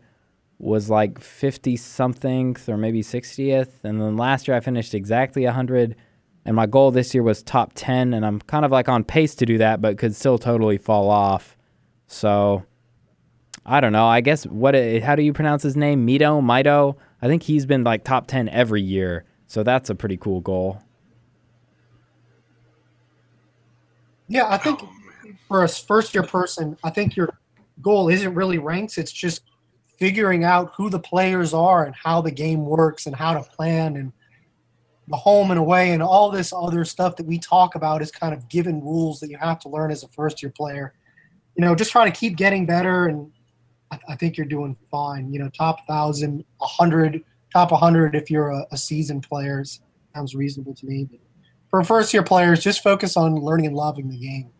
was 0.58 0.90
like 0.90 1.20
50 1.20 1.76
something 1.76 2.56
or 2.68 2.76
maybe 2.76 3.02
60th. 3.02 3.84
And 3.84 4.00
then 4.00 4.16
last 4.16 4.46
year 4.48 4.56
I 4.56 4.60
finished 4.60 4.94
exactly 4.94 5.44
100. 5.44 5.96
And 6.44 6.56
my 6.56 6.66
goal 6.66 6.90
this 6.90 7.14
year 7.14 7.22
was 7.22 7.42
top 7.42 7.72
10. 7.74 8.14
And 8.14 8.24
I'm 8.24 8.40
kind 8.40 8.64
of 8.64 8.70
like 8.70 8.88
on 8.88 9.04
pace 9.04 9.34
to 9.36 9.46
do 9.46 9.58
that, 9.58 9.80
but 9.80 9.98
could 9.98 10.14
still 10.14 10.38
totally 10.38 10.78
fall 10.78 11.08
off. 11.10 11.56
So 12.06 12.64
I 13.66 13.80
don't 13.80 13.92
know. 13.92 14.06
I 14.06 14.20
guess 14.20 14.44
what, 14.44 14.74
how 15.02 15.16
do 15.16 15.22
you 15.22 15.32
pronounce 15.32 15.62
his 15.62 15.76
name? 15.76 16.06
Mito? 16.06 16.42
Mito? 16.42 16.96
I 17.22 17.28
think 17.28 17.42
he's 17.42 17.64
been 17.64 17.84
like 17.84 18.04
top 18.04 18.26
10 18.26 18.48
every 18.50 18.82
year. 18.82 19.24
So 19.46 19.62
that's 19.62 19.88
a 19.90 19.94
pretty 19.94 20.16
cool 20.16 20.40
goal. 20.40 20.82
Yeah, 24.28 24.48
I 24.48 24.58
think 24.58 24.80
for 25.48 25.64
a 25.64 25.68
first 25.68 26.14
year 26.14 26.22
person, 26.22 26.76
I 26.82 26.90
think 26.90 27.16
your 27.16 27.38
goal 27.80 28.08
isn't 28.08 28.34
really 28.34 28.58
ranks. 28.58 28.98
It's 28.98 29.12
just 29.12 29.42
figuring 29.98 30.44
out 30.44 30.72
who 30.76 30.90
the 30.90 30.98
players 30.98 31.54
are 31.54 31.84
and 31.84 31.94
how 31.94 32.20
the 32.20 32.30
game 32.30 32.66
works 32.66 33.06
and 33.06 33.14
how 33.14 33.34
to 33.34 33.42
plan 33.50 33.96
and 33.96 34.12
the 35.08 35.16
home 35.16 35.50
and 35.50 35.60
away 35.60 35.90
and 35.90 36.02
all 36.02 36.30
this 36.30 36.52
other 36.52 36.84
stuff 36.84 37.16
that 37.16 37.26
we 37.26 37.38
talk 37.38 37.74
about 37.74 38.00
is 38.00 38.10
kind 38.10 38.34
of 38.34 38.48
given 38.48 38.80
rules 38.80 39.20
that 39.20 39.28
you 39.28 39.36
have 39.36 39.58
to 39.60 39.68
learn 39.68 39.90
as 39.90 40.02
a 40.02 40.08
first 40.08 40.42
year 40.42 40.50
player. 40.50 40.94
You 41.56 41.64
know, 41.64 41.74
just 41.74 41.92
trying 41.92 42.10
to 42.10 42.18
keep 42.18 42.36
getting 42.36 42.66
better 42.66 43.06
and 43.06 43.30
I, 43.94 44.12
I 44.12 44.16
think 44.16 44.36
you're 44.36 44.46
doing 44.46 44.76
fine. 44.90 45.32
You 45.32 45.38
know, 45.38 45.48
top 45.50 45.86
thousand, 45.86 46.44
a 46.60 46.66
hundred, 46.66 47.22
top 47.52 47.70
100 47.70 48.14
if 48.14 48.30
you're 48.30 48.50
a, 48.50 48.66
a 48.72 48.76
seasoned 48.76 49.28
player 49.28 49.64
sounds 50.14 50.34
reasonable 50.34 50.74
to 50.74 50.86
me. 50.86 51.08
But 51.10 51.20
for 51.70 51.84
first 51.84 52.12
year 52.14 52.22
players, 52.22 52.62
just 52.62 52.82
focus 52.82 53.16
on 53.16 53.36
learning 53.36 53.66
and 53.66 53.76
loving 53.76 54.08
the 54.08 54.18
game. 54.18 54.50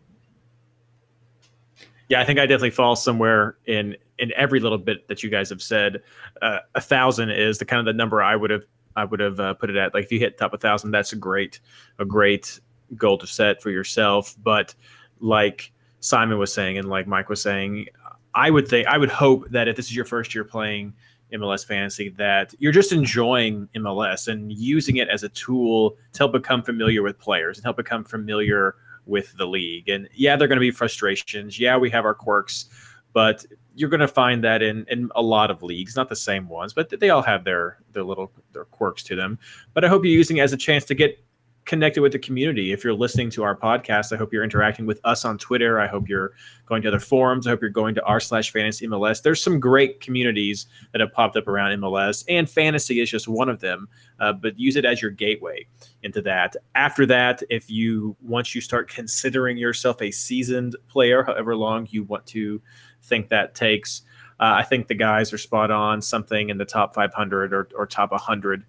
Yeah, 2.09 2.21
I 2.21 2.25
think 2.25 2.39
I 2.39 2.45
definitely 2.45 2.71
fall 2.71 2.95
somewhere 2.95 3.57
in 3.65 3.95
in 4.19 4.31
every 4.35 4.59
little 4.59 4.77
bit 4.77 5.07
that 5.07 5.23
you 5.23 5.29
guys 5.29 5.49
have 5.49 5.61
said. 5.61 6.01
Uh, 6.41 6.59
a 6.75 6.81
thousand 6.81 7.31
is 7.31 7.57
the 7.57 7.65
kind 7.65 7.79
of 7.79 7.85
the 7.85 7.93
number 7.93 8.21
I 8.21 8.35
would 8.35 8.51
have 8.51 8.63
I 8.95 9.05
would 9.05 9.19
have 9.19 9.39
uh, 9.39 9.53
put 9.55 9.69
it 9.69 9.75
at. 9.75 9.93
Like 9.93 10.05
if 10.05 10.11
you 10.11 10.19
hit 10.19 10.37
top 10.37 10.53
a 10.53 10.57
thousand, 10.57 10.91
that's 10.91 11.13
a 11.13 11.15
great 11.15 11.59
a 11.99 12.05
great 12.05 12.59
goal 12.95 13.17
to 13.17 13.27
set 13.27 13.61
for 13.61 13.71
yourself. 13.71 14.35
But 14.43 14.75
like 15.19 15.71
Simon 15.99 16.37
was 16.37 16.53
saying, 16.53 16.77
and 16.77 16.89
like 16.89 17.07
Mike 17.07 17.29
was 17.29 17.41
saying, 17.41 17.87
I 18.35 18.49
would 18.49 18.67
think 18.67 18.87
I 18.87 18.97
would 18.97 19.09
hope 19.09 19.49
that 19.49 19.67
if 19.67 19.75
this 19.75 19.85
is 19.85 19.95
your 19.95 20.05
first 20.05 20.35
year 20.35 20.43
playing 20.43 20.93
MLS 21.33 21.65
fantasy, 21.65 22.09
that 22.09 22.53
you're 22.59 22.71
just 22.71 22.91
enjoying 22.91 23.67
MLS 23.75 24.27
and 24.27 24.51
using 24.51 24.97
it 24.97 25.09
as 25.09 25.23
a 25.23 25.29
tool 25.29 25.97
to 26.13 26.19
help 26.19 26.33
become 26.33 26.61
familiar 26.61 27.01
with 27.01 27.17
players 27.17 27.57
and 27.57 27.63
help 27.63 27.77
become 27.77 28.03
familiar 28.03 28.75
with 29.05 29.35
the 29.37 29.45
league. 29.45 29.89
And 29.89 30.09
yeah, 30.13 30.35
there 30.35 30.45
are 30.45 30.49
going 30.49 30.57
to 30.57 30.61
be 30.61 30.71
frustrations. 30.71 31.59
Yeah, 31.59 31.77
we 31.77 31.89
have 31.91 32.05
our 32.05 32.13
quirks, 32.13 32.65
but 33.13 33.45
you're 33.73 33.89
going 33.89 34.01
to 34.01 34.07
find 34.07 34.43
that 34.43 34.61
in 34.61 34.85
in 34.89 35.09
a 35.15 35.21
lot 35.21 35.49
of 35.49 35.63
leagues, 35.63 35.95
not 35.95 36.09
the 36.09 36.15
same 36.15 36.47
ones, 36.49 36.73
but 36.73 36.99
they 36.99 37.09
all 37.09 37.21
have 37.21 37.43
their 37.45 37.79
their 37.93 38.03
little 38.03 38.31
their 38.51 38.65
quirks 38.65 39.03
to 39.03 39.15
them. 39.15 39.39
But 39.73 39.85
I 39.85 39.87
hope 39.87 40.03
you're 40.03 40.13
using 40.13 40.37
it 40.37 40.41
as 40.41 40.53
a 40.53 40.57
chance 40.57 40.83
to 40.85 40.95
get 40.95 41.17
connected 41.65 42.01
with 42.01 42.11
the 42.11 42.19
community. 42.19 42.71
If 42.71 42.83
you're 42.83 42.93
listening 42.93 43.31
to 43.31 43.43
our 43.43 43.55
podcast, 43.55 44.13
I 44.13 44.17
hope 44.17 44.31
you're 44.31 44.43
interacting 44.43 44.85
with 44.85 44.99
us 45.03 45.25
on 45.25 45.37
Twitter. 45.37 45.79
I 45.79 45.87
hope 45.87 46.07
you're 46.07 46.33
going 46.67 46.83
to 46.83 46.87
other 46.87 46.99
forums. 46.99 47.47
I 47.47 47.49
hope 47.49 47.61
you're 47.61 47.71
going 47.71 47.95
to 47.95 48.03
r 48.03 48.19
slash 48.19 48.51
fantasy 48.51 48.87
MLS. 48.87 49.21
There's 49.21 49.41
some 49.41 49.59
great 49.59 49.99
communities 49.99 50.67
that 50.91 51.01
have 51.01 51.11
popped 51.11 51.35
up 51.35 51.47
around 51.47 51.77
MLS, 51.79 52.23
and 52.29 52.49
fantasy 52.49 53.01
is 53.01 53.09
just 53.09 53.27
one 53.27 53.49
of 53.49 53.59
them. 53.59 53.87
Uh, 54.19 54.31
but 54.31 54.57
use 54.57 54.75
it 54.75 54.85
as 54.85 55.01
your 55.01 55.11
gateway 55.11 55.65
into 56.03 56.21
that. 56.21 56.55
After 56.75 57.05
that, 57.07 57.41
if 57.49 57.69
you 57.69 58.15
once 58.21 58.53
you 58.53 58.61
start 58.61 58.89
considering 58.89 59.57
yourself 59.57 60.01
a 60.01 60.11
seasoned 60.11 60.75
player, 60.87 61.23
however 61.23 61.55
long 61.55 61.87
you 61.89 62.03
want 62.03 62.25
to 62.27 62.61
think 63.01 63.29
that 63.29 63.55
takes. 63.55 64.03
Uh, 64.39 64.55
I 64.57 64.63
think 64.63 64.87
the 64.87 64.95
guys 64.95 65.31
are 65.31 65.37
spot 65.37 65.71
on. 65.71 66.01
Something 66.01 66.49
in 66.49 66.57
the 66.57 66.65
top 66.65 66.93
500 66.93 67.53
or, 67.53 67.69
or 67.75 67.87
top 67.87 68.11
100 68.11 68.65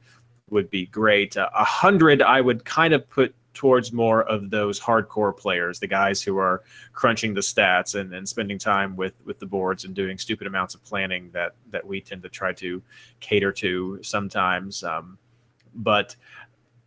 would 0.51 0.70
be 0.70 0.86
great. 0.86 1.36
Uh, 1.36 1.49
a 1.55 1.64
hundred, 1.64 2.22
I 2.22 2.40
would 2.40 2.64
kind 2.64 2.94
of 2.94 3.09
put 3.11 3.34
towards 3.55 3.90
more 3.92 4.22
of 4.24 4.51
those 4.51 4.78
hardcore 4.78 5.34
players, 5.34 5.80
the 5.80 5.86
guys 5.86 6.22
who 6.22 6.36
are 6.36 6.62
crunching 6.92 7.32
the 7.32 7.40
stats 7.40 7.99
and, 7.99 8.12
and 8.14 8.28
spending 8.28 8.59
time 8.59 8.94
with 8.97 9.14
with 9.24 9.38
the 9.38 9.47
boards 9.47 9.84
and 9.84 9.94
doing 9.94 10.18
stupid 10.18 10.47
amounts 10.47 10.74
of 10.74 10.84
planning 10.84 11.30
that 11.32 11.55
that 11.70 11.84
we 11.84 12.01
tend 12.01 12.22
to 12.22 12.28
try 12.28 12.53
to 12.53 12.82
cater 13.20 13.53
to 13.53 13.99
sometimes. 14.03 14.84
Um, 14.84 15.18
but 15.74 16.14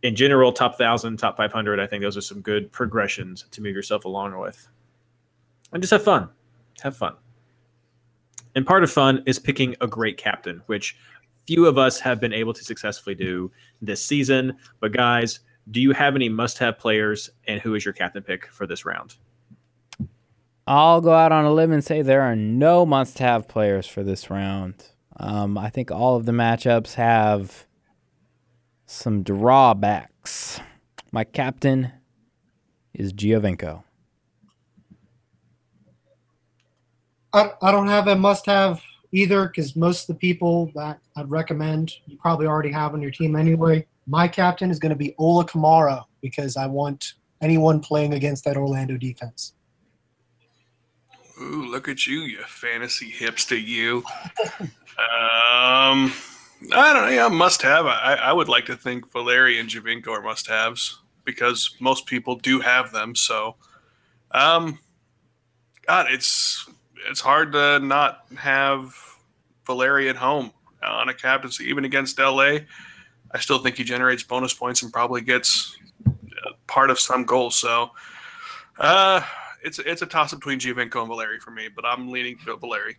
in 0.02 0.14
general, 0.14 0.52
top 0.52 0.78
thousand, 0.78 1.18
top 1.18 1.36
five 1.36 1.52
hundred, 1.52 1.80
I 1.80 1.86
think 1.86 2.02
those 2.02 2.16
are 2.16 2.22
some 2.22 2.40
good 2.40 2.70
progressions 2.72 3.44
to 3.50 3.60
move 3.60 3.74
yourself 3.74 4.04
along 4.04 4.38
with, 4.38 4.68
and 5.72 5.82
just 5.82 5.90
have 5.90 6.04
fun. 6.04 6.28
Have 6.82 6.96
fun. 6.96 7.14
And 8.54 8.66
part 8.66 8.82
of 8.82 8.90
fun 8.90 9.22
is 9.26 9.38
picking 9.38 9.76
a 9.80 9.86
great 9.86 10.16
captain, 10.16 10.62
which 10.66 10.96
few 11.46 11.66
of 11.66 11.78
us 11.78 12.00
have 12.00 12.20
been 12.20 12.32
able 12.32 12.52
to 12.52 12.64
successfully 12.64 13.14
do 13.14 13.50
this 13.82 14.04
season. 14.04 14.56
But 14.80 14.92
guys, 14.92 15.40
do 15.70 15.80
you 15.80 15.92
have 15.92 16.16
any 16.16 16.28
must-have 16.28 16.78
players, 16.78 17.30
and 17.46 17.60
who 17.60 17.74
is 17.74 17.84
your 17.84 17.94
captain 17.94 18.22
pick 18.22 18.46
for 18.46 18.66
this 18.66 18.84
round? 18.84 19.16
I'll 20.66 21.00
go 21.00 21.12
out 21.12 21.32
on 21.32 21.44
a 21.44 21.52
limb 21.52 21.72
and 21.72 21.84
say 21.84 22.02
there 22.02 22.22
are 22.22 22.36
no 22.36 22.86
must-have 22.86 23.48
players 23.48 23.86
for 23.86 24.02
this 24.02 24.30
round. 24.30 24.74
Um, 25.16 25.58
I 25.58 25.68
think 25.68 25.90
all 25.90 26.16
of 26.16 26.26
the 26.26 26.32
matchups 26.32 26.94
have 26.94 27.66
some 28.86 29.22
drawbacks. 29.22 30.60
My 31.12 31.24
captain 31.24 31.92
is 32.94 33.12
Giovinco. 33.12 33.82
I, 37.32 37.50
I 37.62 37.70
don't 37.70 37.88
have 37.88 38.08
a 38.08 38.16
must-have 38.16 38.82
either 39.12 39.48
because 39.48 39.76
most 39.76 40.02
of 40.02 40.14
the 40.14 40.20
people 40.20 40.70
that 40.74 40.98
I'd 41.16 41.30
recommend 41.30 41.92
you 42.06 42.16
probably 42.18 42.46
already 42.46 42.72
have 42.72 42.94
on 42.94 43.02
your 43.02 43.10
team 43.10 43.36
anyway. 43.36 43.86
My 44.06 44.28
captain 44.28 44.70
is 44.70 44.78
going 44.78 44.90
to 44.90 44.96
be 44.96 45.14
Ola 45.18 45.44
Kamara 45.44 46.04
because 46.20 46.56
I 46.56 46.66
want 46.66 47.14
anyone 47.40 47.80
playing 47.80 48.14
against 48.14 48.44
that 48.44 48.56
Orlando 48.56 48.96
defense. 48.96 49.54
Ooh, 51.40 51.64
look 51.64 51.88
at 51.88 52.06
you, 52.06 52.20
you 52.20 52.42
fantasy 52.46 53.10
hipster, 53.10 53.62
you. 53.62 54.04
um, 54.98 56.12
I 56.72 56.92
don't 56.92 57.06
know. 57.06 57.08
Yeah, 57.08 57.28
must 57.28 57.62
have. 57.62 57.86
I, 57.86 58.18
I 58.20 58.32
would 58.32 58.48
like 58.48 58.66
to 58.66 58.76
think 58.76 59.10
Valeri 59.12 59.58
and 59.58 59.68
Giovinco 59.68 60.08
are 60.08 60.20
must 60.20 60.46
haves 60.48 61.00
because 61.24 61.74
most 61.80 62.06
people 62.06 62.36
do 62.36 62.60
have 62.60 62.92
them. 62.92 63.14
So, 63.14 63.56
um, 64.32 64.78
God, 65.86 66.06
it's 66.10 66.68
it's 67.08 67.20
hard 67.20 67.52
to 67.52 67.78
not 67.80 68.24
have 68.36 68.94
Valeri 69.66 70.08
at 70.08 70.16
home 70.16 70.52
on 70.82 71.08
a 71.08 71.14
captaincy, 71.14 71.64
even 71.64 71.84
against 71.84 72.18
LA. 72.18 72.58
I 73.32 73.38
still 73.38 73.58
think 73.58 73.76
he 73.76 73.84
generates 73.84 74.22
bonus 74.22 74.54
points 74.54 74.82
and 74.82 74.92
probably 74.92 75.20
gets 75.20 75.76
uh, 76.06 76.52
part 76.66 76.90
of 76.90 76.98
some 76.98 77.24
goals. 77.24 77.56
So 77.56 77.90
uh, 78.78 79.22
it's 79.62 79.78
it's 79.78 80.02
a 80.02 80.06
toss 80.06 80.34
between 80.34 80.58
Giovinco 80.58 81.00
and 81.00 81.08
Valeri 81.08 81.38
for 81.38 81.50
me, 81.50 81.68
but 81.68 81.84
I'm 81.84 82.10
leaning 82.10 82.38
to 82.44 82.56
Valeri. 82.56 82.96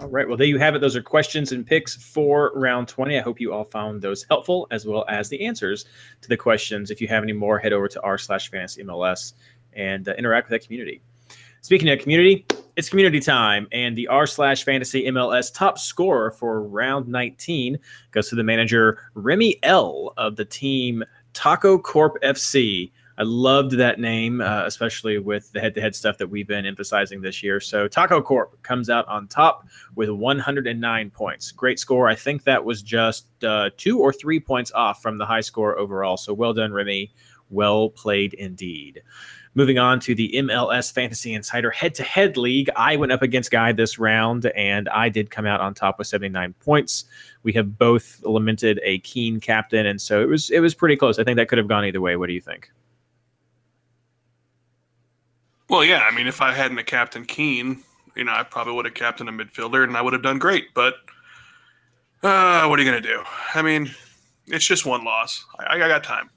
All 0.00 0.08
right. 0.08 0.26
Well, 0.26 0.36
there 0.36 0.46
you 0.48 0.58
have 0.58 0.74
it. 0.74 0.80
Those 0.80 0.96
are 0.96 1.02
questions 1.02 1.52
and 1.52 1.64
picks 1.64 1.94
for 1.94 2.50
round 2.56 2.88
20. 2.88 3.16
I 3.16 3.20
hope 3.20 3.40
you 3.40 3.52
all 3.52 3.64
found 3.64 4.02
those 4.02 4.24
helpful 4.28 4.66
as 4.72 4.84
well 4.84 5.04
as 5.08 5.28
the 5.28 5.46
answers 5.46 5.84
to 6.20 6.28
the 6.28 6.36
questions. 6.36 6.90
If 6.90 7.00
you 7.00 7.06
have 7.08 7.22
any 7.22 7.32
more, 7.32 7.58
head 7.58 7.72
over 7.72 7.86
to 7.86 8.02
r 8.02 8.18
slash 8.18 8.50
fantasy 8.50 8.82
MLS 8.82 9.34
and 9.72 10.08
uh, 10.08 10.14
interact 10.14 10.50
with 10.50 10.60
that 10.60 10.66
community. 10.66 11.00
Speaking 11.64 11.88
of 11.88 11.98
community, 11.98 12.44
it's 12.76 12.90
community 12.90 13.20
time, 13.20 13.66
and 13.72 13.96
the 13.96 14.06
r 14.08 14.26
slash 14.26 14.64
fantasy 14.64 15.06
MLS 15.06 15.50
top 15.50 15.78
scorer 15.78 16.30
for 16.30 16.62
round 16.62 17.08
19 17.08 17.78
goes 18.10 18.28
to 18.28 18.34
the 18.34 18.44
manager 18.44 18.98
Remy 19.14 19.60
L 19.62 20.12
of 20.18 20.36
the 20.36 20.44
team 20.44 21.02
Taco 21.32 21.78
Corp 21.78 22.22
FC. 22.22 22.92
I 23.16 23.22
loved 23.22 23.78
that 23.78 23.98
name, 23.98 24.42
uh, 24.42 24.64
especially 24.66 25.18
with 25.18 25.50
the 25.52 25.60
head-to-head 25.60 25.94
stuff 25.94 26.18
that 26.18 26.26
we've 26.26 26.46
been 26.46 26.66
emphasizing 26.66 27.22
this 27.22 27.42
year. 27.42 27.60
So 27.60 27.88
Taco 27.88 28.20
Corp 28.20 28.62
comes 28.62 28.90
out 28.90 29.08
on 29.08 29.26
top 29.26 29.66
with 29.94 30.10
109 30.10 31.10
points. 31.12 31.50
Great 31.50 31.78
score. 31.78 32.08
I 32.08 32.14
think 32.14 32.44
that 32.44 32.62
was 32.62 32.82
just 32.82 33.26
uh, 33.42 33.70
two 33.78 34.00
or 34.00 34.12
three 34.12 34.38
points 34.38 34.70
off 34.72 35.00
from 35.00 35.16
the 35.16 35.24
high 35.24 35.40
score 35.40 35.78
overall. 35.78 36.18
So 36.18 36.34
well 36.34 36.52
done, 36.52 36.74
Remy. 36.74 37.10
Well 37.48 37.88
played 37.88 38.34
indeed. 38.34 39.02
Moving 39.56 39.78
on 39.78 40.00
to 40.00 40.14
the 40.16 40.32
MLS 40.34 40.92
Fantasy 40.92 41.32
Insider 41.32 41.70
head 41.70 41.94
to 41.94 42.02
head 42.02 42.36
league. 42.36 42.68
I 42.74 42.96
went 42.96 43.12
up 43.12 43.22
against 43.22 43.52
Guy 43.52 43.70
this 43.70 44.00
round 44.00 44.46
and 44.56 44.88
I 44.88 45.08
did 45.08 45.30
come 45.30 45.46
out 45.46 45.60
on 45.60 45.74
top 45.74 45.98
with 45.98 46.08
79 46.08 46.54
points. 46.58 47.04
We 47.44 47.52
have 47.52 47.78
both 47.78 48.20
lamented 48.24 48.80
a 48.82 48.98
Keane 49.00 49.38
captain, 49.38 49.86
and 49.86 50.00
so 50.00 50.20
it 50.20 50.28
was 50.28 50.50
it 50.50 50.60
was 50.60 50.74
pretty 50.74 50.96
close. 50.96 51.18
I 51.18 51.24
think 51.24 51.36
that 51.36 51.48
could 51.48 51.58
have 51.58 51.68
gone 51.68 51.84
either 51.84 52.00
way. 52.00 52.16
What 52.16 52.26
do 52.26 52.32
you 52.32 52.40
think? 52.40 52.70
Well, 55.68 55.84
yeah. 55.84 56.00
I 56.10 56.14
mean, 56.14 56.26
if 56.26 56.40
I 56.40 56.52
hadn't 56.52 56.78
a 56.78 56.84
captain 56.84 57.24
Keane, 57.24 57.82
you 58.16 58.24
know, 58.24 58.32
I 58.32 58.42
probably 58.42 58.72
would 58.74 58.86
have 58.86 58.94
captained 58.94 59.28
a 59.28 59.32
midfielder, 59.32 59.84
and 59.84 59.96
I 59.96 60.02
would 60.02 60.14
have 60.14 60.22
done 60.22 60.38
great. 60.38 60.72
But 60.74 60.94
uh, 62.22 62.66
what 62.66 62.78
are 62.78 62.82
you 62.82 62.90
going 62.90 63.02
to 63.02 63.08
do? 63.08 63.22
I 63.54 63.62
mean, 63.62 63.90
it's 64.46 64.66
just 64.66 64.86
one 64.86 65.04
loss. 65.04 65.44
I, 65.58 65.76
I 65.76 65.88
got 65.88 66.02
time. 66.02 66.30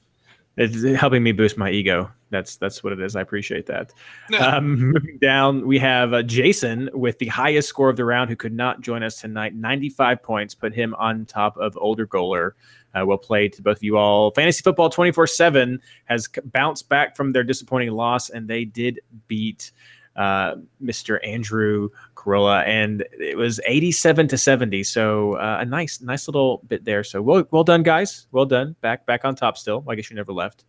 It's 0.58 0.84
helping 1.00 1.24
me 1.24 1.32
boost 1.32 1.58
my 1.58 1.70
ego. 1.70 2.12
That's 2.30 2.58
that's 2.58 2.84
what 2.84 2.94
it 2.94 3.02
is. 3.02 3.16
I 3.16 3.22
appreciate 3.22 3.66
that. 3.68 3.94
Um, 4.40 4.80
moving 4.94 5.18
down, 5.20 5.66
we 5.66 5.80
have 5.80 6.14
uh, 6.14 6.24
Jason 6.24 6.90
with 6.94 7.18
the 7.20 7.28
highest 7.28 7.70
score 7.70 7.90
of 7.90 7.96
the 7.96 8.06
round, 8.06 8.30
who 8.30 8.36
could 8.36 8.54
not 8.54 8.82
join 8.82 9.04
us 9.04 9.22
tonight. 9.22 9.56
95 9.56 10.22
points, 10.22 10.54
put 10.54 10.74
him 10.74 10.94
on 10.96 11.26
top 11.26 11.58
of 11.58 11.78
older 11.78 12.06
goaler. 12.06 12.52
Uh, 12.94 13.06
well 13.06 13.18
played 13.18 13.54
to 13.54 13.62
both 13.62 13.78
of 13.78 13.84
you 13.84 13.98
all. 13.98 14.32
Fantasy 14.32 14.62
football 14.62 14.90
24 14.90 15.28
7 15.28 15.80
has 16.06 16.28
c- 16.34 16.42
bounced 16.46 16.90
back 16.90 17.16
from 17.16 17.32
their 17.32 17.44
disappointing 17.44 17.92
loss, 17.92 18.30
and 18.30 18.48
they 18.48 18.66
did 18.66 19.00
beat 19.28 19.72
uh, 20.18 20.56
Mr. 20.84 21.20
Andrew 21.24 21.90
Corolla, 22.16 22.62
and 22.62 23.06
it 23.20 23.38
was 23.38 23.62
87 23.66 24.28
to 24.30 24.38
70. 24.38 24.84
So 24.84 25.34
uh, 25.34 25.60
a 25.62 25.66
nice, 25.66 26.02
nice 26.02 26.28
little 26.28 26.64
bit 26.68 26.84
there. 26.84 27.04
So 27.04 27.22
well, 27.22 27.44
well 27.52 27.64
done, 27.64 27.84
guys. 27.84 28.28
Well 28.32 28.46
done. 28.46 28.76
Back, 28.82 29.06
back 29.06 29.24
on 29.26 29.36
top 29.36 29.58
still. 29.58 29.86
I 29.88 29.96
guess 29.96 30.10
you 30.10 30.16
never 30.16 30.34
left. 30.34 30.66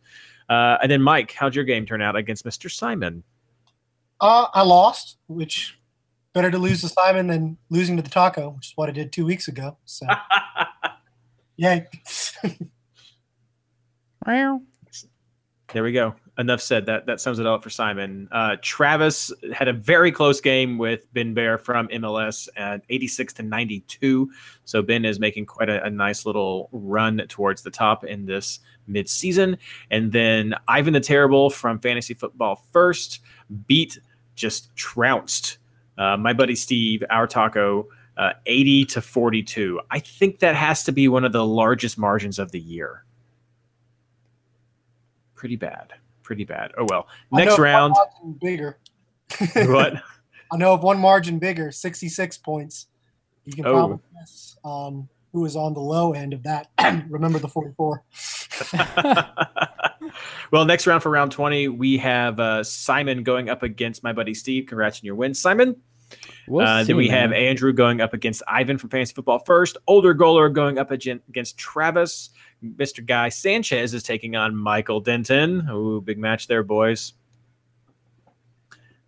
Uh, 0.49 0.79
and 0.83 0.91
then 0.91 1.03
Mike, 1.03 1.33
how'd 1.33 1.55
your 1.55 1.65
game 1.65 1.85
turn 1.87 2.01
out 2.01 2.17
against 2.17 2.45
Mr. 2.45 2.71
Simon? 2.71 3.23
Uh, 4.21 4.47
I 4.55 4.63
lost, 4.63 5.19
which 5.29 5.79
better 6.33 6.51
to 6.51 6.59
lose 6.59 6.81
to 6.81 6.89
Simon 6.89 7.27
than 7.27 7.57
losing 7.71 7.97
to 7.97 8.03
the 8.03 8.11
taco, 8.11 8.51
which 8.51 8.69
is 8.69 8.73
what 8.77 8.89
I 8.89 8.93
did 8.93 9.13
two 9.13 9.27
weeks 9.27 9.49
ago. 9.49 9.77
So, 9.85 10.07
yeah. 11.57 11.85
Well. 14.27 14.63
There 15.73 15.83
we 15.83 15.93
go. 15.93 16.15
Enough 16.39 16.61
said. 16.61 16.87
That 16.87 17.07
that 17.07 17.21
sums 17.21 17.41
it 17.41 17.47
up 17.47 17.65
for 17.65 17.71
Simon. 17.71 18.29
Uh, 18.31 18.57
Travis 18.63 19.33
had 19.53 19.67
a 19.67 19.73
very 19.73 20.13
close 20.13 20.41
game 20.41 20.79
with 20.79 21.13
Ben 21.13 21.35
Bear 21.35 21.59
from 21.59 21.89
MLS 21.89 22.49
at 22.57 22.83
86 22.89 23.33
to 23.35 23.43
92. 23.43 24.31
So 24.65 24.81
Ben 24.81 25.05
is 25.05 25.19
making 25.19 25.47
quite 25.47 25.69
a, 25.69 25.85
a 25.85 25.91
nice 25.91 26.25
little 26.25 26.69
run 26.71 27.21
towards 27.29 27.63
the 27.63 27.73
top 27.73 28.05
in 28.05 28.25
this 28.25 28.61
midseason. 28.89 29.59
And 29.91 30.13
then 30.13 30.55
Ivan 30.69 30.95
the 30.95 31.01
Terrible 31.01 31.51
from 31.51 31.81
Fantasy 31.81 32.15
Football 32.15 32.65
First 32.73 33.21
beat, 33.67 33.99
just 34.37 34.75
trounced 34.77 35.59
uh, 35.99 36.17
my 36.17 36.33
buddy 36.33 36.55
Steve, 36.55 37.03
our 37.11 37.27
taco, 37.27 37.89
uh, 38.17 38.33
80 38.47 38.85
to 38.87 39.01
42. 39.03 39.81
I 39.91 39.99
think 39.99 40.39
that 40.39 40.55
has 40.55 40.85
to 40.85 40.93
be 40.93 41.09
one 41.09 41.25
of 41.25 41.33
the 41.33 41.45
largest 41.45 41.99
margins 41.99 42.39
of 42.39 42.53
the 42.53 42.61
year. 42.61 43.05
Pretty 45.35 45.57
bad. 45.57 45.95
Pretty 46.29 46.45
bad. 46.45 46.73
Oh 46.77 46.85
well. 46.91 47.07
Next 47.33 47.59
round. 47.59 47.95
bigger. 48.43 48.77
what? 49.55 49.95
I 50.53 50.57
know 50.59 50.75
of 50.75 50.83
one 50.83 50.99
margin 50.99 51.39
bigger, 51.39 51.73
66 51.73 52.37
points. 52.37 52.89
You 53.47 53.55
can 53.55 53.65
Oh. 53.65 53.73
probably 53.73 53.99
guess 54.15 54.59
um, 54.63 55.09
who 55.33 55.41
was 55.41 55.57
on 55.57 55.73
the 55.73 55.81
low 55.81 56.13
end 56.13 56.35
of 56.35 56.43
that. 56.43 56.69
Remember 57.09 57.39
the 57.39 57.49
44. 57.49 58.05
well, 60.53 60.67
next 60.67 60.87
round 60.87 61.03
for 61.03 61.09
round 61.09 61.33
20, 61.33 61.69
we 61.69 61.97
have 61.97 62.39
uh, 62.39 62.63
Simon 62.63 63.23
going 63.23 63.49
up 63.49 63.63
against 63.63 64.03
my 64.03 64.13
buddy 64.13 64.35
Steve. 64.35 64.67
Congrats 64.67 65.01
on 65.01 65.07
your 65.07 65.15
win, 65.15 65.33
Simon. 65.33 65.77
We'll 66.49 66.67
uh, 66.67 66.83
see, 66.83 66.89
then 66.89 66.97
we 66.97 67.09
have. 67.09 67.33
Andrew 67.33 67.73
going 67.73 68.01
up 68.01 68.15
against 68.15 68.43
Ivan 68.49 68.79
from 68.79 68.91
Fantasy 68.91 69.15
Football 69.15 69.41
First. 69.41 69.77
Older 69.87 70.15
goaler 70.15 70.53
going 70.53 70.79
up 70.79 70.91
against 70.91 71.59
Travis. 71.59 72.31
Mr. 72.65 73.05
Guy 73.05 73.29
Sanchez 73.29 73.95
is 73.95 74.03
taking 74.03 74.37
on 74.37 74.57
Michael 74.57 75.01
Denton. 75.01 75.69
Ooh, 75.71 76.01
big 76.01 76.19
match 76.19 76.47
there, 76.47 76.63
boys. 76.63 77.13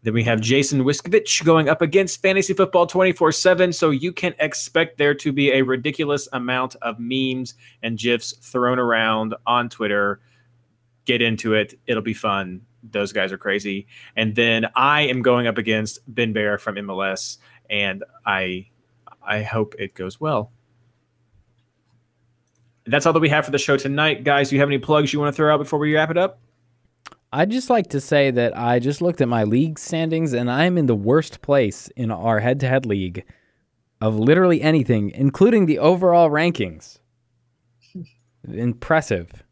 Then 0.03 0.15
we 0.15 0.25
have 0.25 0.41
Jason 0.41 0.83
Wiskovich 0.83 1.45
going 1.45 1.69
up 1.69 1.83
against 1.83 2.23
Fantasy 2.23 2.55
Football 2.55 2.87
24 2.87 3.33
7. 3.33 3.73
So 3.73 3.91
you 3.91 4.13
can 4.13 4.35
expect 4.39 4.97
there 4.97 5.15
to 5.15 5.33
be 5.33 5.53
a 5.53 5.63
ridiculous 5.63 6.27
amount 6.33 6.77
of 6.77 6.97
memes 6.99 7.55
and 7.83 7.99
GIFs 7.99 8.33
thrown 8.39 8.79
around 8.79 9.35
on 9.47 9.69
Twitter. 9.69 10.21
Get 11.05 11.21
into 11.21 11.55
it. 11.55 11.75
It'll 11.87 12.03
be 12.03 12.15
fun. 12.15 12.63
Those 12.83 13.13
guys 13.13 13.33
are 13.33 13.39
crazy. 13.39 13.87
And 14.17 14.35
then 14.35 14.67
I 14.75 15.03
am 15.03 15.23
going 15.23 15.47
up 15.47 15.59
against 15.59 16.01
Ben 16.09 16.33
Bear 16.33 16.59
from 16.59 16.77
MLS, 16.77 17.39
and 17.69 18.05
I 18.27 18.69
I 19.23 19.43
hope 19.43 19.75
it 19.79 19.95
goes 19.95 20.21
well. 20.21 20.53
That's 22.87 23.07
all 23.07 23.13
that 23.13 23.21
we 23.21 23.29
have 23.29 23.45
for 23.45 23.51
the 23.51 23.59
show 23.59 23.77
tonight. 23.77 24.25
Guys, 24.25 24.51
do 24.51 24.57
you 24.57 24.61
have 24.61 24.69
any 24.69 24.79
plugs 24.79 25.13
you 25.13 25.21
want 25.21 25.33
to 25.33 25.37
throw 25.37 25.53
out 25.53 25.59
before 25.59 25.79
we 25.79 25.95
wrap 25.95 26.11
it 26.11 26.17
up? 26.17 26.41
I'd 27.33 27.51
just 27.51 27.71
like 27.71 27.89
to 27.91 28.01
say 28.01 28.33
that 28.33 28.57
I 28.59 28.81
just 28.81 29.01
looked 29.01 29.21
at 29.21 29.29
my 29.29 29.45
league 29.45 29.79
standings 29.79 30.33
and 30.33 30.51
I'm 30.51 30.77
in 30.77 30.87
the 30.87 30.97
worst 30.97 31.43
place 31.43 31.89
in 31.95 32.11
our 32.11 32.41
head 32.41 32.59
to 32.61 32.69
head 32.69 32.87
league 32.87 33.25
of 34.01 34.19
literally 34.19 34.61
anything, 34.63 35.11
including 35.11 35.67
the 35.67 35.79
overall 35.79 36.31
rankings. 36.31 36.99
Impressive. 38.49 39.45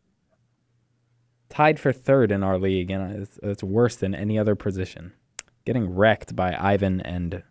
Tied 1.51 1.81
for 1.81 1.93
third 1.93 2.31
in 2.31 2.43
our 2.43 2.59
league, 2.59 2.91
and 2.91 3.23
it's, 3.23 3.39
it's 3.43 3.63
worse 3.63 3.97
than 3.97 4.15
any 4.15 4.39
other 4.39 4.55
position. 4.55 5.13
Getting 5.65 5.95
wrecked 5.95 6.37
by 6.37 6.57
Ivan 6.59 7.01
and 7.01 7.43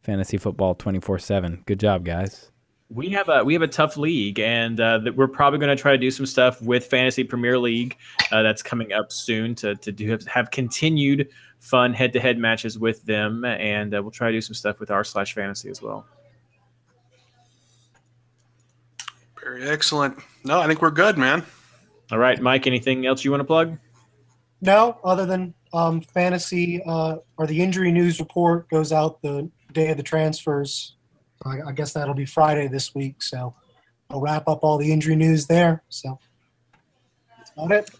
Fantasy 0.00 0.36
Football 0.36 0.74
24 0.74 1.18
7. 1.18 1.62
Good 1.66 1.80
job, 1.80 2.04
guys. 2.04 2.50
We 2.90 3.08
have 3.10 3.28
a 3.28 3.42
we 3.42 3.54
have 3.54 3.62
a 3.62 3.68
tough 3.68 3.96
league, 3.96 4.38
and 4.38 4.78
uh, 4.78 5.00
we're 5.14 5.26
probably 5.26 5.58
going 5.58 5.74
to 5.74 5.80
try 5.80 5.92
to 5.92 5.98
do 5.98 6.10
some 6.10 6.26
stuff 6.26 6.60
with 6.62 6.86
Fantasy 6.86 7.24
Premier 7.24 7.58
League 7.58 7.96
uh, 8.30 8.42
that's 8.42 8.62
coming 8.62 8.92
up 8.92 9.10
soon 9.10 9.54
to 9.56 9.74
to 9.76 9.90
do 9.90 10.18
have 10.26 10.50
continued 10.50 11.28
fun 11.58 11.94
head 11.94 12.12
to 12.12 12.20
head 12.20 12.38
matches 12.38 12.78
with 12.78 13.02
them, 13.04 13.44
and 13.44 13.94
uh, 13.94 14.02
we'll 14.02 14.10
try 14.10 14.28
to 14.28 14.36
do 14.36 14.40
some 14.40 14.54
stuff 14.54 14.80
with 14.80 14.90
r 14.90 15.02
slash 15.02 15.34
fantasy 15.34 15.70
as 15.70 15.80
well. 15.80 16.06
Very 19.42 19.68
excellent. 19.68 20.18
No, 20.44 20.60
I 20.60 20.66
think 20.66 20.82
we're 20.82 20.90
good, 20.90 21.18
man. 21.18 21.42
All 22.12 22.18
right, 22.18 22.40
Mike. 22.40 22.66
Anything 22.66 23.06
else 23.06 23.24
you 23.24 23.30
want 23.30 23.40
to 23.40 23.44
plug? 23.44 23.78
No, 24.60 24.98
other 25.04 25.26
than 25.26 25.54
um, 25.72 26.00
fantasy 26.00 26.82
uh, 26.86 27.16
or 27.36 27.46
the 27.46 27.60
injury 27.60 27.92
news 27.92 28.18
report 28.20 28.68
goes 28.70 28.92
out 28.92 29.20
the 29.22 29.50
day 29.72 29.90
of 29.90 29.96
the 29.96 30.02
transfers. 30.02 30.96
I, 31.44 31.60
I 31.68 31.72
guess 31.72 31.92
that'll 31.92 32.14
be 32.14 32.24
Friday 32.24 32.68
this 32.68 32.94
week. 32.94 33.22
So 33.22 33.54
I'll 34.10 34.20
wrap 34.20 34.48
up 34.48 34.60
all 34.62 34.78
the 34.78 34.92
injury 34.92 35.16
news 35.16 35.46
there. 35.46 35.82
So 35.88 36.18
that's 37.36 37.50
about 37.52 37.72
it. 37.72 37.90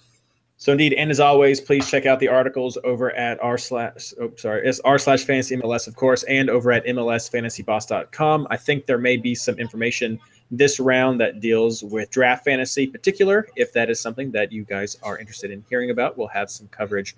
So 0.56 0.72
indeed, 0.72 0.94
and 0.94 1.10
as 1.10 1.20
always, 1.20 1.60
please 1.60 1.90
check 1.90 2.06
out 2.06 2.20
the 2.20 2.28
articles 2.28 2.78
over 2.84 3.10
at 3.10 3.38
r 3.42 3.58
slash 3.58 4.14
oh, 4.18 4.32
sorry, 4.36 4.66
it's 4.66 4.80
r 4.80 4.98
slash 4.98 5.24
fantasy 5.24 5.56
MLS, 5.56 5.86
of 5.86 5.94
course, 5.94 6.22
and 6.22 6.48
over 6.48 6.72
at 6.72 6.86
mlsfantasyboss.com. 6.86 8.46
I 8.48 8.56
think 8.56 8.86
there 8.86 8.96
may 8.96 9.18
be 9.18 9.34
some 9.34 9.58
information 9.58 10.18
this 10.50 10.78
round 10.78 11.20
that 11.20 11.40
deals 11.40 11.82
with 11.82 12.10
draft 12.10 12.44
fantasy 12.44 12.86
particular. 12.86 13.46
If 13.56 13.72
that 13.72 13.90
is 13.90 14.00
something 14.00 14.30
that 14.32 14.52
you 14.52 14.64
guys 14.64 14.96
are 15.02 15.18
interested 15.18 15.50
in 15.50 15.64
hearing 15.68 15.90
about, 15.90 16.16
we'll 16.16 16.28
have 16.28 16.50
some 16.50 16.68
coverage 16.68 17.16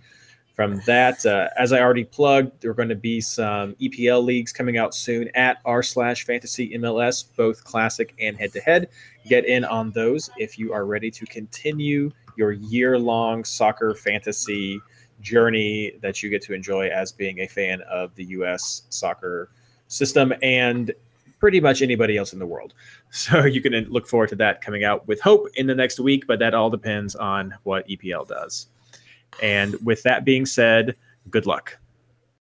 from 0.55 0.81
that. 0.87 1.25
Uh, 1.25 1.49
as 1.59 1.73
I 1.73 1.81
already 1.81 2.05
plugged, 2.05 2.63
there 2.63 2.71
are 2.71 2.75
going 2.75 2.89
to 2.89 2.95
be 2.95 3.21
some 3.21 3.75
EPL 3.75 4.25
leagues 4.25 4.53
coming 4.53 4.79
out 4.79 4.95
soon 4.95 5.29
at 5.35 5.59
r 5.67 5.83
slash 5.83 6.25
fantasy 6.25 6.71
MLS, 6.79 7.25
both 7.37 7.63
classic 7.63 8.15
and 8.19 8.37
head 8.37 8.53
to 8.55 8.61
head. 8.61 8.89
Get 9.29 9.45
in 9.45 9.65
on 9.65 9.91
those 9.91 10.31
if 10.39 10.59
you 10.59 10.73
are 10.73 10.87
ready 10.87 11.11
to 11.11 11.27
continue 11.27 12.11
your 12.37 12.53
year 12.53 12.99
long 12.99 13.45
soccer 13.45 13.95
fantasy 13.95 14.81
journey 15.21 15.93
that 16.01 16.23
you 16.23 16.31
get 16.31 16.43
to 16.43 16.55
enjoy 16.55 16.89
as 16.89 17.13
being 17.13 17.41
a 17.41 17.47
fan 17.47 17.83
of 17.83 18.15
the 18.15 18.25
U.S. 18.25 18.83
soccer 18.89 19.51
system 19.89 20.33
and 20.43 20.93
pretty 21.39 21.61
much 21.61 21.83
anybody 21.83 22.17
else 22.17 22.33
in 22.33 22.39
the 22.39 22.47
world. 22.47 22.75
So 23.11 23.45
you 23.45 23.63
can 23.63 23.73
look 23.89 24.07
forward 24.07 24.29
to 24.31 24.37
that 24.37 24.61
coming 24.61 24.85
out 24.85 25.09
with 25.09 25.21
hope 25.21 25.49
in 25.55 25.67
the 25.67 25.75
next 25.75 25.99
week, 25.99 26.27
but 26.27 26.39
that 26.41 26.55
all 26.55 26.69
depends 26.69 27.15
on 27.15 27.55
what 27.63 27.89
EPL 27.89 28.29
does. 28.29 28.67
And 29.43 29.75
with 29.85 30.03
that 30.03 30.25
being 30.25 30.45
said, 30.45 30.97
good 31.31 31.47
luck. 31.47 31.79